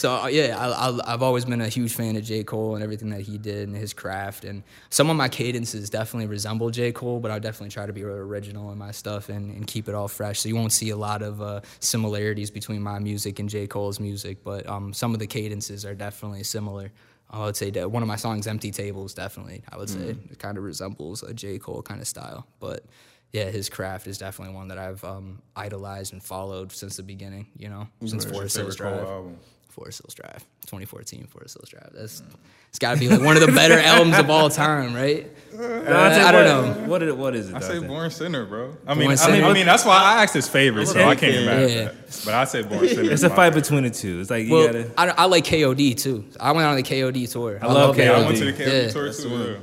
So 0.00 0.14
uh, 0.14 0.28
yeah, 0.28 0.56
I, 0.58 0.88
I, 0.88 1.12
I've 1.12 1.22
always 1.22 1.44
been 1.44 1.60
a 1.60 1.68
huge 1.68 1.94
fan 1.94 2.16
of 2.16 2.24
J. 2.24 2.42
Cole 2.42 2.74
and 2.74 2.82
everything 2.82 3.10
that 3.10 3.20
he 3.20 3.36
did 3.36 3.68
and 3.68 3.76
his 3.76 3.92
craft. 3.92 4.46
And 4.46 4.62
some 4.88 5.10
of 5.10 5.16
my 5.18 5.28
cadences 5.28 5.90
definitely 5.90 6.26
resemble 6.26 6.70
J. 6.70 6.90
Cole, 6.90 7.20
but 7.20 7.30
I 7.30 7.38
definitely 7.38 7.68
try 7.68 7.84
to 7.84 7.92
be 7.92 8.02
original 8.02 8.72
in 8.72 8.78
my 8.78 8.92
stuff 8.92 9.28
and, 9.28 9.54
and 9.54 9.66
keep 9.66 9.90
it 9.90 9.94
all 9.94 10.08
fresh. 10.08 10.40
So 10.40 10.48
you 10.48 10.56
won't 10.56 10.72
see 10.72 10.88
a 10.88 10.96
lot 10.96 11.20
of 11.20 11.42
uh, 11.42 11.60
similarities 11.80 12.50
between 12.50 12.80
my 12.80 12.98
music 12.98 13.40
and 13.40 13.48
J. 13.50 13.66
Cole's 13.66 14.00
music, 14.00 14.42
but 14.42 14.66
um, 14.66 14.94
some 14.94 15.12
of 15.12 15.18
the 15.18 15.26
cadences 15.26 15.84
are 15.84 15.94
definitely 15.94 16.44
similar. 16.44 16.90
I 17.30 17.44
would 17.44 17.56
say 17.56 17.70
that 17.72 17.90
one 17.90 18.02
of 18.02 18.08
my 18.08 18.16
songs, 18.16 18.46
"Empty 18.46 18.70
Tables," 18.70 19.12
definitely. 19.12 19.62
I 19.70 19.76
would 19.76 19.90
say 19.90 20.00
it 20.00 20.38
kind 20.38 20.56
of 20.56 20.64
resembles 20.64 21.22
a 21.22 21.34
J. 21.34 21.58
Cole 21.58 21.82
kind 21.82 22.00
of 22.00 22.08
style, 22.08 22.46
but 22.58 22.86
yeah, 23.32 23.50
his 23.50 23.68
craft 23.68 24.06
is 24.06 24.16
definitely 24.16 24.54
one 24.54 24.68
that 24.68 24.78
I've 24.78 25.04
um, 25.04 25.42
idolized 25.54 26.14
and 26.14 26.22
followed 26.22 26.72
since 26.72 26.96
the 26.96 27.02
beginning. 27.02 27.48
You 27.56 27.68
know, 27.68 27.88
since 28.04 28.24
Forest 28.24 28.56
Hills 28.56 28.76
Favorite 28.76 28.90
Cole 28.90 29.04
Drive. 29.04 29.08
album. 29.08 29.38
Forest 29.70 30.02
Hills 30.02 30.14
Drive, 30.14 30.44
2014 30.66 31.26
Forest 31.26 31.56
Hills 31.58 31.68
Drive. 31.70 31.90
That's 31.94 32.22
it's 32.68 32.78
got 32.78 32.94
to 32.94 33.00
be 33.00 33.08
like 33.08 33.20
one 33.20 33.36
of 33.36 33.44
the 33.44 33.52
better 33.52 33.78
albums 33.80 34.18
of 34.18 34.30
all 34.30 34.48
time, 34.50 34.94
right? 34.94 35.26
No, 35.52 35.64
I 35.64 36.22
uh, 36.22 36.28
I 36.28 36.32
don't 36.32 36.68
what, 36.68 36.76
know. 36.76 36.88
What 36.88 37.02
is, 37.02 37.14
what 37.14 37.36
is 37.36 37.50
it? 37.50 37.56
I 37.56 37.60
say 37.60 37.74
think? 37.74 37.88
Born 37.88 38.10
Sinner, 38.10 38.44
bro. 38.46 38.76
I 38.86 38.94
mean, 38.94 39.10
I, 39.10 39.14
Sinner. 39.16 39.32
mean, 39.34 39.44
I 39.44 39.52
mean, 39.52 39.66
that's 39.66 39.84
why 39.84 39.96
I 39.96 40.22
asked 40.22 40.34
his 40.34 40.48
favorite, 40.48 40.86
so 40.86 41.00
I 41.00 41.14
can't 41.16 41.32
get 41.32 41.44
mad 41.46 41.70
Yeah. 41.70 41.84
that. 41.86 42.22
But 42.24 42.34
I 42.34 42.44
say 42.44 42.62
Born 42.62 42.86
Sinner. 42.88 43.10
It's 43.10 43.22
a 43.24 43.28
fight 43.30 43.48
favorite. 43.54 43.62
between 43.64 43.82
the 43.84 43.90
two. 43.90 44.20
It's 44.20 44.30
like 44.30 44.46
you 44.46 44.52
Well, 44.52 44.66
gotta. 44.66 44.90
I, 44.96 45.08
I 45.22 45.24
like 45.26 45.44
KOD 45.44 45.96
too. 46.00 46.24
I 46.38 46.52
went 46.52 46.66
on 46.66 46.76
the 46.76 46.82
KOD 46.82 47.30
tour. 47.30 47.58
I, 47.60 47.66
love 47.66 47.98
Yeah, 47.98 48.12
I 48.12 48.14
KOD. 48.20 48.26
went 48.26 48.38
to 48.38 48.44
the 48.44 48.52
KOD 48.52 48.84
Yeah. 48.84 48.88
tour 48.90 49.12
too. 49.12 49.60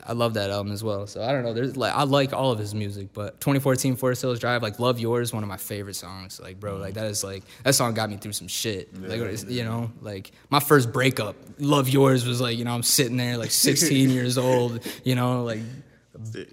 Yeah. 0.00 0.10
I 0.10 0.14
love 0.14 0.34
that 0.34 0.50
album 0.50 0.72
as 0.72 0.82
well. 0.82 1.06
So 1.06 1.22
I 1.22 1.32
don't 1.32 1.42
know. 1.42 1.52
There's 1.52 1.76
like 1.76 1.94
I 1.94 2.04
like 2.04 2.32
all 2.32 2.52
of 2.52 2.58
his 2.58 2.74
music, 2.74 3.08
but 3.12 3.40
2014 3.40 3.96
Forest 3.96 4.22
Hills 4.22 4.38
Drive, 4.38 4.62
like 4.62 4.78
Love 4.78 4.98
Yours, 4.98 5.32
one 5.32 5.42
of 5.42 5.48
my 5.48 5.56
favorite 5.56 5.96
songs. 5.96 6.40
Like 6.42 6.60
bro, 6.60 6.76
like 6.76 6.94
that 6.94 7.06
is 7.06 7.24
like 7.24 7.44
that 7.64 7.74
song 7.74 7.94
got 7.94 8.10
me 8.10 8.16
through 8.16 8.32
some 8.32 8.48
shit. 8.48 8.88
Like 9.00 9.20
you 9.48 9.64
know, 9.64 9.90
like 10.00 10.30
my 10.50 10.60
first 10.60 10.92
breakup, 10.92 11.36
Love 11.58 11.88
Yours 11.88 12.26
was 12.26 12.40
like 12.40 12.58
you 12.58 12.64
know 12.64 12.74
I'm 12.74 12.82
sitting 12.82 13.16
there 13.16 13.36
like 13.36 13.50
16 13.50 14.10
years 14.10 14.38
old, 14.38 14.86
you 15.04 15.14
know 15.14 15.44
like. 15.44 15.60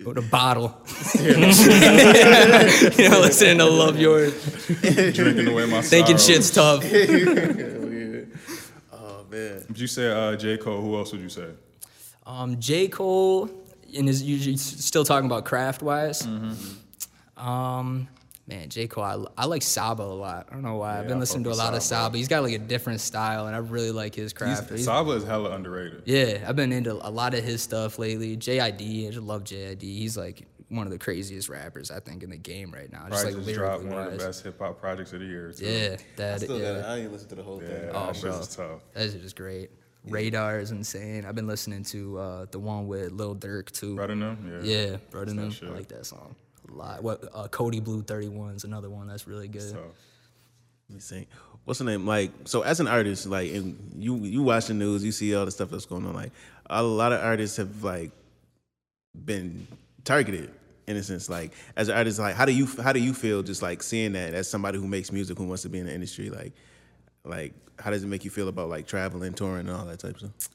With 0.05 0.17
a 0.17 0.21
bottle, 0.21 0.77
you 1.19 1.35
know, 1.35 1.47
listening 3.19 3.57
to 3.57 3.65
"Love 3.65 3.99
Yours," 3.99 4.33
Drinking 4.81 5.47
away 5.49 5.65
my 5.65 5.81
thinking 5.81 6.17
sorrow. 6.17 6.35
shit's 6.35 6.51
tough. 6.51 6.83
Oh 8.93 9.25
man. 9.29 9.65
If 9.69 9.79
you 9.79 9.87
say 9.87 10.09
uh, 10.09 10.35
J. 10.37 10.57
Cole, 10.57 10.81
who 10.81 10.95
else 10.95 11.11
would 11.11 11.21
you 11.21 11.29
say? 11.29 11.47
Um, 12.27 12.59
J. 12.59 12.87
Cole, 12.89 13.49
and 13.97 14.07
is 14.09 14.21
usually 14.21 14.57
still 14.57 15.03
talking 15.05 15.25
about 15.27 15.45
craft 15.45 15.81
wise. 15.81 16.27
Um, 17.37 18.07
man, 18.47 18.69
J. 18.69 18.87
Cole, 18.87 19.03
I, 19.03 19.43
I 19.43 19.45
like 19.45 19.61
Saba 19.61 20.03
a 20.03 20.05
lot. 20.05 20.47
I 20.49 20.53
don't 20.53 20.63
know 20.63 20.75
why. 20.75 20.99
I've 20.99 21.07
been 21.07 21.17
I 21.17 21.19
listening 21.21 21.43
to 21.45 21.49
a 21.49 21.51
with 21.51 21.59
lot 21.59 21.73
of 21.73 21.81
Saba. 21.83 22.05
Saba. 22.05 22.17
He's 22.17 22.27
got 22.27 22.43
like 22.43 22.53
a 22.53 22.57
different 22.59 22.99
style, 23.01 23.47
and 23.47 23.55
I 23.55 23.59
really 23.59 23.91
like 23.91 24.15
his 24.15 24.33
craft. 24.33 24.69
He's- 24.69 24.85
Saba 24.85 25.11
is 25.11 25.23
hella 25.23 25.51
underrated. 25.51 26.03
yeah, 26.05 26.43
I've 26.47 26.55
been 26.55 26.71
into 26.73 26.93
a 26.93 27.09
lot 27.09 27.33
of 27.33 27.43
his 27.43 27.61
stuff 27.61 27.97
lately. 27.99 28.35
JID, 28.35 29.07
I 29.07 29.11
just 29.11 29.21
love 29.25 29.43
JID. 29.43 29.81
He's 29.81 30.17
like 30.17 30.47
one 30.69 30.85
of 30.85 30.91
the 30.91 30.99
craziest 30.99 31.47
rappers 31.47 31.91
I 31.91 32.01
think 32.01 32.23
in 32.23 32.29
the 32.29 32.35
game 32.37 32.71
right 32.71 32.91
now. 32.91 33.07
Just 33.09 33.23
Probably 33.23 33.35
like 33.35 33.45
just 33.45 33.55
dropped 33.57 33.83
lyrically 33.83 33.97
one 34.03 34.07
of 34.13 34.19
the 34.19 34.25
best 34.25 34.43
hip 34.43 34.59
hop 34.59 34.79
projects 34.81 35.13
of 35.13 35.21
the 35.21 35.25
year. 35.25 35.53
Too. 35.53 35.65
Yeah, 35.65 36.33
I 36.33 36.37
still 36.39 36.59
yeah. 36.59 36.81
got 36.81 36.85
I 36.89 36.95
didn't 36.97 37.13
listen 37.13 37.29
to 37.29 37.35
the 37.35 37.43
whole 37.43 37.59
thing. 37.61 37.69
Yeah, 37.69 37.91
Oh, 37.93 38.07
that 38.07 38.15
shit 38.15 38.23
bro. 38.25 38.39
is 38.39 38.53
tough. 38.55 38.81
That 38.93 39.03
is 39.05 39.13
just 39.13 39.35
great. 40.09 40.33
Raydar 40.33 40.61
is 40.61 40.71
insane. 40.71 41.25
I've 41.25 41.35
been 41.35 41.47
listening 41.47 41.83
to 41.85 42.17
uh, 42.17 42.45
the 42.51 42.59
one 42.59 42.87
with 42.87 43.11
Lil 43.11 43.35
Durk 43.35 43.71
too. 43.71 43.95
Right 43.97 44.09
in 44.09 44.19
them? 44.19 44.61
Yeah. 44.63 44.89
Yeah, 44.89 44.97
Bruddanem. 45.11 45.67
I 45.67 45.73
like 45.73 45.87
that 45.89 46.05
song 46.05 46.35
a 46.69 46.73
lot. 46.73 47.03
What 47.03 47.23
uh, 47.33 47.47
Kody 47.47 47.83
Blu 47.83 48.01
31 48.01 48.55
is 48.55 48.63
another 48.63 48.89
one 48.89 49.07
that's 49.07 49.27
really 49.27 49.47
good. 49.47 49.61
So, 49.61 49.77
Let 50.89 50.95
me 50.95 50.99
see. 50.99 51.27
What's 51.65 51.79
the 51.79 51.85
name? 51.85 52.05
Like, 52.05 52.31
so 52.45 52.61
as 52.61 52.79
an 52.79 52.87
artist, 52.87 53.27
like, 53.27 53.51
and 53.51 53.77
you 53.97 54.15
you 54.17 54.43
watch 54.43 54.67
the 54.67 54.73
news, 54.73 55.03
you 55.03 55.11
see 55.11 55.35
all 55.35 55.45
the 55.45 55.51
stuff 55.51 55.69
that's 55.69 55.85
going 55.85 56.05
on. 56.05 56.13
Like, 56.13 56.31
a 56.69 56.81
lot 56.81 57.11
of 57.11 57.21
artists 57.21 57.57
have 57.57 57.83
like 57.83 58.11
been 59.13 59.67
targeted 60.05 60.51
in 60.87 60.95
a 60.95 61.03
sense. 61.03 61.29
Like, 61.29 61.51
as 61.75 61.89
an 61.89 61.97
artist, 61.97 62.19
like, 62.19 62.35
how 62.35 62.45
do 62.45 62.53
you 62.53 62.67
how 62.81 62.93
do 62.93 62.99
you 62.99 63.13
feel 63.13 63.43
just 63.43 63.61
like 63.61 63.83
seeing 63.83 64.13
that 64.13 64.33
as 64.33 64.49
somebody 64.49 64.77
who 64.77 64.87
makes 64.87 65.11
music 65.11 65.37
who 65.37 65.45
wants 65.45 65.63
to 65.63 65.69
be 65.69 65.79
in 65.79 65.87
the 65.87 65.93
industry? 65.93 66.29
Like, 66.29 66.53
like, 67.29 67.53
how 67.79 67.91
does 67.91 68.03
it 68.03 68.07
make 68.07 68.25
you 68.25 68.31
feel 68.31 68.47
about 68.47 68.69
like 68.69 68.87
traveling, 68.87 69.33
touring, 69.33 69.67
and 69.67 69.75
all 69.75 69.85
that 69.85 69.99
type 69.99 70.15
of 70.15 70.19
stuff? 70.19 70.49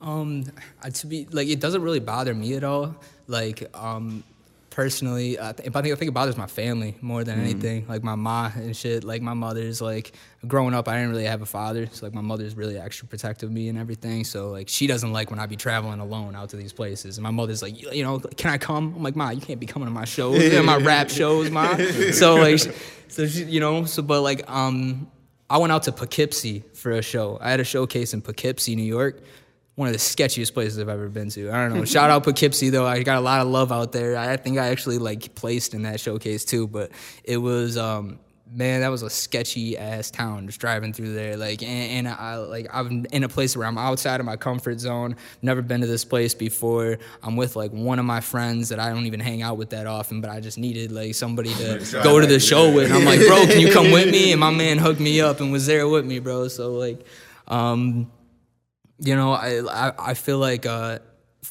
Um, 0.00 0.44
to 0.92 1.06
be 1.06 1.26
like, 1.30 1.48
it 1.48 1.60
doesn't 1.60 1.82
really 1.82 2.00
bother 2.00 2.34
me 2.34 2.54
at 2.54 2.64
all. 2.64 2.96
Like, 3.28 3.70
um, 3.76 4.24
personally, 4.72 5.38
I, 5.38 5.52
th- 5.52 5.68
I 5.68 5.82
think 5.82 5.92
I 5.92 5.96
think 5.96 6.08
it 6.08 6.14
bothers 6.14 6.36
my 6.36 6.46
family 6.46 6.96
more 7.00 7.22
than 7.22 7.38
anything. 7.38 7.86
Like 7.86 8.02
my 8.02 8.14
ma 8.14 8.50
and 8.54 8.74
shit. 8.74 9.04
Like 9.04 9.22
my 9.22 9.34
mother's 9.34 9.80
like, 9.80 10.12
growing 10.48 10.74
up, 10.74 10.88
I 10.88 10.96
didn't 10.96 11.10
really 11.10 11.26
have 11.26 11.42
a 11.42 11.46
father, 11.46 11.88
so 11.92 12.06
like 12.06 12.14
my 12.14 12.20
mother's 12.20 12.56
really 12.56 12.78
extra 12.78 13.06
protective 13.06 13.50
of 13.50 13.52
me 13.52 13.68
and 13.68 13.78
everything. 13.78 14.24
So 14.24 14.48
like, 14.50 14.68
she 14.68 14.86
doesn't 14.86 15.12
like 15.12 15.30
when 15.30 15.38
I 15.38 15.46
be 15.46 15.56
traveling 15.56 16.00
alone 16.00 16.34
out 16.34 16.48
to 16.50 16.56
these 16.56 16.72
places. 16.72 17.18
And 17.18 17.22
my 17.22 17.30
mother's 17.30 17.62
like, 17.62 17.80
you, 17.80 17.90
you 17.92 18.02
know, 18.02 18.18
can 18.18 18.50
I 18.50 18.58
come? 18.58 18.94
I'm 18.96 19.02
like, 19.02 19.14
ma, 19.14 19.30
you 19.30 19.40
can't 19.40 19.60
be 19.60 19.66
coming 19.66 19.86
to 19.86 19.94
my 19.94 20.04
shows, 20.06 20.42
and 20.52 20.66
my 20.66 20.78
rap 20.78 21.10
shows, 21.10 21.50
ma. 21.50 21.76
So 22.12 22.36
like, 22.36 22.60
so 23.08 23.26
she, 23.26 23.44
you 23.44 23.60
know, 23.60 23.84
so 23.84 24.02
but 24.02 24.22
like, 24.22 24.50
um. 24.50 25.06
I 25.52 25.58
went 25.58 25.70
out 25.70 25.82
to 25.82 25.92
Poughkeepsie 25.92 26.64
for 26.72 26.92
a 26.92 27.02
show. 27.02 27.36
I 27.38 27.50
had 27.50 27.60
a 27.60 27.64
showcase 27.64 28.14
in 28.14 28.22
Poughkeepsie, 28.22 28.74
New 28.74 28.84
York. 28.84 29.20
One 29.74 29.86
of 29.86 29.92
the 29.92 29.98
sketchiest 29.98 30.54
places 30.54 30.78
I've 30.78 30.88
ever 30.88 31.10
been 31.10 31.28
to. 31.28 31.50
I 31.50 31.68
don't 31.68 31.76
know. 31.76 31.84
Shout 31.84 32.08
out 32.08 32.24
Poughkeepsie 32.24 32.70
though. 32.70 32.86
I 32.86 33.02
got 33.02 33.18
a 33.18 33.20
lot 33.20 33.42
of 33.42 33.48
love 33.48 33.70
out 33.70 33.92
there. 33.92 34.16
I 34.16 34.38
think 34.38 34.56
I 34.56 34.68
actually 34.68 34.96
like 34.96 35.34
placed 35.34 35.74
in 35.74 35.82
that 35.82 36.00
showcase 36.00 36.46
too. 36.46 36.66
But 36.66 36.90
it 37.22 37.36
was 37.36 37.76
um 37.76 38.18
man, 38.54 38.80
that 38.82 38.88
was 38.88 39.02
a 39.02 39.10
sketchy 39.10 39.78
ass 39.78 40.10
town 40.10 40.46
just 40.46 40.60
driving 40.60 40.92
through 40.92 41.14
there. 41.14 41.36
Like 41.36 41.62
and, 41.62 42.06
and 42.06 42.08
I 42.08 42.36
like 42.36 42.66
I'm 42.72 43.06
in 43.12 43.24
a 43.24 43.28
place 43.28 43.56
where 43.56 43.66
I'm 43.66 43.78
outside 43.78 44.20
of 44.20 44.26
my 44.26 44.36
comfort 44.36 44.80
zone. 44.80 45.16
Never 45.40 45.62
been 45.62 45.80
to 45.80 45.86
this 45.86 46.04
place 46.04 46.34
before. 46.34 46.98
I'm 47.22 47.36
with 47.36 47.56
like 47.56 47.70
one 47.70 47.98
of 47.98 48.04
my 48.04 48.20
friends 48.20 48.68
that 48.68 48.78
I 48.78 48.90
don't 48.90 49.06
even 49.06 49.20
hang 49.20 49.42
out 49.42 49.56
with 49.56 49.70
that 49.70 49.86
often, 49.86 50.20
but 50.20 50.30
I 50.30 50.40
just 50.40 50.58
needed 50.58 50.92
like 50.92 51.14
somebody 51.14 51.54
to 51.54 52.00
go 52.04 52.20
to 52.20 52.26
the 52.26 52.40
show 52.40 52.72
with. 52.72 52.86
And 52.86 52.94
I'm 52.94 53.04
like, 53.04 53.20
bro, 53.26 53.46
can 53.46 53.60
you 53.60 53.72
come 53.72 53.90
with 53.90 54.10
me? 54.10 54.32
And 54.32 54.40
my 54.40 54.50
man 54.50 54.78
hooked 54.78 55.00
me 55.00 55.20
up 55.20 55.40
and 55.40 55.52
was 55.52 55.66
there 55.66 55.88
with 55.88 56.04
me, 56.04 56.18
bro. 56.18 56.48
So 56.48 56.72
like, 56.72 57.06
um, 57.48 58.10
you 58.98 59.16
know, 59.16 59.32
I 59.32 59.88
I, 59.88 59.92
I 60.10 60.14
feel 60.14 60.38
like 60.38 60.66
uh, 60.66 60.98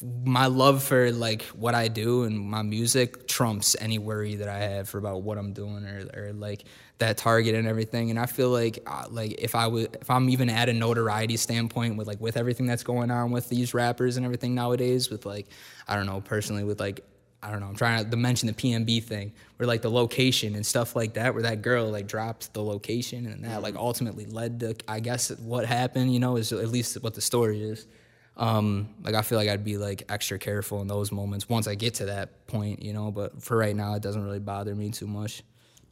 my 0.00 0.46
love 0.46 0.82
for 0.82 1.12
like 1.12 1.42
what 1.48 1.74
I 1.74 1.88
do 1.88 2.24
and 2.24 2.38
my 2.38 2.62
music 2.62 3.28
trumps 3.28 3.76
any 3.78 3.98
worry 3.98 4.36
that 4.36 4.48
I 4.48 4.58
have 4.58 4.88
for 4.88 4.96
about 4.96 5.22
what 5.22 5.36
I'm 5.36 5.52
doing 5.52 5.84
or, 5.84 6.08
or 6.14 6.32
like 6.32 6.64
that 6.98 7.18
target 7.18 7.54
and 7.54 7.68
everything. 7.68 8.08
And 8.08 8.18
I 8.18 8.24
feel 8.24 8.48
like 8.48 8.82
uh, 8.86 9.04
like 9.10 9.32
if 9.38 9.54
I 9.54 9.66
would 9.66 9.98
if 10.00 10.08
I'm 10.08 10.30
even 10.30 10.48
at 10.48 10.70
a 10.70 10.72
notoriety 10.72 11.36
standpoint 11.36 11.96
with 11.96 12.06
like 12.06 12.20
with 12.20 12.38
everything 12.38 12.66
that's 12.66 12.82
going 12.82 13.10
on 13.10 13.32
with 13.32 13.50
these 13.50 13.74
rappers 13.74 14.16
and 14.16 14.24
everything 14.24 14.54
nowadays 14.54 15.10
with 15.10 15.26
like 15.26 15.48
I 15.86 15.94
don't 15.94 16.06
know 16.06 16.22
personally 16.22 16.64
with 16.64 16.80
like 16.80 17.04
I 17.42 17.50
don't 17.50 17.58
know. 17.58 17.66
I'm 17.66 17.74
trying 17.74 18.08
to 18.08 18.16
mention 18.16 18.46
the 18.46 18.52
PnB 18.52 19.02
thing, 19.02 19.32
where 19.56 19.66
like 19.66 19.82
the 19.82 19.90
location 19.90 20.54
and 20.54 20.64
stuff 20.64 20.94
like 20.94 21.14
that, 21.14 21.34
where 21.34 21.42
that 21.42 21.60
girl 21.60 21.90
like 21.90 22.06
dropped 22.06 22.54
the 22.54 22.62
location, 22.62 23.26
and 23.26 23.44
that 23.44 23.62
like 23.62 23.74
ultimately 23.74 24.26
led 24.26 24.60
to, 24.60 24.76
I 24.86 25.00
guess, 25.00 25.30
what 25.38 25.66
happened. 25.66 26.14
You 26.14 26.20
know, 26.20 26.36
is 26.36 26.52
at 26.52 26.68
least 26.68 27.02
what 27.02 27.14
the 27.14 27.20
story 27.20 27.64
is. 27.64 27.86
Um, 28.36 28.94
like 29.02 29.14
I 29.14 29.22
feel 29.22 29.38
like 29.38 29.48
I'd 29.48 29.64
be 29.64 29.76
like 29.76 30.04
extra 30.08 30.38
careful 30.38 30.80
in 30.80 30.88
those 30.88 31.12
moments 31.12 31.48
once 31.48 31.66
I 31.66 31.74
get 31.74 31.94
to 31.94 32.06
that 32.06 32.46
point. 32.46 32.82
You 32.82 32.92
know, 32.92 33.10
but 33.10 33.42
for 33.42 33.56
right 33.56 33.76
now, 33.76 33.94
it 33.94 34.02
doesn't 34.02 34.24
really 34.24 34.38
bother 34.38 34.74
me 34.74 34.90
too 34.90 35.06
much. 35.06 35.42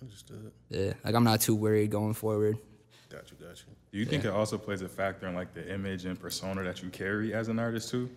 Understood. 0.00 0.50
Yeah, 0.68 0.94
like 1.04 1.14
I'm 1.14 1.24
not 1.24 1.40
too 1.40 1.54
worried 1.54 1.90
going 1.90 2.14
forward. 2.14 2.58
Got 3.10 3.30
you. 3.30 3.36
Got 3.36 3.58
you. 3.58 3.74
Do 3.92 3.98
you 3.98 4.06
think 4.06 4.24
it 4.24 4.30
also 4.30 4.56
plays 4.56 4.82
a 4.82 4.88
factor 4.88 5.26
in 5.26 5.34
like 5.34 5.52
the 5.52 5.72
image 5.72 6.04
and 6.04 6.18
persona 6.18 6.62
that 6.62 6.82
you 6.82 6.90
carry 6.90 7.34
as 7.34 7.48
an 7.48 7.58
artist 7.58 7.90
too? 7.90 8.08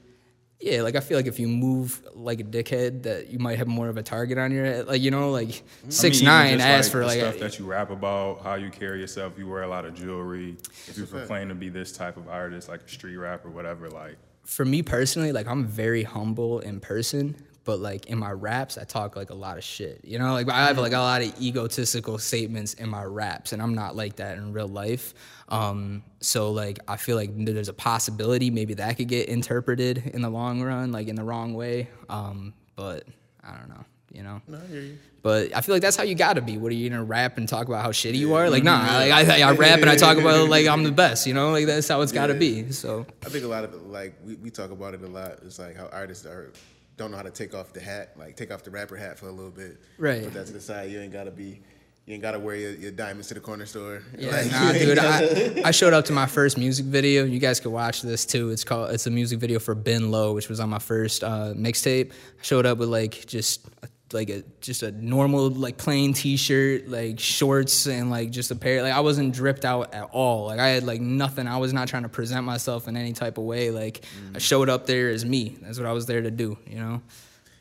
Yeah, 0.59 0.81
like 0.81 0.95
I 0.95 1.01
feel 1.01 1.17
like 1.17 1.25
if 1.25 1.39
you 1.39 1.47
move 1.47 2.01
like 2.13 2.39
a 2.39 2.43
dickhead, 2.43 3.03
that 3.03 3.27
you 3.27 3.37
might 3.37 3.57
have 3.57 3.67
more 3.67 3.89
of 3.89 3.97
a 3.97 4.03
target 4.03 4.37
on 4.37 4.51
your 4.51 4.63
head. 4.63 4.87
Like 4.87 5.01
you 5.01 5.11
know, 5.11 5.29
like 5.29 5.61
six 5.89 6.17
I 6.17 6.19
mean, 6.19 6.25
nine 6.25 6.47
even 6.47 6.59
just, 6.59 6.69
ask 6.69 6.85
like, 6.85 6.91
for 6.91 6.99
the 6.99 7.05
like 7.05 7.19
stuff 7.19 7.35
a, 7.35 7.39
that 7.39 7.59
you 7.59 7.65
rap 7.65 7.89
about, 7.89 8.43
how 8.43 8.55
you 8.55 8.69
carry 8.69 9.01
yourself. 9.01 9.37
You 9.37 9.47
wear 9.49 9.63
a 9.63 9.67
lot 9.67 9.83
of 9.85 9.93
jewelry. 9.93 10.55
If 10.87 10.97
you 10.97 11.05
proclaim 11.05 11.49
to 11.49 11.55
be 11.55 11.67
this 11.69 11.91
type 11.91 12.15
of 12.15 12.29
artist, 12.29 12.69
like 12.69 12.81
a 12.83 12.87
street 12.87 13.17
rapper, 13.17 13.49
whatever, 13.49 13.89
like 13.89 14.17
for 14.45 14.63
me 14.63 14.81
personally, 14.81 15.31
like 15.33 15.47
I'm 15.47 15.65
very 15.65 16.03
humble 16.03 16.59
in 16.59 16.79
person, 16.79 17.35
but 17.63 17.79
like 17.79 18.07
in 18.07 18.17
my 18.17 18.31
raps, 18.31 18.77
I 18.77 18.83
talk 18.83 19.15
like 19.15 19.29
a 19.29 19.35
lot 19.35 19.57
of 19.57 19.63
shit. 19.63 20.01
You 20.03 20.19
know, 20.19 20.33
like 20.33 20.49
I 20.49 20.67
have 20.67 20.77
like 20.77 20.93
a 20.93 20.97
lot 20.97 21.21
of 21.21 21.41
egotistical 21.41 22.17
statements 22.17 22.73
in 22.73 22.89
my 22.89 23.03
raps, 23.03 23.53
and 23.53 23.61
I'm 23.61 23.73
not 23.73 23.95
like 23.95 24.17
that 24.17 24.37
in 24.37 24.53
real 24.53 24.67
life. 24.67 25.13
Um, 25.49 26.03
so 26.19 26.51
like 26.51 26.79
I 26.87 26.97
feel 26.97 27.15
like 27.15 27.29
there's 27.33 27.69
a 27.69 27.73
possibility 27.73 28.49
maybe 28.49 28.73
that 28.75 28.97
could 28.97 29.07
get 29.07 29.29
interpreted 29.29 30.11
in 30.13 30.21
the 30.21 30.29
long 30.29 30.61
run, 30.61 30.91
like 30.91 31.07
in 31.07 31.15
the 31.15 31.23
wrong 31.23 31.53
way. 31.53 31.89
Um, 32.09 32.53
but 32.75 33.05
I 33.43 33.55
don't 33.55 33.69
know. 33.69 33.85
You 34.11 34.23
know. 34.23 34.41
No, 34.47 34.59
I 34.63 34.67
hear 34.67 34.81
you. 34.81 34.97
But 35.23 35.55
I 35.55 35.61
feel 35.61 35.73
like 35.73 35.81
that's 35.81 35.95
how 35.95 36.03
you 36.03 36.15
gotta 36.15 36.41
be. 36.41 36.57
What 36.57 36.71
are 36.71 36.75
you 36.75 36.89
gonna 36.89 37.03
rap 37.03 37.37
and 37.37 37.47
talk 37.47 37.67
about 37.67 37.81
how 37.81 37.91
shitty 37.91 38.15
you 38.15 38.33
are? 38.33 38.49
Like, 38.49 38.63
nah, 38.63 38.77
like, 38.77 39.11
I, 39.11 39.41
I 39.41 39.51
rap 39.53 39.79
and 39.79 39.89
I 39.89 39.95
talk 39.95 40.17
about 40.17 40.49
like 40.49 40.67
I'm 40.67 40.83
the 40.83 40.91
best. 40.91 41.25
You 41.25 41.33
know, 41.33 41.51
like 41.51 41.65
that's 41.65 41.87
how 41.87 42.01
it's 42.01 42.11
gotta 42.11 42.33
be. 42.33 42.71
So 42.73 43.05
I 43.25 43.29
think 43.29 43.45
a 43.45 43.47
lot 43.47 43.63
of 43.63 43.73
like 43.87 44.15
we, 44.25 44.35
we 44.35 44.49
talk 44.49 44.71
about 44.71 44.93
it 44.93 45.01
a 45.01 45.07
lot. 45.07 45.39
It's 45.45 45.59
like 45.59 45.77
how 45.77 45.87
artists 45.87 46.25
are 46.25 46.51
don't 46.97 47.11
know 47.11 47.17
how 47.17 47.23
to 47.23 47.31
take 47.31 47.53
off 47.55 47.73
the 47.73 47.79
hat, 47.79 48.13
like 48.17 48.35
take 48.35 48.51
off 48.51 48.63
the 48.63 48.71
rapper 48.71 48.95
hat 48.95 49.17
for 49.17 49.27
a 49.27 49.31
little 49.31 49.51
bit. 49.51 49.77
Right. 49.97 50.23
Put 50.23 50.33
that 50.33 50.47
to 50.47 50.53
the 50.53 50.61
side. 50.61 50.91
You 50.91 50.99
ain't 50.99 51.13
gotta 51.13 51.31
be. 51.31 51.61
You 52.05 52.15
ain't 52.15 52.21
gotta 52.21 52.37
wear 52.39 52.57
your, 52.57 52.71
your 52.71 52.91
diamonds 52.91 53.29
to 53.29 53.33
the 53.33 53.39
corner 53.39 53.65
store. 53.65 54.03
Yeah, 54.17 54.31
Like, 54.31 54.51
nah, 54.51 54.71
dude. 54.73 54.99
I, 55.65 55.69
I 55.69 55.71
showed 55.71 55.93
up 55.93 56.03
to 56.05 56.13
my 56.13 56.25
first 56.25 56.57
music 56.57 56.85
video. 56.85 57.23
You 57.23 57.39
guys 57.39 57.61
could 57.61 57.71
watch 57.71 58.01
this 58.01 58.25
too. 58.25 58.49
It's 58.49 58.65
called. 58.65 58.91
It's 58.91 59.07
a 59.07 59.09
music 59.09 59.39
video 59.39 59.57
for 59.59 59.73
Ben 59.73 60.11
Low, 60.11 60.33
which 60.33 60.49
was 60.49 60.59
on 60.59 60.69
my 60.69 60.79
first 60.79 61.23
uh, 61.23 61.53
mixtape. 61.55 62.11
I 62.11 62.41
showed 62.41 62.65
up 62.65 62.77
with 62.77 62.89
like 62.89 63.25
just 63.25 63.65
a, 63.83 63.87
like 64.13 64.29
a 64.29 64.43
just 64.61 64.83
a 64.83 64.91
normal 64.91 65.49
like 65.49 65.77
plain 65.77 66.13
T-shirt, 66.13 66.87
like 66.87 67.19
shorts, 67.19 67.87
and 67.87 68.09
like 68.09 68.31
just 68.31 68.51
a 68.51 68.55
pair. 68.55 68.81
Like 68.81 68.93
I 68.93 68.99
wasn't 68.99 69.33
dripped 69.33 69.65
out 69.65 69.93
at 69.93 70.09
all. 70.11 70.47
Like 70.47 70.59
I 70.59 70.69
had 70.69 70.83
like 70.83 71.01
nothing. 71.01 71.47
I 71.47 71.57
was 71.57 71.73
not 71.73 71.87
trying 71.87 72.03
to 72.03 72.09
present 72.09 72.45
myself 72.45 72.87
in 72.87 72.97
any 72.97 73.13
type 73.13 73.37
of 73.37 73.43
way. 73.43 73.71
Like 73.71 74.05
I 74.35 74.39
showed 74.39 74.69
up 74.69 74.85
there 74.85 75.09
as 75.09 75.25
me. 75.25 75.57
That's 75.61 75.77
what 75.77 75.87
I 75.87 75.93
was 75.93 76.05
there 76.05 76.21
to 76.21 76.31
do. 76.31 76.57
You 76.67 76.79
know. 76.79 77.01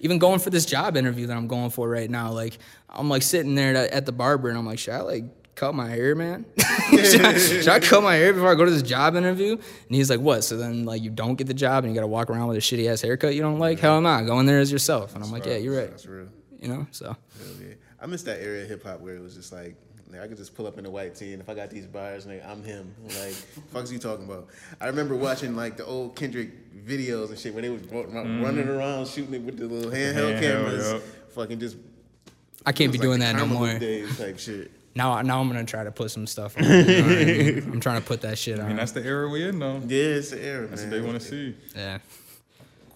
Even 0.01 0.19
going 0.19 0.41
for 0.41 0.51
this 0.51 0.67
job 0.67 0.97
interview 0.97 1.29
that 1.29 1.37
I'm 1.37 1.47
going 1.47 1.71
for 1.71 1.89
right 1.89 2.11
now, 2.11 2.33
like 2.33 2.59
I'm 2.89 3.09
like 3.09 3.23
sitting 3.23 3.55
there 3.55 3.75
at 3.77 4.05
the 4.05 4.11
barber 4.11 4.49
and 4.49 4.59
I'm 4.59 4.67
like, 4.67 4.81
should 4.81 4.95
I 4.95 5.01
like 5.01 5.25
cut 5.55 5.75
my 5.75 5.89
hair, 5.89 6.15
man? 6.15 6.45
should, 6.91 7.25
I, 7.25 7.39
should 7.39 7.69
I 7.69 7.81
cut 7.81 8.03
my 8.03 8.15
hair 8.15 8.33
before 8.33 8.51
I 8.51 8.55
go 8.55 8.65
to 8.65 8.71
this 8.71 8.83
job 8.83 9.17
interview? 9.17 9.53
And 9.53 9.63
he's 9.89 10.11
like, 10.11 10.21
what? 10.21 10.45
So 10.45 10.57
then 10.57 10.85
like 10.85 11.03
you 11.03 11.11
don't 11.11 11.37
get 11.37 11.47
the 11.47 11.55
job 11.55 11.85
and 11.85 11.93
you 11.93 11.95
got 11.95 12.03
to 12.03 12.09
walk 12.09 12.31
around 12.31 12.49
with 12.49 12.57
a 12.57 12.61
shitty 12.61 12.91
ass 12.91 13.01
haircut 13.01 13.35
you 13.35 13.43
don't 13.43 13.59
like? 13.59 13.79
Hell 13.79 14.01
no, 14.01 14.25
go 14.25 14.39
in 14.41 14.47
there 14.47 14.59
as 14.59 14.73
yourself. 14.73 15.15
And 15.15 15.23
I'm 15.23 15.31
like, 15.31 15.47
yeah, 15.47 15.57
you're 15.57 15.77
right. 15.77 16.07
That's 16.63 16.71
real. 16.71 16.79
You 16.79 16.79
know, 16.79 16.87
so 16.91 17.17
yeah. 17.61 17.75
I 18.01 18.07
miss 18.07 18.23
that 18.23 18.41
era 18.41 18.63
of 18.63 18.69
hip 18.69 18.85
hop 18.85 19.01
where 19.01 19.15
it 19.15 19.23
was 19.23 19.35
just 19.35 19.53
like, 19.53 19.77
like, 20.13 20.21
I 20.21 20.27
could 20.27 20.37
just 20.37 20.55
pull 20.55 20.67
up 20.67 20.79
in 20.79 20.85
a 20.85 20.91
white 20.91 21.15
tee, 21.15 21.33
and 21.33 21.41
if 21.41 21.49
I 21.49 21.55
got 21.55 21.71
these 21.71 21.87
bars, 21.87 22.27
like, 22.27 22.45
I'm 22.47 22.63
him. 22.63 22.95
Like, 23.05 23.33
fuck's 23.73 23.91
you 23.91 23.99
talking 23.99 24.27
about? 24.27 24.49
I 24.81 24.87
remember 24.87 25.17
watching 25.17 25.57
like 25.57 25.77
the 25.77 25.87
old 25.87 26.17
Kendrick 26.17 26.51
videos 26.87 27.31
and 27.31 27.39
shit 27.39 27.55
where 27.55 27.63
they 27.63 27.71
was 27.71 27.83
ru- 27.85 28.03
ru- 28.03 28.09
mm-hmm. 28.09 28.45
running 28.45 28.69
around 28.69 29.09
shooting 29.09 29.35
it 29.35 29.43
with 29.43 29.57
the 29.59 29.67
little 29.67 29.91
handheld 29.91 30.39
Handheld, 30.39 30.41
cameras, 30.41 30.93
yup. 30.93 31.03
fucking 31.35 31.61
just. 31.61 31.77
I 32.65 32.73
can't 32.73 32.93
be 32.93 32.99
it 32.99 33.01
was 33.01 33.09
doing 33.09 33.21
that 33.21 33.37
no 33.37 33.47
more. 33.47 33.79
Days 33.79 34.17
type 34.19 34.39
shit. 34.39 34.71
Now, 34.95 35.23
now 35.23 35.41
I'm 35.41 35.49
gonna 35.49 35.65
try 35.65 35.85
to 35.85 35.91
put 35.91 36.11
some 36.11 36.27
stuff 36.27 36.55
on. 36.55 36.65
You 36.65 36.71
know 36.71 36.75
I 36.75 37.25
mean? 37.25 37.71
I'm 37.73 37.81
trying 37.81 37.99
to 37.99 38.07
put 38.07 38.21
that 38.21 38.37
shit 38.37 38.59
on. 38.59 38.65
I 38.67 38.69
mean 38.69 38.77
that's 38.77 38.93
the 38.93 39.03
era 39.03 39.27
we're 39.27 39.49
in 39.49 39.59
though. 39.59 39.81
Yeah, 39.87 40.05
it's 40.05 40.33
the 40.33 40.45
era, 40.45 40.67
That's 40.67 40.83
man. 40.83 40.91
what 40.91 40.97
they 40.99 41.07
want 41.07 41.19
to 41.19 41.27
see. 41.27 41.55
Yeah, 41.75 41.99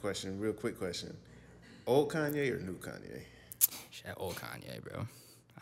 Question, 0.02 0.38
real 0.38 0.52
quick 0.52 0.78
question: 0.78 1.16
Old 1.86 2.12
Kanye 2.12 2.52
or 2.52 2.60
new 2.60 2.74
Kanye? 2.74 3.22
Shit, 4.06 4.14
old 4.16 4.36
Kanye, 4.36 4.82
bro. 4.82 5.06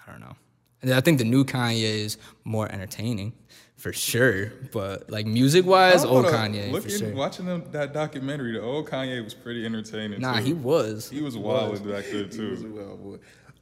I 0.06 0.10
don't 0.10 0.20
know. 0.20 0.36
And 0.82 0.92
I 0.92 1.00
think 1.00 1.18
the 1.18 1.24
new 1.24 1.44
Kanye 1.44 1.82
is 1.82 2.18
more 2.44 2.70
entertaining, 2.70 3.32
for 3.76 3.92
sure. 3.92 4.52
But 4.72 5.08
like 5.10 5.26
music 5.26 5.64
wise, 5.64 6.04
old 6.04 6.24
don't 6.26 6.32
know, 6.32 6.38
Kanye, 6.38 6.66
for 6.66 6.72
Looking, 6.72 6.98
sure. 6.98 7.14
watching 7.14 7.46
them, 7.46 7.64
that 7.72 7.94
documentary, 7.94 8.52
the 8.52 8.60
old 8.62 8.88
Kanye 8.88 9.22
was 9.24 9.32
pretty 9.34 9.64
entertaining. 9.64 10.20
Nah, 10.20 10.38
too. 10.38 10.44
he 10.44 10.52
was. 10.52 11.08
He 11.08 11.22
was 11.22 11.36
wild 11.38 11.72
back 11.88 12.04
there 12.04 12.04
He 12.04 12.22
was 12.24 12.60
a 12.60 12.64
too. 12.64 12.74
wild 12.74 13.02
boy. 13.02 13.16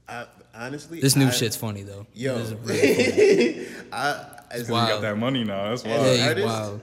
I, 0.09 0.27
honestly, 0.55 1.01
This 1.01 1.15
new 1.15 1.29
I, 1.29 1.31
shit's 1.31 1.55
funny 1.57 1.83
though. 1.85 2.07
Yo, 2.13 2.35
It 2.37 2.41
is 2.41 2.55
really 2.65 3.67
I, 3.93 4.27
as 4.51 4.67
He 4.67 4.73
got 4.73 5.01
that 5.03 5.17
money 5.17 5.45
now. 5.45 5.69
That's 5.71 5.85
Yeah, 5.85 5.99
wild. 6.01 6.17
Yeah, 6.19 6.27
artist? 6.27 6.47
wild. 6.47 6.83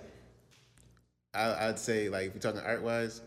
I, 1.34 1.68
I'd 1.68 1.80
say 1.80 2.08
like 2.10 2.28
if 2.28 2.34
you're 2.34 2.42
talking 2.42 2.62
art 2.66 2.82
wise, 2.82 3.22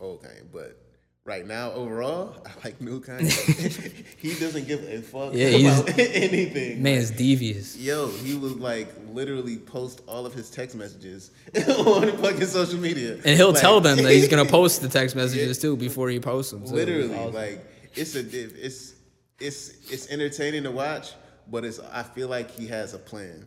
old 0.00 0.22
Kanye. 0.24 0.42
But 0.52 0.76
right 1.24 1.46
now, 1.46 1.72
overall, 1.72 2.34
I 2.44 2.50
like 2.64 2.80
new 2.80 3.00
Kanye. 3.00 4.04
he 4.18 4.34
doesn't 4.34 4.66
give 4.66 4.82
a 4.84 5.00
fuck 5.02 5.32
Yeah, 5.34 5.48
he's- 5.48 5.80
about 5.80 5.98
anything. 5.98 6.82
Man's 6.82 7.10
devious. 7.10 7.76
Yo, 7.76 8.08
he 8.08 8.34
would 8.34 8.60
like 8.60 8.88
literally 9.12 9.56
post 9.58 10.00
all 10.06 10.26
of 10.26 10.34
his 10.34 10.50
text 10.50 10.74
messages 10.76 11.30
on 11.68 12.16
fucking 12.18 12.46
social 12.46 12.78
media, 12.78 13.14
And 13.24 13.36
he'll 13.36 13.52
Like, 13.52 13.60
tell 13.60 13.80
them 13.80 13.98
that 13.98 14.10
he's 14.12 14.28
gonna 14.28 14.44
post 14.44 14.82
the 14.82 14.88
text 14.88 15.14
messages 15.16 15.58
too 15.60 15.76
before 15.88 16.08
he 16.10 16.18
posts 16.20 16.50
them. 16.52 16.66
so 16.66 16.74
literally 16.74 17.14
Awesome. 17.14 17.34
like 17.34 17.64
it's 17.94 18.14
a 18.16 18.20
it's 18.20 18.94
it's 19.38 19.90
it's 19.92 20.10
entertaining 20.10 20.62
to 20.64 20.70
watch, 20.70 21.12
but 21.50 21.64
it's 21.64 21.78
I 21.92 22.02
feel 22.02 22.28
like 22.28 22.50
he 22.50 22.66
has 22.68 22.94
a 22.94 22.98
plan 22.98 23.46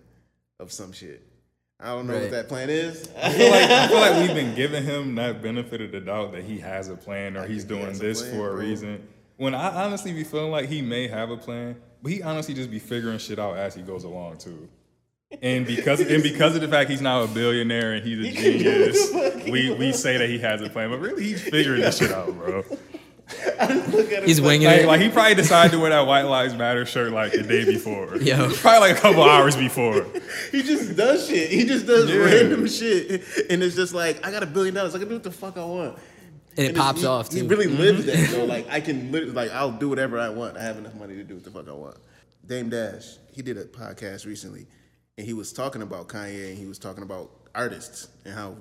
of 0.59 0.71
some 0.71 0.91
shit. 0.91 1.21
I 1.79 1.87
don't 1.89 2.07
know 2.07 2.13
Right. 2.13 2.21
what 2.23 2.31
that 2.31 2.47
plan 2.47 2.69
is. 2.69 3.09
I 3.21 3.31
feel 3.33 3.51
like 3.51 3.69
I 3.69 3.87
feel 3.87 3.97
like 3.99 4.15
we've 4.27 4.35
been 4.45 4.55
giving 4.55 4.83
him 4.83 5.15
that 5.15 5.41
benefit 5.41 5.81
of 5.81 5.91
the 5.91 5.99
doubt 5.99 6.31
that 6.33 6.43
he 6.43 6.57
has 6.59 6.87
a 6.89 6.95
plan 6.95 7.35
or 7.35 7.45
he's 7.45 7.65
think 7.65 7.79
he 7.79 7.85
doing 7.85 7.97
this 7.99 8.21
plan, 8.21 8.33
for 8.33 8.49
a 8.49 8.53
bro. 8.53 8.61
reason. 8.61 9.07
When 9.37 9.53
I 9.53 9.83
honestly 9.83 10.13
be 10.13 10.23
feeling 10.23 10.51
like 10.51 10.69
he 10.69 10.81
may 10.81 11.07
have 11.09 11.29
a 11.29 11.37
plan, 11.37 11.75
but 12.01 12.11
he 12.13 12.23
honestly 12.23 12.53
just 12.53 12.71
be 12.71 12.79
figuring 12.79 13.17
shit 13.17 13.39
out 13.39 13.57
as 13.57 13.75
he 13.75 13.81
goes 13.81 14.05
along 14.05 14.37
too. 14.37 14.69
And 15.41 15.65
because 15.65 15.99
and 15.99 16.23
because 16.23 16.55
of 16.55 16.61
the 16.61 16.67
fact 16.69 16.89
he's 16.89 17.01
now 17.01 17.23
a 17.23 17.27
billionaire 17.27 17.93
and 17.93 18.05
he's 18.07 18.19
a 18.25 18.31
genius, 18.41 19.11
we, 19.51 19.73
we 19.73 19.91
say 19.91 20.17
that 20.17 20.29
he 20.29 20.39
has 20.39 20.61
a 20.61 20.69
plan, 20.69 20.89
but 20.91 20.99
really 21.01 21.23
he's 21.23 21.41
figuring 21.49 21.81
this 21.81 21.97
shit 21.97 22.11
out, 22.11 22.33
bro. 22.37 22.63
Look 23.27 24.11
at 24.11 24.21
him 24.21 24.25
He's 24.25 24.39
winging 24.39 24.67
Like, 24.67 24.81
it. 24.81 24.87
like 24.87 25.01
he 25.01 25.09
probably 25.09 25.35
decided 25.35 25.71
to 25.71 25.79
wear 25.79 25.89
that 25.89 26.05
White 26.05 26.23
Lives 26.23 26.53
Matter 26.53 26.85
shirt 26.85 27.11
like 27.11 27.31
the 27.31 27.43
day 27.43 27.65
before. 27.65 28.15
Yeah, 28.21 28.51
Probably 28.55 28.89
like 28.89 28.97
a 28.97 29.01
couple 29.01 29.23
hours 29.23 29.55
before. 29.55 30.05
He 30.51 30.61
just 30.63 30.95
does 30.95 31.27
shit. 31.27 31.49
He 31.49 31.65
just 31.65 31.85
does 31.87 32.09
Yeah. 32.09 32.17
random 32.17 32.67
shit, 32.67 33.23
and 33.49 33.63
it's 33.63 33.75
just 33.75 33.93
like 33.93 34.25
I 34.25 34.31
got 34.31 34.43
a 34.43 34.45
billion 34.45 34.75
dollars. 34.75 34.95
I 34.95 34.99
can 34.99 35.07
do 35.07 35.15
what 35.15 35.23
the 35.23 35.31
fuck 35.31 35.57
I 35.57 35.65
want. 35.65 35.97
And 36.57 36.67
it 36.67 36.75
pops 36.75 37.01
he, 37.01 37.07
off 37.07 37.31
He 37.33 37.41
too. 37.41 37.47
really 37.47 37.67
lives 37.67 38.05
that 38.05 38.15
mm-hmm. 38.15 38.31
though. 38.33 38.45
Like 38.45 38.67
I 38.69 38.79
can 38.79 39.11
literally, 39.11 39.33
like 39.33 39.51
I'll 39.51 39.71
do 39.71 39.89
whatever 39.89 40.19
I 40.19 40.29
want. 40.29 40.57
I 40.57 40.61
have 40.63 40.77
enough 40.77 40.95
money 40.95 41.15
to 41.15 41.23
do 41.23 41.35
what 41.35 41.43
the 41.43 41.51
fuck 41.51 41.67
I 41.67 41.73
want. 41.73 41.97
Dame 42.45 42.69
Dash, 42.69 43.17
he 43.33 43.41
did 43.41 43.57
a 43.57 43.65
podcast 43.65 44.25
recently, 44.25 44.67
and 45.17 45.25
he 45.25 45.33
was 45.33 45.51
talking 45.51 45.81
about 45.81 46.07
Kanye, 46.07 46.49
and 46.49 46.57
he 46.57 46.65
was 46.67 46.77
talking 46.79 47.03
about 47.03 47.31
artists 47.55 48.07
and 48.23 48.33
how 48.35 48.55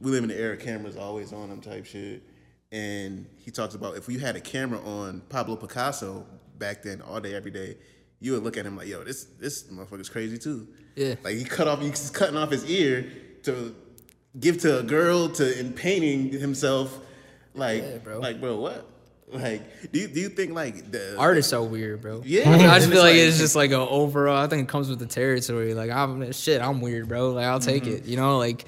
we 0.00 0.10
live 0.10 0.24
in 0.24 0.28
the 0.30 0.36
era 0.38 0.56
cameras 0.56 0.96
always 0.96 1.32
on 1.32 1.48
them 1.48 1.60
type 1.60 1.86
shit. 1.86 2.22
And 2.72 3.26
he 3.38 3.50
talks 3.50 3.74
about 3.74 3.96
if 3.96 4.08
you 4.08 4.18
had 4.20 4.36
a 4.36 4.40
camera 4.40 4.80
on 4.80 5.22
Pablo 5.28 5.56
Picasso 5.56 6.24
back 6.58 6.82
then, 6.82 7.02
all 7.02 7.20
day, 7.20 7.34
every 7.34 7.50
day, 7.50 7.76
you 8.20 8.32
would 8.32 8.44
look 8.44 8.56
at 8.56 8.64
him 8.64 8.76
like, 8.76 8.86
yo, 8.86 9.02
this 9.02 9.24
this 9.38 9.64
motherfucker's 9.64 10.08
crazy 10.08 10.38
too. 10.38 10.68
Yeah. 10.94 11.14
Like 11.24 11.34
he 11.36 11.44
cut 11.44 11.66
off, 11.66 11.80
he's 11.80 12.10
cutting 12.10 12.36
off 12.36 12.50
his 12.50 12.64
ear 12.66 13.10
to 13.44 13.74
give 14.38 14.58
to 14.58 14.78
a 14.78 14.82
girl 14.82 15.28
to 15.30 15.58
in 15.58 15.72
painting 15.72 16.30
himself. 16.30 16.98
Like, 17.54 18.04
bro. 18.04 18.20
like, 18.20 18.40
bro, 18.40 18.60
what? 18.60 18.86
Like, 19.32 19.92
do 19.92 20.00
you 20.00 20.08
do 20.08 20.20
you 20.20 20.28
think 20.28 20.54
like 20.54 20.90
the 20.90 21.16
Artists 21.16 21.52
are 21.52 21.62
weird, 21.62 22.02
bro. 22.02 22.22
Yeah. 22.24 22.50
I 22.50 22.78
just 22.78 22.90
feel 22.90 22.98
like 23.02 23.12
like- 23.12 23.16
it's 23.16 23.38
just 23.38 23.56
like 23.56 23.70
a 23.70 23.78
overall. 23.78 24.36
I 24.36 24.46
think 24.46 24.62
it 24.62 24.68
comes 24.68 24.88
with 24.88 24.98
the 24.98 25.06
territory. 25.06 25.74
Like 25.74 25.90
I'm 25.90 26.30
shit. 26.32 26.60
I'm 26.60 26.80
weird, 26.80 27.08
bro. 27.08 27.30
Like 27.30 27.46
I'll 27.46 27.60
take 27.60 27.84
mm-hmm. 27.84 27.94
it. 27.94 28.04
You 28.04 28.16
know, 28.16 28.38
like 28.38 28.64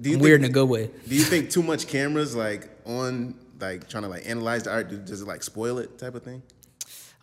Do 0.00 0.10
you 0.10 0.16
I'm 0.16 0.22
weird 0.22 0.40
think- 0.40 0.50
in 0.50 0.52
a 0.52 0.54
good 0.54 0.68
way. 0.68 0.90
Do 1.08 1.14
you 1.14 1.22
think 1.22 1.50
too 1.50 1.62
much 1.62 1.86
cameras 1.86 2.36
like 2.36 2.68
on 2.86 3.34
like 3.60 3.88
trying 3.88 4.02
to 4.04 4.08
like 4.08 4.26
analyze 4.26 4.64
the 4.64 4.72
art 4.72 5.04
does 5.04 5.22
it 5.22 5.28
like 5.28 5.42
spoil 5.42 5.78
it 5.78 5.98
type 5.98 6.14
of 6.14 6.22
thing? 6.22 6.42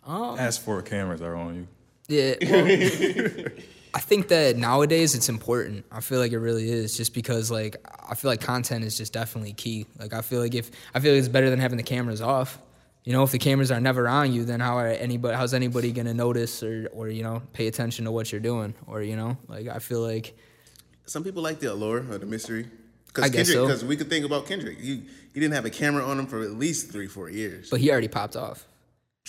Um, 0.04 0.38
As 0.38 0.56
for 0.56 0.80
cameras 0.82 1.20
are 1.20 1.34
on 1.36 1.54
you. 1.56 1.68
Yeah. 2.08 2.34
well, 2.50 3.46
I 3.94 3.98
think 3.98 4.28
that 4.28 4.56
nowadays 4.56 5.14
it's 5.14 5.28
important. 5.28 5.84
I 5.90 6.00
feel 6.00 6.18
like 6.20 6.32
it 6.32 6.38
really 6.38 6.70
is 6.70 6.96
just 6.96 7.12
because 7.12 7.50
like 7.50 7.76
I 8.08 8.14
feel 8.14 8.30
like 8.30 8.40
content 8.40 8.84
is 8.84 8.96
just 8.96 9.12
definitely 9.12 9.52
key. 9.52 9.86
Like 9.98 10.12
I 10.14 10.20
feel 10.22 10.40
like 10.40 10.54
if 10.54 10.70
I 10.94 11.00
feel 11.00 11.12
like 11.12 11.18
it's 11.18 11.28
better 11.28 11.50
than 11.50 11.58
having 11.60 11.76
the 11.76 11.82
cameras 11.82 12.20
off. 12.20 12.58
you 13.04 13.12
know, 13.12 13.22
if 13.24 13.32
the 13.32 13.38
cameras 13.38 13.70
are 13.70 13.80
never 13.80 14.06
on 14.08 14.32
you, 14.32 14.44
then 14.44 14.60
how 14.60 14.78
are 14.78 14.86
anybody? 14.86 15.36
How's 15.36 15.54
anybody 15.54 15.90
gonna 15.92 16.14
notice 16.14 16.62
or 16.62 16.88
or 16.92 17.08
you 17.08 17.22
know 17.22 17.42
pay 17.52 17.66
attention 17.66 18.04
to 18.06 18.12
what 18.12 18.30
you're 18.32 18.40
doing? 18.40 18.74
Or 18.86 19.02
you 19.02 19.16
know, 19.16 19.36
like 19.48 19.66
I 19.68 19.78
feel 19.80 20.00
like 20.00 20.36
Some 21.06 21.24
people 21.24 21.42
like 21.42 21.58
the 21.60 21.72
allure 21.72 21.98
or 22.10 22.18
the 22.18 22.26
mystery. 22.26 22.66
I 23.16 23.28
Because 23.28 23.48
Kendrick, 23.48 23.78
so. 23.80 23.86
we 23.86 23.96
could 23.96 24.08
think 24.08 24.24
about 24.24 24.46
Kendrick. 24.46 24.78
He 24.78 25.02
he 25.32 25.38
didn't 25.40 25.54
have 25.54 25.64
a 25.64 25.70
camera 25.70 26.04
on 26.04 26.18
him 26.18 26.26
for 26.26 26.42
at 26.42 26.50
least 26.52 26.90
three, 26.90 27.06
four 27.06 27.30
years. 27.30 27.70
but 27.70 27.80
he 27.80 27.90
already 27.90 28.08
popped 28.08 28.36
off. 28.36 28.66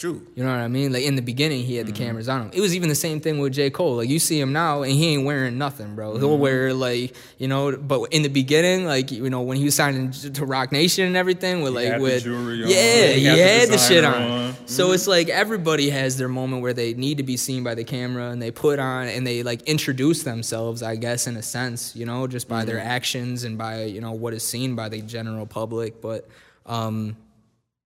True. 0.02 0.26
You 0.34 0.44
know 0.44 0.50
what 0.50 0.58
I 0.58 0.68
mean? 0.68 0.92
Like 0.92 1.04
in 1.04 1.16
the 1.16 1.22
beginning, 1.22 1.64
he 1.64 1.76
had 1.76 1.86
the 1.86 1.92
mm-hmm. 1.92 2.06
cameras 2.06 2.28
on 2.28 2.42
him. 2.42 2.52
It 2.56 2.60
was 2.60 2.74
even 2.76 2.90
the 2.90 2.96
same 2.96 3.22
thing 3.22 3.38
with 3.38 3.54
J. 3.54 3.70
Cole. 3.70 3.98
Like 3.98 4.10
you 4.10 4.18
see 4.18 4.40
him 4.40 4.52
now, 4.52 4.82
and 4.82 4.92
he 4.92 5.14
ain't 5.14 5.26
wearing 5.26 5.60
nothing, 5.60 5.94
bro. 5.94 6.18
He'll 6.18 6.30
mm-hmm. 6.30 6.42
wear 6.42 6.74
like 6.74 7.16
you 7.38 7.48
know, 7.48 7.78
but 7.78 8.12
in 8.12 8.24
the 8.24 8.30
beginning, 8.30 8.86
like 8.88 9.12
you 9.12 9.30
know, 9.30 9.44
when 9.44 9.58
he 9.58 9.66
was 9.66 9.76
signing 9.76 10.10
to 10.10 10.44
Roc 10.44 10.72
Nation 10.72 11.06
and 11.06 11.16
everything, 11.16 11.62
with 11.62 11.76
like 11.76 11.86
had 11.86 12.00
the 12.00 12.04
with 12.04 12.26
yeah, 12.26 13.10
he 13.10 13.20
he 13.20 13.26
had 13.26 13.38
the 13.38 13.44
had 13.44 13.70
the 13.70 13.78
shit 13.78 14.04
on. 14.04 14.24
on. 14.24 14.56
So 14.66 14.86
mm-hmm. 14.86 14.96
it's 14.96 15.06
like 15.06 15.30
everybody 15.30 15.92
has 15.92 16.18
their 16.18 16.28
moment 16.28 16.64
where 16.64 16.74
they 16.74 16.96
need 16.96 17.18
to 17.18 17.24
be 17.24 17.38
seen 17.38 17.64
by 17.64 17.76
the 17.76 17.84
camera, 17.84 18.32
and 18.32 18.42
they 18.42 18.50
put 18.50 18.80
on 18.80 19.08
and 19.08 19.28
they 19.28 19.44
like 19.44 19.62
introduce 19.70 20.24
themselves, 20.24 20.82
I 20.82 20.96
guess, 20.96 21.28
in 21.28 21.38
a 21.38 21.44
sense, 21.44 21.96
you 21.96 22.08
know, 22.08 22.26
just 22.26 22.48
by 22.48 22.66
their 22.66 22.80
actions 22.80 23.44
and 23.44 23.56
by 23.56 23.84
you 23.84 24.02
know 24.02 24.14
what 24.14 24.34
is 24.34 24.42
seen 24.42 24.76
by 24.76 24.90
the 24.90 25.04
general 25.04 25.46
public, 25.46 26.02
but. 26.02 26.28
um 26.66 27.18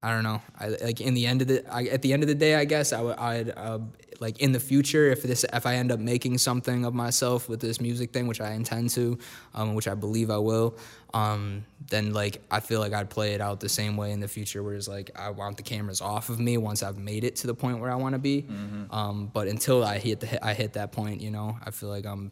I 0.05 0.11
don't 0.13 0.23
know. 0.23 0.39
I 0.59 0.67
like 0.87 1.01
in 1.01 1.13
the 1.15 1.25
end 1.25 1.41
of 1.41 1.47
the 1.47 1.63
I, 1.73 1.83
at 1.85 2.01
the 2.03 2.13
end 2.13 2.21
of 2.21 2.27
the 2.29 2.35
day, 2.35 2.53
I 2.55 2.65
guess 2.65 2.93
I 2.93 3.01
would 3.01 3.17
I'd 3.17 3.49
uh, 3.49 3.79
like 4.19 4.39
in 4.39 4.51
the 4.51 4.59
future 4.59 5.09
if 5.09 5.23
this 5.23 5.43
if 5.51 5.65
I 5.65 5.75
end 5.75 5.91
up 5.91 5.99
making 5.99 6.37
something 6.37 6.85
of 6.85 6.93
myself 6.93 7.49
with 7.49 7.59
this 7.59 7.81
music 7.81 8.13
thing, 8.13 8.27
which 8.27 8.39
I 8.39 8.51
intend 8.51 8.91
to, 8.91 9.17
um, 9.55 9.73
which 9.73 9.87
I 9.87 9.95
believe 9.95 10.29
I 10.29 10.37
will, 10.37 10.77
um, 11.13 11.65
then 11.89 12.13
like 12.13 12.35
I 12.51 12.59
feel 12.59 12.79
like 12.81 12.93
I'd 12.93 13.09
play 13.09 13.33
it 13.33 13.41
out 13.41 13.59
the 13.59 13.69
same 13.69 13.97
way 13.97 14.11
in 14.11 14.19
the 14.19 14.27
future, 14.27 14.61
where 14.61 14.75
it's 14.75 14.87
like 14.87 15.09
I 15.15 15.31
want 15.31 15.57
the 15.57 15.63
cameras 15.63 16.01
off 16.01 16.29
of 16.29 16.39
me 16.39 16.57
once 16.59 16.83
I've 16.83 16.99
made 16.99 17.23
it 17.23 17.35
to 17.37 17.47
the 17.47 17.55
point 17.55 17.79
where 17.79 17.91
I 17.91 17.95
want 17.95 18.13
to 18.13 18.19
be. 18.19 18.45
Um, 18.91 19.31
but 19.33 19.47
until 19.47 19.83
I 19.83 19.97
hit 19.97 20.19
the 20.19 20.45
I 20.45 20.53
hit 20.53 20.73
that 20.73 20.91
point, 20.91 21.19
you 21.19 21.31
know, 21.31 21.57
I 21.65 21.71
feel 21.71 21.89
like 21.89 22.05
I'm. 22.05 22.31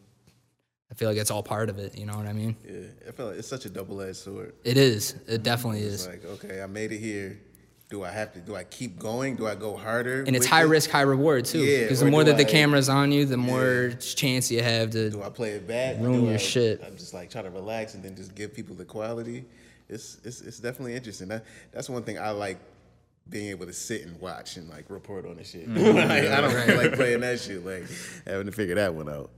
I 0.92 0.94
feel 0.96 1.08
like 1.08 1.18
it's 1.18 1.30
all 1.32 1.42
part 1.42 1.70
of 1.70 1.78
it. 1.78 1.98
You 1.98 2.06
know 2.06 2.16
what 2.16 2.26
I 2.26 2.32
mean? 2.32 2.54
Yeah. 2.64 3.08
I 3.08 3.10
feel 3.10 3.26
like 3.26 3.38
it's 3.38 3.48
such 3.48 3.64
a 3.64 3.70
double 3.70 4.00
edged 4.00 4.16
sword. 4.18 4.54
It 4.62 4.76
is. 4.76 5.16
It 5.26 5.42
definitely 5.42 5.80
It's 5.80 6.02
is. 6.02 6.06
like, 6.06 6.24
okay, 6.24 6.62
I 6.62 6.66
made 6.66 6.92
it 6.92 6.98
here. 6.98 7.40
Do 7.94 8.02
I 8.02 8.10
have 8.10 8.32
to? 8.32 8.40
Do 8.40 8.56
I 8.56 8.64
keep 8.64 8.98
going? 8.98 9.36
Do 9.36 9.46
I 9.46 9.54
go 9.54 9.76
harder? 9.76 10.24
and 10.26 10.34
it's 10.34 10.46
high 10.46 10.62
it? 10.62 10.66
risk, 10.66 10.90
high 10.90 11.02
reward 11.02 11.44
too. 11.44 11.60
Yeah, 11.60 11.82
Because 11.82 12.02
or 12.02 12.06
the 12.06 12.10
more 12.10 12.24
that 12.24 12.36
the 12.36 12.44
camera's 12.44 12.88
on 12.88 13.12
you, 13.12 13.24
the 13.24 13.36
more 13.36 13.92
chance 14.00 14.50
you 14.50 14.60
have 14.64 14.90
to. 14.90 15.10
Do 15.10 15.22
I 15.22 15.28
play 15.28 15.50
it 15.50 15.68
back? 15.68 15.98
Ruin 16.00 16.24
your 16.24 16.34
I- 16.34 16.38
shit. 16.38 16.82
I'm 16.84 16.96
just 16.96 17.14
like 17.14 17.30
try 17.30 17.42
to 17.42 17.50
relax 17.50 17.94
and 17.94 18.02
then 18.02 18.16
just 18.16 18.34
give 18.34 18.52
people 18.52 18.74
the 18.74 18.84
quality. 18.84 19.44
It's 19.88 20.18
it's 20.24 20.40
it's 20.40 20.58
definitely 20.58 20.96
interesting. 20.96 21.28
That 21.28 21.44
that's 21.70 21.88
one 21.88 22.02
thing 22.02 22.18
I 22.18 22.30
like 22.30 22.58
being 23.28 23.50
able 23.50 23.66
to 23.66 23.72
sit 23.72 24.02
and 24.04 24.20
watch 24.20 24.56
and 24.56 24.68
like 24.68 24.86
report 24.88 25.24
on 25.24 25.36
the 25.36 25.44
shit. 25.44 25.68
Mm. 25.72 25.94
like, 26.08 26.10
I 26.32 26.40
don't 26.40 26.76
like 26.76 26.94
playing 26.94 27.20
that 27.20 27.38
shit. 27.38 27.64
Like 27.64 27.84
having 28.26 28.46
to 28.46 28.52
figure 28.52 28.74
that 28.74 28.92
one 28.92 29.08
out. 29.08 29.30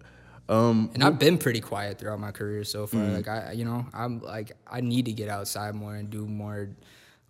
Um, 0.48 0.90
And 0.94 1.04
I've 1.04 1.18
been 1.18 1.36
pretty 1.36 1.60
quiet 1.60 1.98
throughout 1.98 2.20
my 2.20 2.30
career 2.30 2.64
so 2.64 2.86
far. 2.86 3.00
Mm. 3.02 3.16
Like 3.16 3.28
I, 3.28 3.52
you 3.52 3.66
know, 3.66 3.84
I'm 3.92 4.20
like 4.22 4.52
I 4.66 4.80
need 4.80 5.04
to 5.04 5.12
get 5.12 5.28
outside 5.28 5.74
more 5.74 5.94
and 5.94 6.08
do 6.08 6.24
more, 6.26 6.70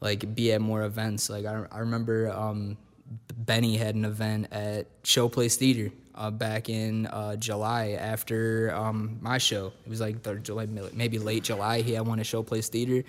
like 0.01 0.35
be 0.35 0.53
at 0.53 0.61
more 0.61 0.83
events. 0.83 1.31
Like 1.31 1.47
I, 1.47 1.65
I 1.71 1.79
remember 1.81 2.31
um, 2.31 2.77
Benny 3.37 3.77
had 3.77 3.95
an 3.95 4.05
event 4.05 4.49
at 4.53 5.03
Showplace 5.03 5.57
Theater 5.57 5.93
uh, 6.15 6.31
back 6.31 6.69
in 6.69 7.07
uh, 7.07 7.37
July 7.37 7.91
after 7.99 8.75
um, 8.75 9.19
my 9.21 9.39
show. 9.39 9.73
It 9.85 9.89
was 9.89 10.01
like 10.01 10.23
the 10.23 10.37
July, 10.37 10.67
maybe 10.93 11.19
late 11.19 11.45
July. 11.45 11.83
He 11.83 11.93
had 11.93 12.07
one 12.07 12.19
at 12.19 12.27
Showplace 12.27 12.69
Theater. 12.69 13.07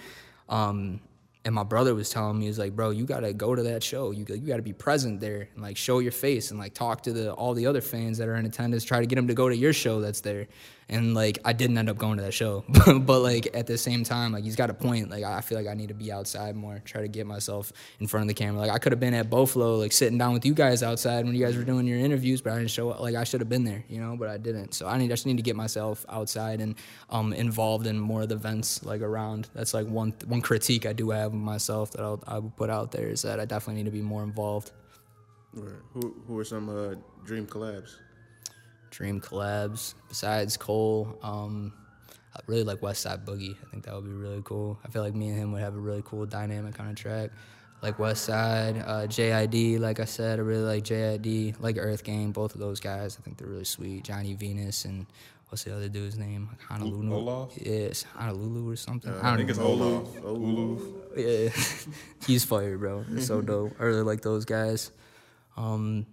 Um, 0.50 1.02
and 1.46 1.56
my 1.56 1.64
brother 1.64 1.96
was 1.96 2.10
telling 2.10 2.38
me, 2.38 2.46
he 2.46 2.50
was 2.50 2.60
like, 2.60 2.76
bro, 2.76 2.90
you 2.90 3.06
gotta 3.06 3.32
go 3.32 3.56
to 3.56 3.64
that 3.64 3.82
show. 3.82 4.12
You 4.12 4.26
you 4.30 4.48
gotta 4.48 4.62
be 4.62 4.74
present 4.74 5.22
there 5.22 5.48
and 5.54 5.64
like 5.64 5.78
show 5.78 6.00
your 6.00 6.12
face 6.12 6.52
and 6.52 6.60
like 6.60 6.74
talk 6.74 7.04
to 7.04 7.14
the 7.14 7.32
all 7.34 7.54
the 7.54 7.66
other 7.66 7.80
fans 7.80 8.18
that 8.18 8.28
are 8.28 8.36
in 8.36 8.46
attendance. 8.46 8.84
Try 8.84 9.00
to 9.00 9.06
get 9.06 9.16
them 9.16 9.28
to 9.28 9.34
go 9.34 9.48
to 9.48 9.56
your 9.56 9.72
show 9.72 10.02
that's 10.02 10.20
there. 10.20 10.48
And 10.90 11.14
like 11.14 11.40
I 11.44 11.52
didn't 11.52 11.78
end 11.78 11.90
up 11.90 11.98
going 11.98 12.18
to 12.18 12.24
that 12.24 12.34
show, 12.34 12.64
but 13.00 13.20
like 13.20 13.50
at 13.54 13.68
the 13.68 13.78
same 13.78 14.04
time, 14.04 14.32
like 14.32 14.44
he's 14.44 14.56
got 14.56 14.70
a 14.70 14.74
point. 14.74 15.10
Like 15.10 15.24
I 15.24 15.42
feel 15.42 15.58
like 15.58 15.68
I 15.68 15.74
need 15.74 15.90
to 15.90 15.94
be 15.94 16.12
outside 16.12 16.56
more. 16.56 16.82
Try 16.86 17.02
to 17.02 17.08
get 17.08 17.28
myself 17.28 17.74
in 18.00 18.08
front 18.08 18.24
of 18.24 18.28
the 18.30 18.34
camera. 18.34 18.62
Like 18.62 18.72
I 18.72 18.78
could 18.78 18.94
have 18.94 19.00
been 19.00 19.14
at 19.14 19.30
Buffalo, 19.30 19.76
like 19.76 19.92
sitting 19.92 20.18
down 20.18 20.34
with 20.34 20.46
you 20.46 20.54
guys 20.54 20.84
outside 20.84 21.26
when 21.26 21.36
you 21.36 21.44
guys 21.44 21.58
were 21.58 21.64
doing 21.64 21.88
your 21.88 22.00
interviews, 22.00 22.42
but 22.42 22.54
I 22.54 22.58
didn't 22.58 22.72
show 22.72 22.90
up. 22.92 23.00
Like 23.02 23.16
I 23.16 23.24
should 23.24 23.42
have 23.42 23.50
been 23.50 23.66
there, 23.66 23.84
you 23.90 24.00
know, 24.00 24.16
but 24.18 24.30
I 24.30 24.38
didn't. 24.38 24.74
So 24.74 24.88
I 24.88 24.98
need 24.98 25.08
I 25.08 25.10
just 25.10 25.26
need 25.26 25.38
to 25.38 25.44
get 25.44 25.56
myself 25.56 26.06
outside 26.10 26.62
and 26.62 26.76
um 27.10 27.34
involved 27.34 27.88
in 27.88 28.00
more 28.00 28.22
of 28.22 28.30
the 28.30 28.36
events 28.36 28.84
like 28.84 29.02
around. 29.02 29.50
That's 29.54 29.74
like 29.74 29.88
one 29.88 30.14
one 30.26 30.42
critique 30.42 30.86
I 30.86 30.94
do 30.94 31.10
have 31.12 31.34
of 31.34 31.40
myself 31.40 31.92
that 31.92 32.02
I'll, 32.02 32.22
I 32.28 32.40
put 32.40 32.70
out 32.70 32.92
there 32.92 33.08
is 33.08 33.22
that 33.22 33.40
I 33.40 33.46
definitely 33.46 33.84
need 33.84 33.90
to 33.90 33.98
be 33.98 34.02
more 34.02 34.24
involved. 34.24 34.72
who 35.94 36.16
who 36.28 36.38
are 36.40 36.46
some 36.46 36.70
uh, 36.70 36.96
dream 37.26 37.46
collabs? 37.46 37.96
Dream 38.90 39.22
collabs 39.22 39.94
besides 40.10 40.58
Cole. 40.58 41.18
Um, 41.24 41.74
I 42.36 42.40
really 42.48 42.64
like 42.64 42.82
Westside 42.82 43.26
Boogie. 43.26 43.56
I 43.66 43.70
think 43.72 43.86
that 43.86 43.96
would 43.96 44.06
be 44.06 44.12
really 44.12 44.42
cool. 44.44 44.80
I 44.86 44.90
feel 44.90 45.02
like 45.02 45.16
me 45.16 45.30
and 45.30 45.38
him 45.38 45.52
would 45.54 45.62
have 45.62 45.76
a 45.76 45.80
really 45.80 46.04
cool 46.06 46.26
dynamic 46.26 46.80
on 46.80 46.88
a 46.88 46.94
track. 46.94 47.32
Like 47.82 48.00
West 48.00 48.26
Side, 48.26 48.84
uh, 48.86 49.08
JID. 49.08 49.80
Like 49.80 50.00
I 50.00 50.06
said, 50.06 50.40
I 50.40 50.42
really 50.42 50.64
like 50.64 50.84
JID. 50.84 51.60
Like 51.60 51.76
EarthGang. 51.76 52.34
Both 52.34 52.54
of 52.56 52.60
those 52.60 52.80
guys, 52.80 53.18
I 53.20 53.24
think 53.24 53.38
they're 53.38 53.48
really 53.48 53.66
sweet. 53.66 54.04
Johnny 54.04 54.34
Venus 54.34 54.86
and 54.86 55.06
what's 55.50 55.64
the 55.64 55.76
other 55.76 55.90
dude's 55.90 56.18
name? 56.18 56.48
Like 56.52 56.62
Honolulu. 56.62 57.14
Olaf? 57.14 57.52
Yes, 57.56 58.04
Honolulu 58.16 58.72
or 58.72 58.76
something. 58.76 59.12
Uh, 59.12 59.20
I 59.22 59.28
I 59.28 59.30
don't 59.30 59.38
think 59.38 59.50
it's. 59.52 59.60
Olaf. 59.60 60.24
Olaf. 60.24 60.82
Yeah, 61.16 61.50
he's 62.28 62.44
fire, 62.44 62.78
bro. 62.78 63.06
It's 63.12 63.28
so 63.28 63.42
dope. 63.42 63.74
I 63.80 63.84
really 63.84 64.04
like 64.04 64.22
those 64.22 64.46
guys. 64.46 64.92
Um, 65.56 66.06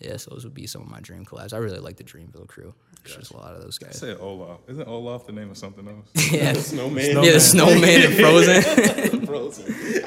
yeah, 0.00 0.16
so 0.16 0.30
those 0.30 0.44
would 0.44 0.54
be 0.54 0.66
some 0.66 0.82
of 0.82 0.88
my 0.88 1.00
dream 1.00 1.24
collabs. 1.24 1.52
I 1.52 1.58
really 1.58 1.78
like 1.78 1.96
the 1.96 2.04
Dreamville 2.04 2.48
crew. 2.48 2.74
It's 3.04 3.14
just 3.16 3.32
a 3.32 3.36
lot 3.36 3.54
of 3.54 3.62
those 3.62 3.78
I 3.82 3.86
guys. 3.86 3.98
said 3.98 4.16
Olaf. 4.20 4.60
Isn't 4.68 4.86
Olaf 4.88 5.26
the 5.26 5.32
name 5.32 5.50
of 5.50 5.58
something 5.58 5.86
else? 5.88 6.32
yeah, 6.32 6.52
Snowman. 6.54 7.22
yeah, 7.22 7.32
the 7.32 7.40
snowman 7.40 8.02
and 8.02 8.14
Frozen. 8.14 8.62
Frozen. 9.26 9.64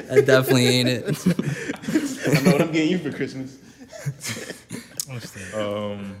that 0.08 0.24
definitely 0.26 0.66
ain't 0.66 0.88
it. 0.88 1.04
I 2.26 2.40
know 2.42 2.52
what 2.52 2.62
I'm 2.62 2.72
getting 2.72 2.90
you 2.90 2.98
for 2.98 3.12
Christmas. 3.12 3.58
um, 5.54 6.16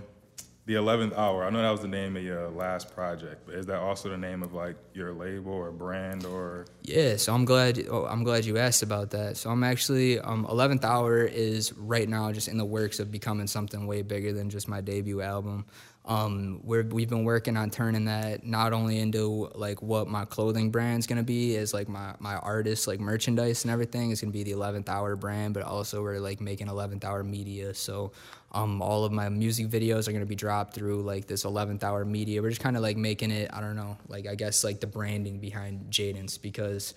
the 0.66 0.74
eleventh 0.74 1.14
hour. 1.14 1.44
I 1.44 1.50
know 1.50 1.60
that 1.60 1.70
was 1.70 1.80
the 1.80 1.88
name 1.88 2.16
of 2.16 2.22
your 2.22 2.48
last 2.48 2.94
project, 2.94 3.42
but 3.46 3.54
is 3.54 3.66
that 3.66 3.78
also 3.80 4.08
the 4.08 4.16
name 4.16 4.42
of 4.42 4.54
like 4.54 4.76
your 4.94 5.12
label 5.12 5.52
or 5.52 5.70
brand 5.70 6.24
or? 6.24 6.66
Yeah, 6.82 7.16
so 7.16 7.34
I'm 7.34 7.44
glad. 7.44 7.84
Oh, 7.90 8.06
I'm 8.06 8.24
glad 8.24 8.44
you 8.44 8.56
asked 8.56 8.82
about 8.82 9.10
that. 9.10 9.36
So 9.36 9.50
I'm 9.50 9.62
actually 9.62 10.18
um, 10.20 10.46
11th 10.46 10.84
Hour 10.84 11.24
is 11.24 11.72
right 11.74 12.08
now 12.08 12.32
just 12.32 12.48
in 12.48 12.56
the 12.56 12.64
works 12.64 12.98
of 12.98 13.10
becoming 13.10 13.46
something 13.46 13.86
way 13.86 14.02
bigger 14.02 14.32
than 14.32 14.48
just 14.48 14.68
my 14.68 14.80
debut 14.80 15.20
album. 15.20 15.66
Um, 16.06 16.60
we're, 16.62 16.82
we've 16.82 17.08
been 17.08 17.24
working 17.24 17.56
on 17.56 17.70
turning 17.70 18.04
that 18.04 18.44
not 18.44 18.74
only 18.74 18.98
into 18.98 19.50
like 19.54 19.80
what 19.80 20.06
my 20.06 20.26
clothing 20.26 20.70
brand's 20.70 21.06
gonna 21.06 21.22
be 21.22 21.56
as 21.56 21.72
like 21.72 21.88
my 21.88 22.14
my 22.18 22.36
artist 22.36 22.86
like 22.86 23.00
merchandise 23.00 23.64
and 23.64 23.72
everything 23.72 24.10
is 24.10 24.20
gonna 24.20 24.30
be 24.30 24.42
the 24.42 24.52
11th 24.52 24.90
Hour 24.90 25.16
brand, 25.16 25.54
but 25.54 25.62
also 25.62 26.02
we're 26.02 26.18
like 26.18 26.42
making 26.42 26.66
11th 26.66 27.04
Hour 27.04 27.24
media. 27.24 27.72
So 27.72 28.12
um, 28.52 28.82
all 28.82 29.06
of 29.06 29.12
my 29.12 29.30
music 29.30 29.68
videos 29.68 30.06
are 30.06 30.12
gonna 30.12 30.26
be 30.26 30.34
dropped 30.34 30.74
through 30.74 31.02
like 31.02 31.26
this 31.26 31.44
11th 31.44 31.82
Hour 31.82 32.04
media. 32.04 32.42
We're 32.42 32.50
just 32.50 32.60
kind 32.60 32.76
of 32.76 32.82
like 32.82 32.98
making 32.98 33.30
it. 33.30 33.50
I 33.52 33.62
don't 33.62 33.76
know, 33.76 33.96
like 34.08 34.26
I 34.26 34.34
guess 34.34 34.62
like 34.62 34.80
the 34.80 34.86
branding 34.86 35.38
behind 35.38 35.90
Jadens 35.90 36.40
because 36.40 36.92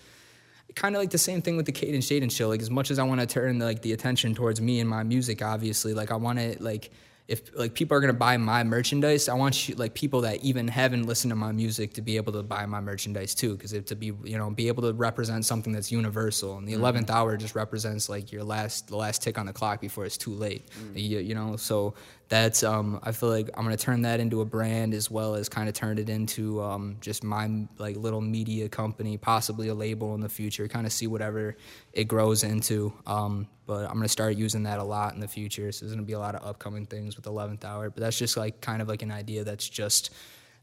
kind 0.75 0.95
of 0.95 1.01
like 1.01 1.11
the 1.11 1.17
same 1.17 1.41
thing 1.41 1.57
with 1.57 1.65
the 1.65 1.71
Cadence 1.71 2.09
Jaden 2.09 2.31
show. 2.31 2.49
Like 2.49 2.61
as 2.61 2.69
much 2.69 2.91
as 2.91 2.99
I 2.99 3.03
want 3.03 3.21
to 3.21 3.27
turn 3.27 3.59
like 3.59 3.81
the 3.81 3.93
attention 3.93 4.35
towards 4.35 4.61
me 4.61 4.79
and 4.79 4.89
my 4.89 5.03
music, 5.03 5.41
obviously, 5.41 5.93
like 5.93 6.11
I 6.11 6.15
want 6.15 6.39
to 6.39 6.61
like 6.61 6.91
if 7.27 7.53
like 7.57 7.73
people 7.73 7.97
are 7.97 7.99
gonna 7.99 8.13
buy 8.13 8.37
my 8.37 8.63
merchandise, 8.63 9.27
I 9.27 9.33
want 9.33 9.67
you 9.67 9.75
like 9.75 9.93
people 9.93 10.21
that 10.21 10.43
even 10.43 10.67
haven't 10.67 11.03
listened 11.03 11.31
to 11.31 11.35
my 11.35 11.51
music 11.51 11.93
to 11.93 12.01
be 12.01 12.15
able 12.15 12.31
to 12.33 12.43
buy 12.43 12.65
my 12.65 12.79
merchandise 12.79 13.35
too, 13.35 13.55
because 13.55 13.71
to 13.71 13.95
be 13.95 14.13
you 14.23 14.37
know 14.37 14.49
be 14.49 14.69
able 14.69 14.83
to 14.83 14.93
represent 14.93 15.45
something 15.45 15.73
that's 15.73 15.91
universal. 15.91 16.57
And 16.57 16.67
the 16.67 16.73
mm-hmm. 16.73 16.83
11th 16.83 17.09
hour 17.09 17.35
just 17.35 17.53
represents 17.53 18.07
like 18.07 18.31
your 18.31 18.43
last 18.43 18.87
the 18.87 18.95
last 18.95 19.21
tick 19.21 19.37
on 19.37 19.45
the 19.45 19.53
clock 19.53 19.81
before 19.81 20.05
it's 20.05 20.17
too 20.17 20.33
late. 20.33 20.69
Mm. 20.79 20.91
You, 20.95 21.19
you 21.19 21.35
know, 21.35 21.57
so 21.57 21.95
that's 22.29 22.63
um 22.63 22.99
I 23.03 23.11
feel 23.11 23.29
like 23.29 23.49
I'm 23.55 23.63
gonna 23.63 23.77
turn 23.77 24.01
that 24.01 24.19
into 24.19 24.41
a 24.41 24.45
brand 24.45 24.93
as 24.93 25.09
well 25.09 25.35
as 25.35 25.47
kind 25.47 25.69
of 25.69 25.75
turn 25.75 25.97
it 25.97 26.09
into 26.09 26.61
um 26.61 26.97
just 26.99 27.23
my 27.23 27.49
like 27.77 27.95
little 27.95 28.21
media 28.21 28.67
company, 28.67 29.17
possibly 29.17 29.69
a 29.69 29.73
label 29.73 30.13
in 30.15 30.21
the 30.21 30.29
future. 30.29 30.67
Kind 30.67 30.85
of 30.85 30.91
see 30.91 31.07
whatever 31.07 31.55
it 31.93 32.05
grows 32.05 32.43
into. 32.43 32.93
Um, 33.05 33.47
but 33.65 33.85
I'm 33.87 33.93
gonna 33.93 34.07
start 34.09 34.35
using 34.35 34.63
that 34.63 34.79
a 34.79 34.83
lot 34.83 35.13
in 35.13 35.19
the 35.19 35.27
future. 35.27 35.71
So 35.71 35.85
there's 35.85 35.93
gonna 35.93 36.05
be 36.05 36.13
a 36.13 36.19
lot 36.19 36.35
of 36.35 36.45
upcoming 36.45 36.85
things 36.85 37.15
with 37.15 37.25
11th 37.25 37.63
hour. 37.63 37.89
But 37.89 38.01
that's 38.01 38.17
just 38.17 38.35
like 38.35 38.59
kind 38.59 38.81
of 38.81 38.87
like 38.87 39.01
an 39.01 39.11
idea 39.11 39.43
that's 39.43 39.67
just 39.67 40.13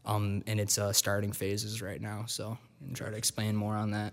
um 0.05 0.43
in 0.47 0.61
its 0.61 0.77
uh, 0.77 0.93
starting 0.93 1.33
phases 1.33 1.81
right 1.81 2.01
now. 2.01 2.25
So 2.27 2.59
I'm 2.81 2.87
gonna 2.89 2.95
try 2.95 3.11
to 3.11 3.17
explain 3.17 3.57
more 3.57 3.75
on 3.75 3.91
that. 3.93 4.13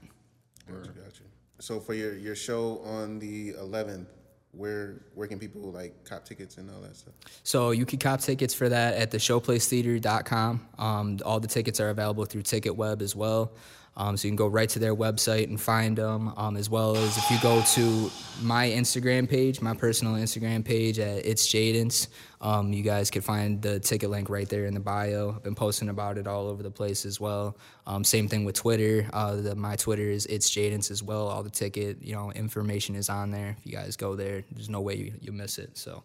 Gotcha, 0.68 0.92
gotcha. 0.92 1.24
So 1.60 1.82
for 1.82 1.94
your 1.94 2.16
your 2.16 2.36
show 2.36 2.80
on 2.80 3.20
the 3.20 3.54
11th, 3.54 4.08
where 4.54 5.02
where 5.16 5.28
can 5.28 5.40
people 5.40 5.72
like 5.72 6.04
cop 6.04 6.26
tickets 6.26 6.58
and 6.58 6.70
all 6.70 6.82
that 6.82 6.96
stuff? 6.96 7.14
So 7.44 7.72
you 7.72 7.86
can 7.86 8.00
cop 8.00 8.20
tickets 8.20 8.54
for 8.54 8.70
that 8.70 8.96
at 8.96 9.12
the 9.12 9.18
showplacetheater.com. 9.18 10.68
Um, 10.78 11.20
all 11.26 11.40
the 11.40 11.48
tickets 11.48 11.80
are 11.80 11.90
available 11.90 12.26
through 12.26 12.44
TicketWeb 12.44 13.02
as 13.02 13.16
well. 13.16 13.54
Um, 13.98 14.16
so 14.16 14.28
you 14.28 14.32
can 14.32 14.38
go 14.38 14.48
right 14.48 14.70
to 14.70 14.80
their 14.80 14.96
website 14.96 15.50
and 15.50 15.60
find 15.60 15.98
them, 15.98 16.34
um, 16.38 16.56
as 16.56 16.70
well 16.70 16.96
as 16.96 17.18
if 17.18 17.30
you 17.30 17.38
go 17.42 17.62
to 17.74 18.10
my 18.42 18.70
Instagram 18.70 19.30
page, 19.30 19.62
my 19.62 19.74
personal 19.74 20.14
Instagram 20.14 20.64
page 20.64 20.98
at 20.98 21.26
It's 21.26 21.46
Jadence, 21.48 22.08
um, 22.42 22.74
you 22.74 22.82
guys 22.82 23.12
can 23.12 23.22
find 23.22 23.62
the 23.62 23.80
ticket 23.80 24.10
link 24.10 24.30
right 24.30 24.50
there 24.50 24.66
in 24.66 24.74
the 24.74 24.80
bio. 24.80 25.34
I've 25.36 25.44
been 25.44 25.56
posting 25.56 25.90
about 25.90 26.18
it 26.18 26.26
all 26.28 26.48
over 26.48 26.64
the 26.64 26.72
place 26.72 27.06
as 27.06 27.20
well. 27.20 27.56
Um, 27.86 28.04
same 28.04 28.28
thing 28.28 28.46
with 28.46 28.56
Twitter. 28.56 29.08
Uh, 29.14 29.36
the, 29.36 29.56
my 29.56 29.76
Twitter 29.76 30.04
is 30.10 30.26
It's 30.26 30.50
Jadence 30.50 30.90
as 30.92 31.04
well. 31.04 31.28
All 31.28 31.44
the 31.44 31.50
ticket, 31.52 32.02
you 32.02 32.16
know, 32.16 32.32
information 32.32 32.96
is 32.96 33.10
on 33.10 33.30
there. 33.32 33.56
If 33.60 33.66
you 33.66 33.72
guys 33.74 33.96
go 33.96 34.16
there, 34.16 34.44
there's 34.52 34.70
no 34.70 34.82
way 34.82 34.96
you, 34.96 35.14
you 35.22 35.32
miss 35.32 35.60
it. 35.60 35.78
So, 35.78 36.04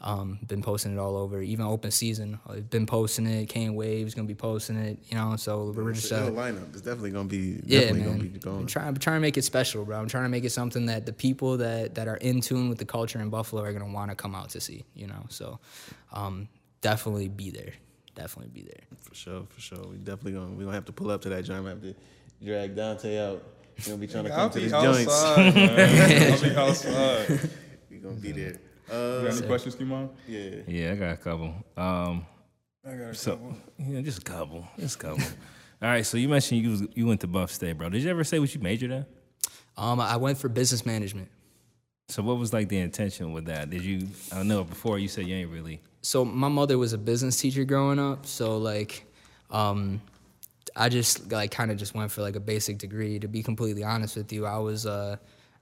um, 0.00 0.38
been 0.46 0.60
posting 0.62 0.92
it 0.92 0.98
all 0.98 1.16
over. 1.16 1.40
Even 1.40 1.64
open 1.64 1.90
season, 1.90 2.38
I've 2.48 2.68
been 2.68 2.84
posting 2.86 3.26
it. 3.26 3.48
Kane 3.48 3.74
Wave's 3.74 4.14
gonna 4.14 4.28
be 4.28 4.34
posting 4.34 4.76
it. 4.76 4.98
You 5.08 5.16
know, 5.16 5.36
so 5.36 5.72
we're 5.74 5.92
just 5.92 6.10
The 6.10 6.26
uh, 6.26 6.30
lineup 6.30 6.74
is 6.74 6.82
definitely 6.82 7.10
gonna 7.12 7.28
be 7.28 7.60
yeah, 7.64 7.90
man. 7.92 8.04
gonna 8.04 8.18
be 8.22 8.28
I'm 8.34 8.38
going. 8.38 8.66
trying, 8.66 8.88
I'm 8.88 8.96
trying 8.96 9.16
to 9.16 9.20
make 9.20 9.38
it 9.38 9.44
special, 9.44 9.84
bro. 9.84 9.98
I'm 9.98 10.08
trying 10.08 10.24
to 10.24 10.28
make 10.28 10.44
it 10.44 10.50
something 10.50 10.86
that 10.86 11.06
the 11.06 11.12
people 11.12 11.56
that, 11.58 11.94
that 11.94 12.06
are 12.06 12.16
in 12.16 12.40
tune 12.42 12.68
with 12.68 12.78
the 12.78 12.84
culture 12.84 13.18
in 13.20 13.30
Buffalo 13.30 13.62
are 13.62 13.72
gonna 13.72 13.90
want 13.92 14.10
to 14.10 14.14
come 14.16 14.34
out 14.34 14.50
to 14.50 14.60
see. 14.60 14.84
You 14.94 15.06
know, 15.06 15.24
so 15.30 15.58
um, 16.12 16.48
definitely 16.80 17.28
be 17.28 17.50
there. 17.50 17.72
Definitely 18.14 18.50
be 18.52 18.62
there. 18.62 18.84
For 19.02 19.14
sure, 19.14 19.46
for 19.48 19.60
sure. 19.60 19.86
We 19.88 19.96
definitely 19.96 20.32
gonna 20.32 20.52
we 20.52 20.64
gonna 20.64 20.74
have 20.76 20.84
to 20.86 20.92
pull 20.92 21.10
up 21.10 21.22
to 21.22 21.28
that 21.30 21.42
joint. 21.44 21.64
We 21.64 21.70
have 21.70 21.82
to 21.82 21.94
drag 22.44 22.76
Dante 22.76 23.18
out. 23.18 23.42
He's 23.76 23.86
gonna 23.88 23.98
be 23.98 24.06
trying 24.06 24.24
to 24.24 24.30
come 24.30 24.40
I'll 24.40 24.50
to 24.50 24.54
be 24.58 24.62
these 24.62 24.72
joints. 24.72 25.22
I'll 25.24 25.52
be 25.52 26.56
outside. 26.56 27.50
We 27.90 27.96
gonna 27.98 28.14
be 28.16 28.32
there. 28.32 28.52
You 28.88 28.94
Uh, 28.94 29.22
got 29.24 29.36
any 29.38 29.46
questions, 29.46 29.74
Kimon? 29.76 30.10
yeah. 30.28 30.50
Yeah, 30.68 30.92
I 30.92 30.94
got 30.96 31.12
a 31.12 31.16
couple. 31.16 31.54
Um, 31.76 32.26
I 32.86 32.90
got 32.94 33.10
a 33.10 33.14
so 33.14 33.32
couple. 33.32 33.56
yeah, 33.78 34.00
just 34.02 34.18
a 34.18 34.22
couple, 34.22 34.68
just 34.78 34.96
a 34.96 34.98
couple. 34.98 35.24
All 35.82 35.88
right, 35.88 36.06
so 36.06 36.16
you 36.16 36.28
mentioned 36.28 36.62
you 36.62 36.70
was, 36.70 36.82
you 36.94 37.06
went 37.06 37.20
to 37.22 37.26
Buff 37.26 37.50
State, 37.50 37.76
bro. 37.78 37.88
Did 37.88 38.02
you 38.02 38.10
ever 38.10 38.22
say 38.24 38.38
what 38.38 38.54
you 38.54 38.60
majored 38.60 38.90
in? 38.92 39.06
Um, 39.76 39.98
I 40.00 40.16
went 40.18 40.38
for 40.38 40.48
business 40.48 40.86
management. 40.86 41.28
So 42.08 42.22
what 42.22 42.38
was 42.38 42.52
like 42.52 42.68
the 42.68 42.78
intention 42.78 43.32
with 43.32 43.46
that? 43.46 43.70
Did 43.70 43.82
you? 43.82 44.06
I 44.32 44.36
don't 44.36 44.48
know. 44.48 44.62
Before 44.64 44.98
you 44.98 45.08
said 45.08 45.26
you 45.26 45.34
ain't 45.36 45.50
really. 45.50 45.80
so 46.02 46.24
my 46.24 46.48
mother 46.48 46.76
was 46.78 46.92
a 46.92 46.98
business 46.98 47.40
teacher 47.40 47.64
growing 47.64 47.98
up 47.98 48.26
so 48.26 48.58
like 48.58 49.06
um 49.50 50.00
i 50.76 50.88
just 50.90 51.32
like 51.32 51.50
kind 51.50 51.70
of 51.70 51.78
just 51.78 51.94
went 51.94 52.10
for 52.10 52.20
like 52.20 52.36
a 52.36 52.40
basic 52.40 52.76
degree 52.76 53.18
to 53.18 53.26
be 53.28 53.42
completely 53.42 53.82
honest 53.82 54.14
with 54.16 54.30
you 54.30 54.44
i 54.44 54.58
was 54.58 54.84
uh 54.84 55.16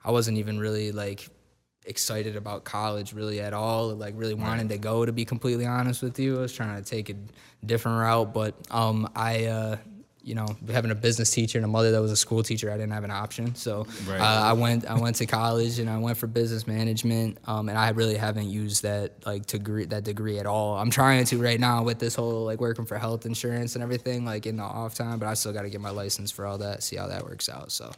i 0.04 0.10
wasn't 0.10 0.36
even 0.36 0.58
really 0.58 0.90
like 0.90 1.28
excited 1.86 2.34
about 2.34 2.64
college 2.64 3.12
really 3.12 3.40
at 3.40 3.52
all 3.54 3.90
like 3.94 4.14
really 4.16 4.34
wanted 4.34 4.68
to 4.68 4.78
go 4.78 5.04
to 5.06 5.12
be 5.12 5.24
completely 5.24 5.66
honest 5.66 6.02
with 6.02 6.18
you 6.18 6.38
i 6.38 6.40
was 6.40 6.52
trying 6.52 6.76
to 6.76 6.88
take 6.88 7.08
a 7.10 7.14
different 7.64 7.98
route 8.00 8.32
but 8.34 8.54
um 8.72 9.08
i 9.14 9.44
uh 9.44 9.76
you 10.24 10.34
know, 10.34 10.46
having 10.70 10.90
a 10.90 10.94
business 10.94 11.30
teacher 11.30 11.58
and 11.58 11.64
a 11.64 11.68
mother 11.68 11.90
that 11.92 12.00
was 12.00 12.10
a 12.12 12.16
school 12.16 12.42
teacher, 12.42 12.70
I 12.70 12.74
didn't 12.76 12.92
have 12.92 13.04
an 13.04 13.10
option. 13.10 13.54
So 13.54 13.86
Right. 14.06 14.20
uh, 14.20 14.42
I 14.44 14.52
went, 14.52 14.86
I 14.86 14.98
went 14.98 15.16
to 15.16 15.26
college 15.26 15.78
and 15.78 15.90
I 15.90 15.98
went 15.98 16.16
for 16.16 16.26
business 16.26 16.66
management. 16.66 17.38
Um, 17.46 17.68
and 17.68 17.76
I 17.76 17.90
really 17.90 18.16
haven't 18.16 18.48
used 18.48 18.82
that 18.84 19.26
like 19.26 19.46
degree, 19.46 19.84
that 19.86 20.04
degree 20.04 20.38
at 20.38 20.46
all. 20.46 20.76
I'm 20.78 20.90
trying 20.90 21.24
to 21.26 21.38
right 21.38 21.58
now 21.58 21.82
with 21.82 21.98
this 21.98 22.14
whole 22.14 22.44
like 22.44 22.60
working 22.60 22.86
for 22.86 22.98
health 22.98 23.26
insurance 23.26 23.74
and 23.74 23.82
everything, 23.82 24.24
like 24.24 24.46
in 24.46 24.56
the 24.56 24.62
off 24.62 24.94
time. 24.94 25.18
But 25.18 25.26
I 25.28 25.34
still 25.34 25.52
got 25.52 25.62
to 25.62 25.70
get 25.70 25.80
my 25.80 25.90
license 25.90 26.30
for 26.30 26.46
all 26.46 26.58
that, 26.58 26.82
see 26.82 26.96
how 26.96 27.08
that 27.08 27.24
works 27.24 27.48
out. 27.48 27.72
So, 27.72 27.90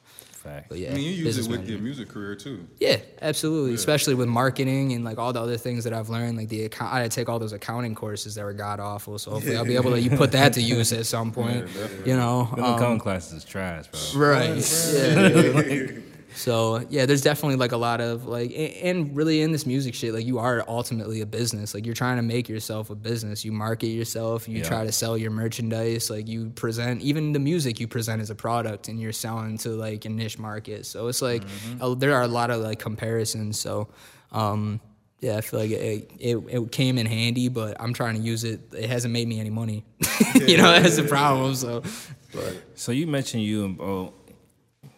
Fact. 0.45 0.69
but 0.69 0.79
yeah, 0.79 0.91
I 0.91 0.95
mean, 0.95 1.03
you 1.05 1.11
use 1.25 1.39
it 1.39 1.41
with 1.43 1.49
management. 1.51 1.69
your 1.71 1.79
music 1.81 2.09
career 2.11 2.35
too. 2.37 2.69
Yeah, 2.79 2.99
absolutely. 3.23 3.75
Especially 3.75 4.15
with 4.15 4.29
marketing 4.29 4.93
and 4.93 5.03
like 5.05 5.17
all 5.19 5.33
the 5.33 5.41
other 5.41 5.57
things 5.57 5.85
that 5.85 5.93
I've 5.95 6.11
learned. 6.11 6.37
Like 6.37 6.51
the 6.51 6.65
account, 6.65 6.93
I 6.93 7.01
had 7.01 7.11
to 7.11 7.15
take 7.15 7.29
all 7.31 7.39
those 7.39 7.53
accounting 7.55 7.95
courses 7.95 8.35
that 8.35 8.45
were 8.45 8.53
god 8.53 8.79
awful. 8.79 9.19
So 9.19 9.31
hopefully 9.31 9.57
I'll 9.57 9.65
be 9.65 9.77
able 9.77 9.91
to 9.93 10.01
you 10.01 10.11
put 10.11 10.33
that 10.33 10.53
to 10.53 10.61
use 10.61 10.93
at 10.93 11.07
some 11.07 11.33
point. 11.39 11.67
you 12.05 12.15
know, 12.17 12.51
Them 12.55 12.65
um, 12.65 12.75
accounting 12.75 12.99
classes 13.01 13.33
is 13.33 13.45
trash, 13.45 13.87
bro. 14.13 14.29
right? 14.31 14.55
Yeah. 14.95 16.01
so 16.35 16.85
yeah, 16.91 17.07
there's 17.07 17.23
definitely 17.23 17.57
like 17.57 17.73
a 17.73 17.77
lot 17.77 18.01
of 18.01 18.27
like, 18.27 18.53
and 18.57 19.15
really 19.17 19.41
in 19.43 19.53
this 19.53 19.67
music 19.67 19.95
shit, 19.95 20.13
like 20.13 20.27
you 20.27 20.39
are 20.39 20.65
ultimately 20.69 21.21
a 21.21 21.27
business. 21.27 21.75
Like 21.75 21.87
you're 21.87 21.95
trying 21.95 22.17
to 22.17 22.23
make 22.23 22.49
yourself 22.49 22.91
a 22.91 22.95
business. 22.95 23.45
You 23.45 23.53
market 23.53 23.87
yourself. 23.89 24.49
You 24.49 24.59
Yeah. 24.59 24.65
try 24.65 24.85
to 24.85 24.93
sell 24.93 25.17
your 25.17 25.31
merchandise. 25.31 26.11
Like 26.11 26.27
you 26.29 26.51
present 26.51 27.03
even 27.03 27.33
the 27.33 27.39
music 27.39 27.79
you 27.81 27.87
present 27.89 28.21
as 28.21 28.31
a 28.31 28.35
product, 28.35 28.89
and 28.89 29.01
you're 29.01 29.13
selling 29.13 29.59
to 29.59 29.71
like 29.71 30.05
a 30.05 30.09
niche 30.09 30.39
market. 30.39 30.87
So 30.87 31.07
it's 31.09 31.23
like 31.23 31.45
uh, 31.81 31.95
there 31.95 32.15
are 32.15 32.23
a 32.23 32.29
lot 32.29 32.51
of 32.51 32.61
like 32.63 32.79
comparisons. 32.79 33.59
So. 33.59 33.89
um 34.33 34.81
yeah, 35.21 35.39
I 35.39 35.41
feel 35.41 35.61
like 35.61 35.71
it, 35.71 36.11
it 36.19 36.37
it 36.51 36.71
came 36.73 36.99
in 36.99 37.07
handy, 37.07 37.49
but 37.49 37.81
I'm 37.81 37.95
trying 37.95 38.17
to 38.17 38.21
use 38.21 38.45
it. 38.45 38.61
It 38.77 38.91
hasn't 38.91 39.11
made 39.15 39.27
me 39.27 39.41
any 39.41 39.49
money. 39.49 39.83
you 40.35 40.59
know, 40.59 40.71
that's 40.79 40.97
the 40.97 41.05
problem. 41.05 41.55
So, 41.55 41.83
but 42.31 42.63
So 42.75 42.93
you 42.93 43.07
mentioned 43.07 43.43
you 43.43 43.65
and 43.65 43.81
oh, 43.81 44.13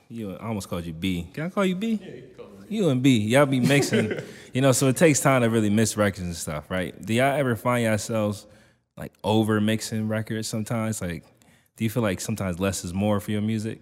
you 0.09 0.37
I 0.37 0.47
almost 0.47 0.69
called 0.69 0.85
you 0.85 0.93
B. 0.93 1.29
Can 1.33 1.45
I 1.47 1.49
call 1.49 1.65
you 1.65 1.77
B? 1.77 2.01
You 2.69 2.89
and 2.89 3.01
B, 3.03 3.19
y'all 3.19 3.47
be 3.47 3.61
mixing, 3.61 4.13
you 4.53 4.61
know. 4.61 4.73
So 4.73 4.89
it 4.89 4.97
takes 4.97 5.21
time 5.21 5.43
to 5.43 5.51
really 5.51 5.71
mix 5.71 5.97
records 5.97 6.23
and 6.23 6.35
stuff, 6.35 6.71
right? 6.71 7.01
Do 7.05 7.15
y'all 7.15 7.37
ever 7.37 7.55
find 7.55 7.85
yourselves 7.85 8.47
like 8.97 9.13
over 9.23 9.61
mixing 9.61 10.09
records 10.09 10.49
sometimes? 10.49 11.01
Like, 11.01 11.25
do 11.77 11.85
you 11.85 11.91
feel 11.91 12.03
like 12.03 12.21
sometimes 12.21 12.59
less 12.59 12.85
is 12.85 12.93
more 12.93 13.21
for 13.21 13.31
your 13.31 13.41
music? 13.43 13.81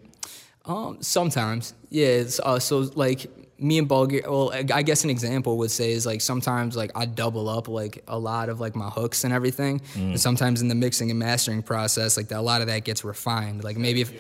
Um, 0.67 0.99
sometimes, 1.01 1.75
yeah. 1.89 2.25
Uh, 2.43 2.59
so 2.59 2.91
like 2.95 3.27
me 3.59 3.79
and 3.79 3.89
Bulgaria. 3.89 4.31
Well, 4.31 4.53
I 4.53 4.65
I 4.73 4.83
guess 4.83 5.03
an 5.05 5.11
example 5.11 5.57
would 5.59 5.71
say 5.71 5.93
is 5.93 6.05
like 6.05 6.21
sometimes 6.21 6.77
like 6.77 6.91
I 6.95 7.07
double 7.07 7.49
up 7.49 7.69
like 7.69 8.03
a 8.09 8.19
lot 8.19 8.51
of 8.51 8.61
like 8.61 8.77
my 8.77 8.91
hooks 8.91 9.25
and 9.25 9.33
everything, 9.33 9.81
and 9.95 10.21
sometimes 10.21 10.61
in 10.61 10.69
the 10.69 10.75
mixing 10.75 11.11
and 11.11 11.19
mastering 11.19 11.63
process, 11.63 12.19
like 12.19 12.31
a 12.33 12.41
lot 12.41 12.61
of 12.61 12.67
that 12.67 12.85
gets 12.85 13.03
refined. 13.03 13.65
Like 13.65 13.79
maybe 13.79 14.03
if. 14.03 14.13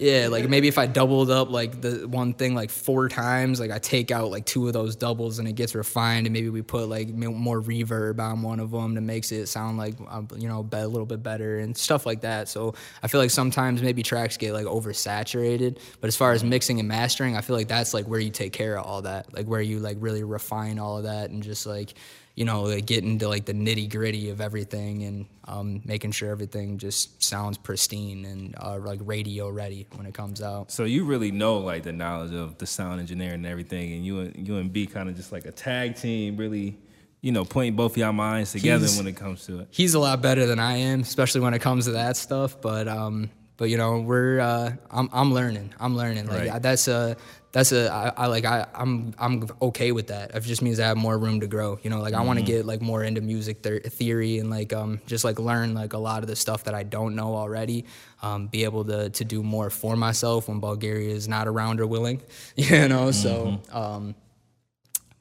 Yeah, 0.00 0.28
like 0.28 0.48
maybe 0.48 0.68
if 0.68 0.78
I 0.78 0.86
doubled 0.86 1.28
up 1.28 1.50
like 1.50 1.80
the 1.80 2.06
one 2.06 2.32
thing 2.32 2.54
like 2.54 2.70
four 2.70 3.08
times, 3.08 3.58
like 3.58 3.72
I 3.72 3.78
take 3.78 4.12
out 4.12 4.30
like 4.30 4.46
two 4.46 4.68
of 4.68 4.72
those 4.72 4.94
doubles 4.94 5.40
and 5.40 5.48
it 5.48 5.54
gets 5.54 5.74
refined, 5.74 6.26
and 6.26 6.32
maybe 6.32 6.48
we 6.50 6.62
put 6.62 6.88
like 6.88 7.08
more 7.08 7.60
reverb 7.60 8.20
on 8.20 8.42
one 8.42 8.60
of 8.60 8.70
them 8.70 8.94
that 8.94 9.00
makes 9.00 9.32
it 9.32 9.46
sound 9.48 9.76
like 9.76 9.94
um, 10.08 10.28
you 10.36 10.48
know 10.48 10.66
a 10.72 10.86
little 10.86 11.06
bit 11.06 11.22
better 11.24 11.58
and 11.58 11.76
stuff 11.76 12.06
like 12.06 12.20
that. 12.20 12.48
So 12.48 12.74
I 13.02 13.08
feel 13.08 13.20
like 13.20 13.30
sometimes 13.30 13.82
maybe 13.82 14.04
tracks 14.04 14.36
get 14.36 14.52
like 14.52 14.66
oversaturated, 14.66 15.78
but 16.00 16.06
as 16.06 16.16
far 16.16 16.32
as 16.32 16.44
mixing 16.44 16.78
and 16.78 16.88
mastering, 16.88 17.36
I 17.36 17.40
feel 17.40 17.56
like 17.56 17.68
that's 17.68 17.92
like 17.92 18.06
where 18.06 18.20
you 18.20 18.30
take 18.30 18.52
care 18.52 18.78
of 18.78 18.86
all 18.86 19.02
that, 19.02 19.34
like 19.34 19.46
where 19.46 19.60
you 19.60 19.80
like 19.80 19.96
really 19.98 20.22
refine 20.22 20.78
all 20.78 20.98
of 20.98 21.04
that 21.04 21.30
and 21.30 21.42
just 21.42 21.66
like 21.66 21.94
you 22.38 22.44
know, 22.44 22.62
like 22.62 22.86
get 22.86 23.02
into 23.02 23.28
like 23.28 23.46
the 23.46 23.52
nitty 23.52 23.90
gritty 23.90 24.30
of 24.30 24.40
everything 24.40 25.02
and 25.02 25.26
um, 25.48 25.82
making 25.84 26.12
sure 26.12 26.30
everything 26.30 26.78
just 26.78 27.20
sounds 27.20 27.58
pristine 27.58 28.24
and 28.24 28.54
uh, 28.60 28.78
like 28.78 29.00
radio 29.02 29.48
ready 29.48 29.88
when 29.96 30.06
it 30.06 30.14
comes 30.14 30.40
out. 30.40 30.70
So 30.70 30.84
you 30.84 31.04
really 31.04 31.32
know 31.32 31.58
like 31.58 31.82
the 31.82 31.92
knowledge 31.92 32.32
of 32.32 32.56
the 32.58 32.66
sound 32.66 33.00
engineering 33.00 33.34
and 33.42 33.46
everything, 33.46 33.92
and 33.92 34.06
you 34.06 34.20
and 34.20 34.46
you 34.46 34.58
and 34.58 34.72
B 34.72 34.86
kind 34.86 35.08
of 35.08 35.16
just 35.16 35.32
like 35.32 35.46
a 35.46 35.50
tag 35.50 35.96
team, 35.96 36.36
really, 36.36 36.78
you 37.22 37.32
know, 37.32 37.44
putting 37.44 37.74
both 37.74 37.94
of 37.94 37.96
y'all 37.96 38.12
minds 38.12 38.52
together 38.52 38.84
He's- 38.84 38.96
when 38.96 39.08
it 39.08 39.16
comes 39.16 39.44
to 39.46 39.58
it. 39.62 39.68
He's 39.72 39.94
a 39.94 39.98
lot 39.98 40.22
better 40.22 40.46
than 40.46 40.60
I 40.60 40.76
am, 40.76 41.00
especially 41.00 41.40
when 41.40 41.54
it 41.54 41.58
comes 41.60 41.86
to 41.86 41.90
that 41.92 42.16
stuff. 42.16 42.60
But 42.60 42.86
um, 42.86 43.30
but 43.58 43.68
you 43.68 43.76
know, 43.76 43.98
we're 43.98 44.38
uh, 44.38 44.72
I'm 44.90 45.10
I'm 45.12 45.34
learning. 45.34 45.74
I'm 45.78 45.96
learning. 45.96 46.28
Like 46.28 46.48
Right. 46.48 46.62
That's 46.62 46.86
a 46.86 47.16
that's 47.50 47.72
a 47.72 47.92
I, 47.92 48.12
I 48.16 48.26
like 48.28 48.44
I 48.44 48.66
I'm 48.72 49.14
I'm 49.18 49.48
okay 49.60 49.90
with 49.90 50.06
that. 50.06 50.32
It 50.32 50.40
just 50.44 50.62
means 50.62 50.78
I 50.78 50.86
have 50.86 50.96
more 50.96 51.18
room 51.18 51.40
to 51.40 51.48
grow. 51.48 51.76
You 51.82 51.90
know, 51.90 52.00
like 52.00 52.14
I 52.14 52.22
want 52.22 52.38
to 52.38 52.44
get 52.44 52.66
like 52.66 52.80
more 52.80 53.02
into 53.02 53.20
music 53.20 53.64
ther- 53.64 53.80
theory 53.80 54.38
and 54.38 54.48
like 54.48 54.72
um 54.72 55.00
just 55.08 55.24
like 55.24 55.40
learn 55.40 55.74
like 55.74 55.92
a 55.92 55.98
lot 55.98 56.22
of 56.22 56.28
the 56.28 56.36
stuff 56.36 56.64
that 56.64 56.74
I 56.74 56.84
don't 56.84 57.16
know 57.16 57.34
already. 57.34 57.84
Um, 58.22 58.46
be 58.46 58.62
able 58.62 58.84
to 58.84 59.10
to 59.10 59.24
do 59.24 59.42
more 59.42 59.70
for 59.70 59.96
myself 59.96 60.48
when 60.48 60.60
Bulgaria 60.60 61.12
is 61.12 61.26
not 61.26 61.48
around 61.48 61.80
or 61.80 61.86
willing. 61.86 62.22
You 62.56 62.86
know, 62.86 63.10
so 63.10 63.60
um, 63.72 64.14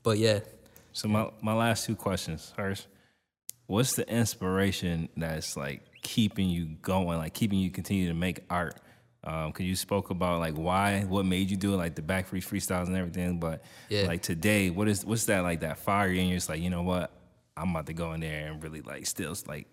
but 0.03 0.19
yeah. 0.19 0.41
So 0.93 1.07
my 1.07 1.31
my 1.41 1.53
last 1.53 1.85
two 1.85 1.95
questions. 1.95 2.53
First, 2.55 2.87
what's 3.65 3.95
the 3.95 4.07
inspiration 4.07 5.09
that's 5.17 5.57
like 5.57 5.81
keeping 6.07 6.49
you 6.49 6.65
going, 6.81 7.17
like 7.17 7.33
keeping 7.33 7.59
you 7.59 7.69
continue 7.69 8.07
to 8.07 8.13
make 8.13 8.39
art? 8.49 8.79
Um, 9.25 9.51
cause 9.51 9.65
you 9.65 9.75
spoke 9.75 10.09
about 10.09 10.39
like 10.39 10.53
why, 10.53 11.01
what 11.01 11.25
made 11.25 11.51
you 11.51 11.57
do 11.57 11.73
it, 11.73 11.77
like 11.77 11.95
the 11.95 12.01
back 12.01 12.27
free 12.27 12.39
freestyles 12.39 12.87
and 12.87 12.95
everything. 12.95 13.39
But 13.39 13.61
Yeah. 13.89 14.07
like 14.07 14.21
today, 14.21 14.69
what 14.69 14.87
is 14.87 15.03
what's 15.05 15.25
that 15.25 15.41
like 15.41 15.59
that 15.61 15.79
fire 15.79 16.09
in 16.09 16.27
you? 16.27 16.35
It's 16.37 16.47
like 16.47 16.61
you 16.61 16.69
know 16.69 16.81
what, 16.83 17.11
I'm 17.57 17.71
about 17.71 17.87
to 17.87 17.93
go 17.93 18.13
in 18.13 18.21
there 18.21 18.47
and 18.49 18.63
really 18.63 18.81
like 18.81 19.05
still 19.05 19.35
like 19.47 19.67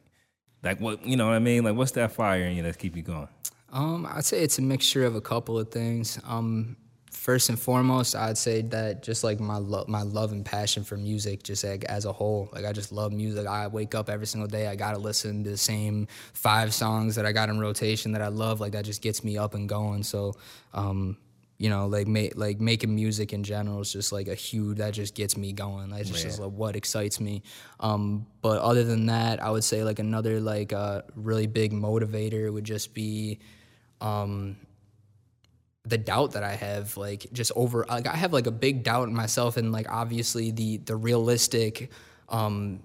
like 0.65 0.81
what 0.81 1.07
you 1.07 1.17
know 1.17 1.27
what 1.29 1.35
I 1.35 1.39
mean? 1.39 1.63
Like 1.63 1.77
what's 1.77 1.93
that 1.93 2.11
fire 2.11 2.43
in 2.43 2.57
you 2.57 2.63
that's 2.65 2.77
keep 2.77 2.97
you 2.97 3.03
going? 3.03 3.29
Um, 3.73 4.07
I'd 4.11 4.25
say 4.25 4.41
it's 4.43 4.59
a 4.59 4.63
mixture 4.63 5.05
of 5.05 5.15
a 5.15 5.21
couple 5.21 5.57
of 5.59 5.71
things. 5.71 6.19
Um, 6.25 6.77
first 7.25 7.49
and 7.49 7.59
foremost, 7.59 8.15
I'd 8.15 8.37
say 8.37 8.61
that 8.61 9.03
just 9.03 9.25
like 9.25 9.41
my 9.41 9.57
love, 9.57 9.89
my 9.89 10.03
love 10.03 10.33
and 10.33 10.45
passion 10.45 10.85
for 10.85 10.99
music, 10.99 11.43
just 11.43 11.65
like 11.65 11.83
as 11.85 12.05
a 12.05 12.13
whole, 12.13 12.51
like 12.53 12.67
I 12.67 12.73
just 12.73 12.93
love 12.93 13.13
music. 13.13 13.47
I 13.47 13.67
wake 13.67 13.95
up 13.95 14.11
every 14.11 14.27
single 14.27 14.47
day, 14.47 14.67
I 14.67 14.77
gotta 14.77 14.99
listen 14.99 15.43
to 15.45 15.49
the 15.49 15.57
same 15.57 16.07
five 16.35 16.75
songs 16.75 17.15
that 17.15 17.25
I 17.25 17.33
got 17.33 17.49
in 17.49 17.59
rotation 17.59 18.13
that 18.13 18.21
I 18.21 18.29
love. 18.29 18.61
Like 18.61 18.73
that 18.73 18.85
just 18.85 19.01
gets 19.01 19.25
me 19.25 19.39
up 19.39 19.55
and 19.55 19.67
going. 19.67 20.03
So, 20.03 20.35
um, 20.75 21.17
you 21.57 21.71
know, 21.71 21.87
like 21.87 22.07
ma- 22.07 22.35
like 22.35 22.61
making 22.61 22.95
music 22.95 23.33
in 23.33 23.43
general 23.43 23.81
is 23.81 23.91
just 23.91 24.13
like 24.13 24.29
a 24.29 24.35
huge 24.35 24.77
that 24.77 24.93
just 24.93 25.15
gets 25.15 25.35
me 25.35 25.55
going. 25.55 25.89
Like 25.89 26.05
just, 26.05 26.23
just 26.23 26.39
like 26.39 26.53
what 26.53 26.77
excites 26.77 27.21
me. 27.21 27.43
Um, 27.81 28.27
but 28.43 28.61
other 28.61 28.85
than 28.85 29.07
that, 29.07 29.43
I 29.43 29.51
would 29.51 29.65
say 29.65 29.83
like 29.83 29.99
another 29.99 30.41
like 30.41 30.75
uh, 30.75 31.01
really 31.17 31.47
big 31.47 31.73
motivator 31.73 32.53
would 32.53 32.65
just 32.65 32.93
be 32.93 33.39
um, 34.03 34.59
the 35.87 35.99
doubt 35.99 36.33
that 36.33 36.43
I 36.43 36.55
have, 36.55 36.97
like 36.97 37.27
just 37.33 37.53
over, 37.55 37.85
like 37.89 38.07
I 38.07 38.17
have 38.17 38.33
like 38.33 38.47
a 38.47 38.51
big 38.51 38.83
doubt 38.83 39.09
in 39.09 39.15
myself, 39.15 39.57
and 39.57 39.71
like 39.71 39.91
obviously 39.91 40.51
the 40.51 40.79
the 40.79 40.97
realistic 40.97 41.91
um, 42.31 42.81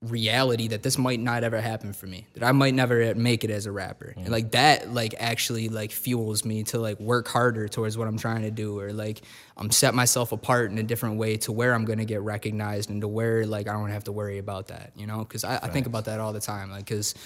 reality 0.00 0.68
that 0.68 0.82
this 0.82 0.96
might 0.96 1.18
not 1.18 1.42
ever 1.42 1.60
happen 1.60 1.92
for 1.92 2.06
me, 2.06 2.28
that 2.34 2.44
I 2.44 2.52
might 2.52 2.74
never 2.74 3.12
make 3.16 3.42
it 3.42 3.50
as 3.50 3.66
a 3.66 3.72
rapper, 3.72 4.14
and 4.16 4.28
like 4.28 4.52
that, 4.52 4.92
like 4.92 5.16
actually 5.18 5.68
like 5.68 5.90
fuels 5.90 6.44
me 6.44 6.62
to 6.64 6.78
like 6.78 7.00
work 7.00 7.26
harder 7.26 7.66
towards 7.66 7.98
what 7.98 8.06
I'm 8.06 8.18
trying 8.18 8.42
to 8.42 8.52
do, 8.52 8.78
or 8.78 8.92
like 8.92 9.22
um 9.56 9.72
set 9.72 9.92
myself 9.92 10.30
apart 10.30 10.70
in 10.70 10.78
a 10.78 10.84
different 10.84 11.16
way 11.16 11.36
to 11.38 11.50
where 11.50 11.74
I'm 11.74 11.84
gonna 11.84 12.04
get 12.04 12.22
recognized 12.22 12.88
and 12.88 13.00
to 13.00 13.08
where 13.08 13.46
like 13.46 13.66
I 13.66 13.72
don't 13.72 13.90
have 13.90 14.04
to 14.04 14.12
worry 14.12 14.38
about 14.38 14.68
that, 14.68 14.92
you 14.94 15.08
know? 15.08 15.18
Because 15.18 15.42
I, 15.42 15.56
I 15.56 15.68
think 15.68 15.86
about 15.86 16.04
that 16.04 16.20
all 16.20 16.32
the 16.32 16.40
time, 16.40 16.70
like 16.70 16.84
because 16.84 17.16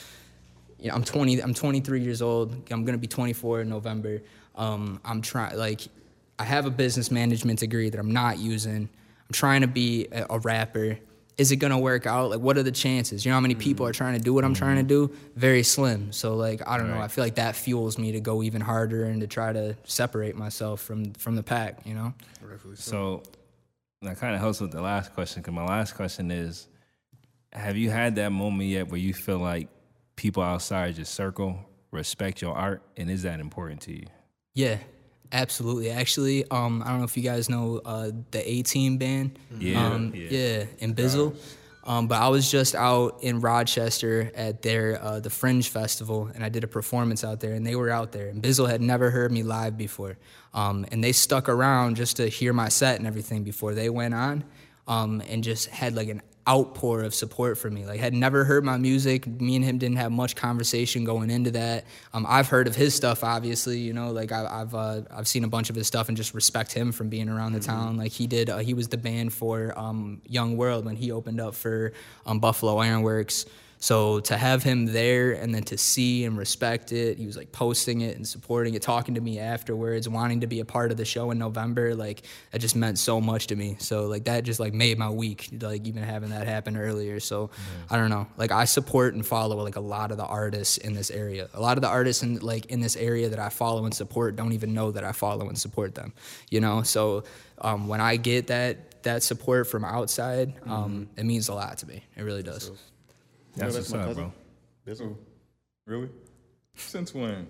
you 0.80 0.88
know, 0.88 0.94
I'm 0.94 1.04
20. 1.04 1.40
I'm 1.42 1.54
23 1.54 2.00
years 2.00 2.22
old. 2.22 2.54
I'm 2.70 2.84
gonna 2.84 2.98
be 2.98 3.08
24 3.08 3.62
in 3.62 3.68
November. 3.68 4.22
Um, 4.58 5.00
I'm 5.04 5.22
trying 5.22 5.56
like 5.56 5.82
I 6.38 6.44
have 6.44 6.66
a 6.66 6.70
business 6.70 7.10
management 7.10 7.60
degree 7.60 7.88
that 7.88 7.98
I'm 7.98 8.12
not 8.12 8.38
using. 8.38 8.88
I'm 9.28 9.32
trying 9.32 9.62
to 9.62 9.66
be 9.66 10.08
a, 10.12 10.26
a 10.30 10.38
rapper. 10.40 10.98
Is 11.38 11.52
it 11.52 11.56
gonna 11.56 11.78
work 11.78 12.04
out? 12.04 12.30
Like, 12.30 12.40
what 12.40 12.58
are 12.58 12.64
the 12.64 12.72
chances? 12.72 13.24
You 13.24 13.30
know 13.30 13.36
how 13.36 13.40
many 13.40 13.54
people 13.54 13.86
are 13.86 13.92
trying 13.92 14.18
to 14.18 14.20
do 14.20 14.34
what 14.34 14.44
I'm 14.44 14.54
trying 14.54 14.76
to 14.76 14.82
do? 14.82 15.14
Very 15.36 15.62
slim. 15.62 16.12
So 16.12 16.34
like, 16.34 16.66
I 16.66 16.76
don't 16.76 16.90
know. 16.90 17.00
I 17.00 17.06
feel 17.06 17.22
like 17.22 17.36
that 17.36 17.54
fuels 17.54 17.96
me 17.96 18.12
to 18.12 18.20
go 18.20 18.42
even 18.42 18.60
harder 18.60 19.04
and 19.04 19.20
to 19.20 19.28
try 19.28 19.52
to 19.52 19.76
separate 19.84 20.34
myself 20.36 20.80
from 20.80 21.12
from 21.14 21.36
the 21.36 21.42
pack. 21.44 21.86
You 21.86 21.94
know? 21.94 22.14
So 22.74 23.22
that 24.02 24.18
kind 24.18 24.34
of 24.34 24.40
helps 24.40 24.60
with 24.60 24.72
the 24.72 24.82
last 24.82 25.14
question. 25.14 25.42
Because 25.42 25.54
my 25.54 25.64
last 25.64 25.94
question 25.94 26.32
is, 26.32 26.66
have 27.52 27.76
you 27.76 27.90
had 27.90 28.16
that 28.16 28.30
moment 28.30 28.68
yet 28.68 28.88
where 28.88 29.00
you 29.00 29.14
feel 29.14 29.38
like 29.38 29.68
people 30.16 30.42
outside 30.42 30.96
your 30.96 31.04
circle 31.04 31.60
respect 31.92 32.42
your 32.42 32.54
art, 32.54 32.82
and 32.96 33.08
is 33.08 33.22
that 33.22 33.38
important 33.38 33.80
to 33.82 33.92
you? 33.92 34.06
Yeah, 34.54 34.78
absolutely. 35.32 35.90
Actually, 35.90 36.50
um, 36.50 36.82
I 36.84 36.88
don't 36.88 36.98
know 36.98 37.04
if 37.04 37.16
you 37.16 37.22
guys 37.22 37.48
know 37.48 37.80
uh, 37.84 38.10
the 38.30 38.48
A 38.50 38.62
Team 38.62 38.98
band. 38.98 39.38
Yeah, 39.58 39.86
um, 39.86 40.12
yeah. 40.14 40.28
yeah, 40.30 40.64
in 40.78 40.94
Bizzle. 40.94 41.36
Um, 41.84 42.06
but 42.06 42.20
I 42.20 42.28
was 42.28 42.50
just 42.50 42.74
out 42.74 43.22
in 43.22 43.40
Rochester 43.40 44.30
at 44.34 44.60
their 44.60 45.02
uh, 45.02 45.20
the 45.20 45.30
Fringe 45.30 45.66
Festival, 45.66 46.30
and 46.34 46.44
I 46.44 46.50
did 46.50 46.62
a 46.62 46.66
performance 46.66 47.24
out 47.24 47.40
there, 47.40 47.54
and 47.54 47.66
they 47.66 47.76
were 47.76 47.88
out 47.88 48.12
there. 48.12 48.28
And 48.28 48.42
Bizzle 48.42 48.68
had 48.68 48.82
never 48.82 49.10
heard 49.10 49.32
me 49.32 49.42
live 49.42 49.78
before, 49.78 50.18
um, 50.52 50.84
and 50.92 51.02
they 51.02 51.12
stuck 51.12 51.48
around 51.48 51.96
just 51.96 52.16
to 52.18 52.28
hear 52.28 52.52
my 52.52 52.68
set 52.68 52.98
and 52.98 53.06
everything 53.06 53.42
before 53.42 53.72
they 53.72 53.88
went 53.88 54.12
on, 54.12 54.44
um, 54.86 55.22
and 55.28 55.42
just 55.42 55.68
had 55.68 55.94
like 55.94 56.08
an 56.08 56.20
outpour 56.48 57.02
of 57.02 57.14
support 57.14 57.58
for 57.58 57.70
me. 57.70 57.84
Like 57.84 58.00
had 58.00 58.14
never 58.14 58.44
heard 58.44 58.64
my 58.64 58.78
music. 58.78 59.26
Me 59.26 59.56
and 59.56 59.64
him 59.64 59.78
didn't 59.78 59.98
have 59.98 60.10
much 60.10 60.34
conversation 60.34 61.04
going 61.04 61.30
into 61.30 61.50
that. 61.52 61.84
Um, 62.14 62.24
I've 62.28 62.48
heard 62.48 62.66
of 62.66 62.74
his 62.74 62.94
stuff, 62.94 63.22
obviously. 63.22 63.78
You 63.78 63.92
know, 63.92 64.10
like 64.10 64.32
I, 64.32 64.46
I've 64.62 64.74
uh, 64.74 65.02
I've 65.10 65.28
seen 65.28 65.44
a 65.44 65.48
bunch 65.48 65.68
of 65.70 65.76
his 65.76 65.86
stuff 65.86 66.08
and 66.08 66.16
just 66.16 66.34
respect 66.34 66.72
him 66.72 66.92
from 66.92 67.08
being 67.08 67.28
around 67.28 67.52
the 67.52 67.60
town. 67.60 67.96
Like 67.96 68.12
he 68.12 68.26
did. 68.26 68.48
Uh, 68.48 68.58
he 68.58 68.74
was 68.74 68.88
the 68.88 68.96
band 68.96 69.32
for 69.32 69.78
um, 69.78 70.22
Young 70.26 70.56
World 70.56 70.84
when 70.86 70.96
he 70.96 71.12
opened 71.12 71.40
up 71.40 71.54
for 71.54 71.92
um, 72.24 72.40
Buffalo 72.40 72.78
Ironworks. 72.78 73.44
So 73.80 74.20
to 74.20 74.36
have 74.36 74.62
him 74.62 74.86
there 74.86 75.32
and 75.32 75.54
then 75.54 75.62
to 75.64 75.78
see 75.78 76.24
and 76.24 76.36
respect 76.36 76.92
it, 76.92 77.18
he 77.18 77.26
was 77.26 77.36
like 77.36 77.52
posting 77.52 78.00
it 78.00 78.16
and 78.16 78.26
supporting 78.26 78.74
it, 78.74 78.82
talking 78.82 79.14
to 79.14 79.20
me 79.20 79.38
afterwards, 79.38 80.08
wanting 80.08 80.40
to 80.40 80.46
be 80.46 80.60
a 80.60 80.64
part 80.64 80.90
of 80.90 80.96
the 80.96 81.04
show 81.04 81.30
in 81.30 81.38
November. 81.38 81.94
Like 81.94 82.22
that 82.50 82.58
just 82.58 82.74
meant 82.74 82.98
so 82.98 83.20
much 83.20 83.46
to 83.48 83.56
me. 83.56 83.76
So 83.78 84.06
like 84.06 84.24
that 84.24 84.44
just 84.44 84.58
like 84.58 84.74
made 84.74 84.98
my 84.98 85.10
week, 85.10 85.48
like 85.60 85.86
even 85.86 86.02
having 86.02 86.30
that 86.30 86.46
happen 86.46 86.76
earlier. 86.76 87.20
So 87.20 87.50
I 87.88 87.96
don't 87.96 88.10
know. 88.10 88.26
Like 88.36 88.50
I 88.50 88.64
support 88.64 89.14
and 89.14 89.24
follow 89.24 89.62
like 89.62 89.76
a 89.76 89.80
lot 89.80 90.10
of 90.10 90.16
the 90.16 90.26
artists 90.26 90.78
in 90.78 90.94
this 90.94 91.10
area. 91.10 91.48
A 91.54 91.60
lot 91.60 91.78
of 91.78 91.82
the 91.82 91.88
artists 91.88 92.22
in 92.22 92.38
like 92.40 92.66
in 92.66 92.80
this 92.80 92.96
area 92.96 93.28
that 93.28 93.38
I 93.38 93.48
follow 93.48 93.84
and 93.84 93.94
support 93.94 94.34
don't 94.36 94.52
even 94.52 94.74
know 94.74 94.90
that 94.90 95.04
I 95.04 95.12
follow 95.12 95.48
and 95.48 95.58
support 95.58 95.94
them. 95.94 96.12
You 96.50 96.60
know. 96.60 96.82
So 96.82 97.24
um, 97.60 97.86
when 97.86 98.00
I 98.00 98.16
get 98.16 98.48
that 98.48 99.02
that 99.02 99.22
support 99.22 99.68
from 99.68 99.84
outside, 99.84 100.54
um, 100.66 101.08
it 101.16 101.24
means 101.24 101.48
a 101.48 101.54
lot 101.54 101.78
to 101.78 101.86
me. 101.86 102.02
It 102.16 102.22
really 102.22 102.42
does. 102.42 102.70
That's 103.58 103.74
that's 103.74 103.92
my 103.92 103.98
up, 104.00 104.06
cousin. 104.06 104.32
bro. 104.84 105.18
Really? 105.86 106.08
Since 106.76 107.14
when? 107.14 107.46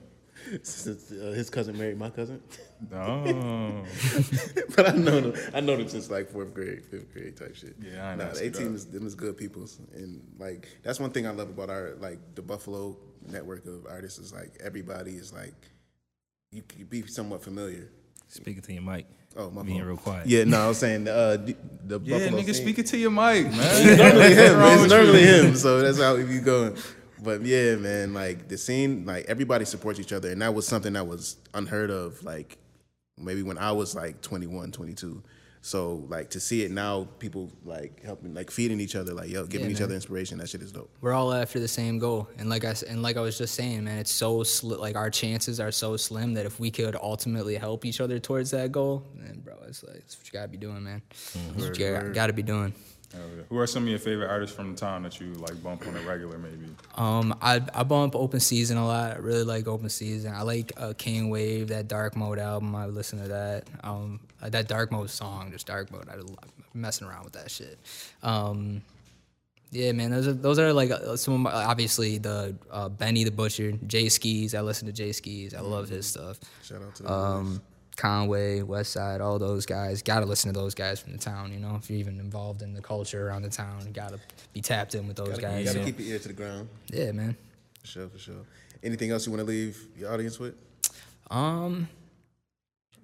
Since, 0.62 1.10
uh, 1.10 1.32
his 1.34 1.50
cousin 1.50 1.76
married 1.76 1.98
my 1.98 2.10
cousin. 2.10 2.40
Oh, 2.94 3.82
but 4.76 4.90
I 4.90 4.92
know 4.92 5.20
them. 5.20 5.34
I 5.52 5.58
know 5.58 5.76
them 5.76 5.88
since 5.88 6.08
like 6.12 6.30
fourth 6.30 6.54
grade, 6.54 6.84
fifth 6.84 7.12
grade 7.12 7.36
type 7.36 7.56
shit. 7.56 7.74
Yeah, 7.82 8.10
I 8.10 8.14
nah, 8.14 8.26
know. 8.26 8.30
the 8.30 8.46
A 8.46 8.50
team 8.50 8.76
is 8.76 8.86
them 8.86 9.04
is 9.04 9.16
good 9.16 9.36
peoples, 9.36 9.80
and 9.94 10.22
like 10.38 10.68
that's 10.84 11.00
one 11.00 11.10
thing 11.10 11.26
I 11.26 11.30
love 11.30 11.48
about 11.48 11.68
our 11.70 11.96
like 11.98 12.20
the 12.36 12.42
Buffalo 12.42 12.96
network 13.26 13.66
of 13.66 13.84
artists 13.90 14.20
is 14.20 14.32
like 14.32 14.56
everybody 14.64 15.10
is 15.10 15.32
like 15.32 15.56
you 16.52 16.62
can 16.62 16.84
be 16.84 17.04
somewhat 17.08 17.42
familiar. 17.42 17.90
Speaking 18.28 18.62
to 18.62 18.72
your 18.72 18.82
mic. 18.82 19.06
Oh, 19.38 19.50
my 19.50 19.62
Being 19.62 19.78
fault. 19.78 19.86
real 19.88 19.96
quiet. 19.96 20.26
Yeah, 20.26 20.44
no, 20.44 20.60
I 20.60 20.68
was 20.68 20.78
saying 20.78 21.06
uh, 21.06 21.36
the, 21.36 21.56
the 21.86 22.00
yeah, 22.02 22.18
Buffalo 22.18 22.42
nigga, 22.42 22.44
scene- 22.46 22.54
speak 22.54 22.78
it 22.80 22.86
to 22.88 22.98
your 22.98 23.10
mic, 23.12 23.44
man. 23.50 23.54
It's 23.60 23.98
normally 24.02 24.34
him. 24.34 24.58
wrong 24.58 24.72
It's 24.72 24.82
with 24.82 24.90
normally 24.90 25.20
you? 25.22 25.42
him. 25.42 25.54
So 25.54 25.80
that's 25.80 26.00
how 26.00 26.16
we 26.16 26.24
be 26.24 26.40
going. 26.40 26.76
But 27.22 27.42
yeah, 27.44 27.76
man, 27.76 28.14
like 28.14 28.48
the 28.48 28.58
scene, 28.58 29.06
like 29.06 29.26
everybody 29.26 29.64
supports 29.64 30.00
each 30.00 30.12
other, 30.12 30.30
and 30.30 30.42
that 30.42 30.54
was 30.54 30.66
something 30.66 30.92
that 30.94 31.06
was 31.06 31.36
unheard 31.54 31.90
of. 31.90 32.22
Like 32.24 32.58
maybe 33.16 33.42
when 33.42 33.58
I 33.58 33.72
was 33.72 33.94
like 33.94 34.20
21, 34.22 34.72
22. 34.72 35.22
So 35.68 36.04
like 36.08 36.30
to 36.30 36.40
see 36.40 36.62
it 36.62 36.70
now, 36.70 37.06
people 37.18 37.50
like 37.64 38.02
helping, 38.02 38.32
like 38.32 38.50
feeding 38.50 38.80
each 38.80 38.96
other, 38.96 39.12
like 39.12 39.28
yo, 39.28 39.44
giving 39.44 39.66
Yeah, 39.68 39.76
each 39.76 39.82
other 39.82 39.94
inspiration. 39.94 40.38
That 40.38 40.48
shit 40.48 40.62
is 40.62 40.72
dope. 40.72 40.88
we're 41.02 41.12
all 41.12 41.32
after 41.34 41.60
the 41.60 41.68
same 41.68 41.98
goal 41.98 42.26
and 42.38 42.48
like 42.48 42.64
i 42.64 42.68
s- 42.70 42.82
and 42.82 43.02
like 43.02 43.16
i 43.16 43.20
was 43.20 43.36
just 43.36 43.54
saying 43.54 43.84
man 43.84 43.98
it's 43.98 44.10
so 44.10 44.38
sli- 44.38 44.78
like 44.78 44.96
our 44.96 45.10
chances 45.10 45.60
are 45.60 45.70
so 45.70 45.96
slim 45.96 46.32
that 46.34 46.46
if 46.46 46.58
we 46.58 46.70
could 46.70 46.96
ultimately 46.96 47.54
help 47.56 47.84
each 47.84 48.00
other 48.00 48.18
towards 48.18 48.50
that 48.50 48.72
goal 48.72 49.04
then 49.16 49.40
bro 49.44 49.54
it's 49.68 49.82
like 49.84 49.96
it's 49.96 50.16
what 50.16 50.26
you 50.26 50.32
gotta 50.32 50.48
be 50.48 50.56
doing 50.56 50.82
man 50.82 51.02
It's 51.10 51.34
what 51.66 51.78
you 51.78 51.90
gotta, 51.92 52.08
gotta 52.10 52.32
be 52.32 52.42
doing 52.42 52.72
Hell 52.72 52.78
yeah. 52.80 52.97
Who 53.48 53.58
are 53.58 53.66
some 53.66 53.84
of 53.84 53.88
your 53.88 53.98
favorite 53.98 54.28
artists 54.28 54.54
from 54.54 54.74
the 54.74 54.78
town 54.78 55.02
that 55.02 55.18
you 55.20 55.32
like 55.34 55.62
bump 55.62 55.86
on 55.86 55.96
a 55.96 56.00
regular, 56.00 56.38
maybe? 56.38 56.66
um 56.96 57.36
i 57.40 57.60
i 57.74 57.82
bump 57.82 58.14
open 58.16 58.40
season 58.40 58.76
a 58.76 58.86
lot 58.86 59.12
i 59.12 59.18
really 59.18 59.44
like 59.44 59.66
open 59.68 59.88
season 59.88 60.32
i 60.34 60.42
like 60.42 60.72
uh 60.76 60.92
Kane 60.98 61.28
Wave 61.28 61.68
that 61.68 61.86
dark 61.88 62.16
mode 62.16 62.38
album 62.38 62.74
i 62.74 62.86
listen 62.86 63.20
to 63.22 63.28
that 63.28 63.64
um 63.84 64.20
uh, 64.42 64.48
that 64.50 64.68
dark 64.68 64.90
mode 64.92 65.10
song 65.10 65.50
just 65.52 65.66
dark 65.66 65.90
mode 65.92 66.08
i 66.10 66.14
am 66.14 66.26
messing 66.74 67.06
around 67.06 67.24
with 67.24 67.34
that 67.34 67.50
shit 67.50 67.78
um 68.22 68.82
Yeah, 69.70 69.92
man, 69.92 70.10
those 70.10 70.26
are 70.26 70.32
those 70.32 70.58
are 70.58 70.72
like 70.72 70.90
uh, 70.90 71.16
some 71.16 71.34
of 71.34 71.40
my, 71.40 71.52
obviously 71.52 72.16
the 72.18 72.56
uh, 72.70 72.88
Benny 72.88 73.24
the 73.24 73.30
Butcher, 73.30 73.72
Jay 73.86 74.08
Skis. 74.08 74.54
I 74.54 74.62
listen 74.62 74.86
to 74.86 74.94
Jay 74.94 75.12
Skis. 75.12 75.52
I 75.52 75.60
love 75.60 75.90
his 75.90 76.06
stuff. 76.06 76.40
Shout 76.62 76.80
out 76.80 76.94
to 76.96 77.02
them. 77.02 77.12
Um, 77.12 77.62
Conway, 77.98 78.62
West 78.62 78.92
Side, 78.92 79.20
all 79.20 79.38
those 79.38 79.66
guys. 79.66 80.02
Got 80.02 80.20
to 80.20 80.26
listen 80.26 80.52
to 80.54 80.58
those 80.58 80.74
guys 80.74 81.00
from 81.00 81.12
the 81.12 81.18
town. 81.18 81.52
You 81.52 81.58
know, 81.58 81.74
if 81.74 81.90
you're 81.90 81.98
even 81.98 82.20
involved 82.20 82.62
in 82.62 82.72
the 82.72 82.80
culture 82.80 83.28
around 83.28 83.42
the 83.42 83.50
town, 83.50 83.82
you 83.84 83.92
got 83.92 84.10
to 84.10 84.20
be 84.54 84.60
tapped 84.60 84.94
in 84.94 85.06
with 85.08 85.16
those 85.16 85.30
gotta, 85.30 85.42
guys. 85.42 85.58
you 85.58 85.64
gotta 85.66 85.78
so- 85.80 85.84
keep 85.84 85.98
your 85.98 86.08
ear 86.08 86.18
to 86.20 86.28
the 86.28 86.34
ground. 86.34 86.68
yeah, 86.86 87.12
man. 87.12 87.36
For 87.80 87.86
sure, 87.86 88.08
for 88.08 88.18
sure. 88.18 88.46
Anything 88.82 89.10
else 89.10 89.26
you 89.26 89.32
want 89.32 89.40
to 89.40 89.46
leave 89.46 89.76
your 89.96 90.12
audience 90.12 90.38
with? 90.38 90.54
Um, 91.30 91.88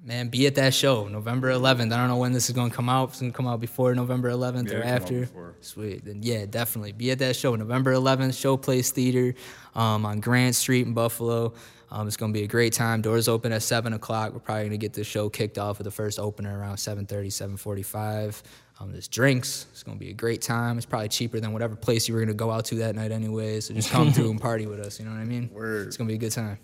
man, 0.05 0.29
be 0.29 0.47
at 0.47 0.55
that 0.55 0.73
show 0.73 1.09
November 1.09 1.51
11th. 1.51 1.93
I 1.93 1.97
don't 1.97 2.09
know 2.09 2.17
when 2.17 2.33
this 2.33 2.49
is 2.49 2.55
gonna 2.55 2.73
come 2.73 2.89
out. 2.89 3.09
It's 3.11 3.21
gonna 3.21 3.33
come 3.33 3.49
out 3.49 3.61
before 3.61 3.93
November 3.97 4.31
11th 4.31 4.71
Yeah, 4.71 4.77
or 4.77 4.79
it 4.79 4.83
come 4.83 4.91
out 4.93 5.03
after. 5.03 5.55
Sweet. 5.61 6.05
Then 6.05 6.21
yeah, 6.23 6.47
definitely 6.47 6.93
be 6.93 7.11
at 7.11 7.19
that 7.19 7.35
show 7.35 7.57
November 7.57 7.93
11th. 7.93 8.31
Showplace 8.31 8.91
Theater, 8.93 9.35
um, 9.75 10.07
on 10.07 10.21
Grant 10.21 10.55
Street 10.55 10.87
in 10.87 10.95
Buffalo. 10.95 11.55
Um, 11.95 12.09
it's 12.09 12.17
gonna 12.17 12.33
be 12.33 12.43
a 12.43 12.49
great 12.49 12.73
time. 12.73 13.03
Doors 13.03 13.29
open 13.29 13.53
at 13.53 13.63
seven 13.63 13.93
o'clock. 13.93 14.33
We're 14.33 14.41
probably 14.41 14.65
gonna 14.65 14.79
get 14.79 14.95
the 14.95 15.05
show 15.05 15.29
kicked 15.29 15.59
off 15.59 15.79
with 15.79 15.85
the 15.85 15.93
first 15.93 16.19
opener 16.19 16.59
around 16.59 16.79
7:30, 16.79 17.31
7:45. 17.31 18.43
Um, 18.81 18.91
there's 18.91 19.07
drinks. 19.07 19.67
It's 19.71 19.85
gonna 19.85 19.97
be 19.97 20.11
a 20.11 20.15
great 20.15 20.43
time. 20.43 20.77
It's 20.77 20.87
probably 20.87 21.09
cheaper 21.09 21.39
than 21.39 21.53
whatever 21.53 21.77
place 21.77 22.09
you 22.09 22.15
were 22.15 22.21
gonna 22.21 22.35
go 22.35 22.51
out 22.51 22.65
to 22.67 22.75
that 22.77 22.97
night 22.97 23.13
anyway. 23.13 23.61
So 23.61 23.75
just 23.75 23.91
come 23.91 24.13
through 24.13 24.33
and 24.33 24.41
party 24.41 24.67
with 24.67 24.81
us. 24.81 24.99
You 24.99 25.05
know 25.05 25.13
what 25.13 25.21
I 25.21 25.25
mean? 25.25 25.51
Word. 25.53 25.87
It's 25.87 25.97
gonna 25.97 26.09
be 26.09 26.15
a 26.15 26.19
good 26.19 26.33
time. 26.33 26.59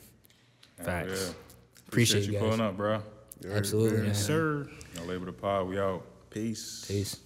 Hell 0.79 0.87
Facts. 0.87 1.27
Yeah. 1.29 1.33
Appreciate 1.87 2.23
you 2.23 2.33
you 2.33 2.33
guys. 2.33 2.43
pulling 2.43 2.61
up, 2.61 2.77
bro. 2.77 3.01
Absolutely, 3.49 4.03
man. 4.03 4.15
Sir. 4.17 4.69
No 4.97 5.05
label 5.05 5.27
the 5.27 5.33
pod. 5.33 5.69
We 5.69 5.79
out. 5.79 6.05
Peace. 6.31 6.87
Peace. 6.89 7.17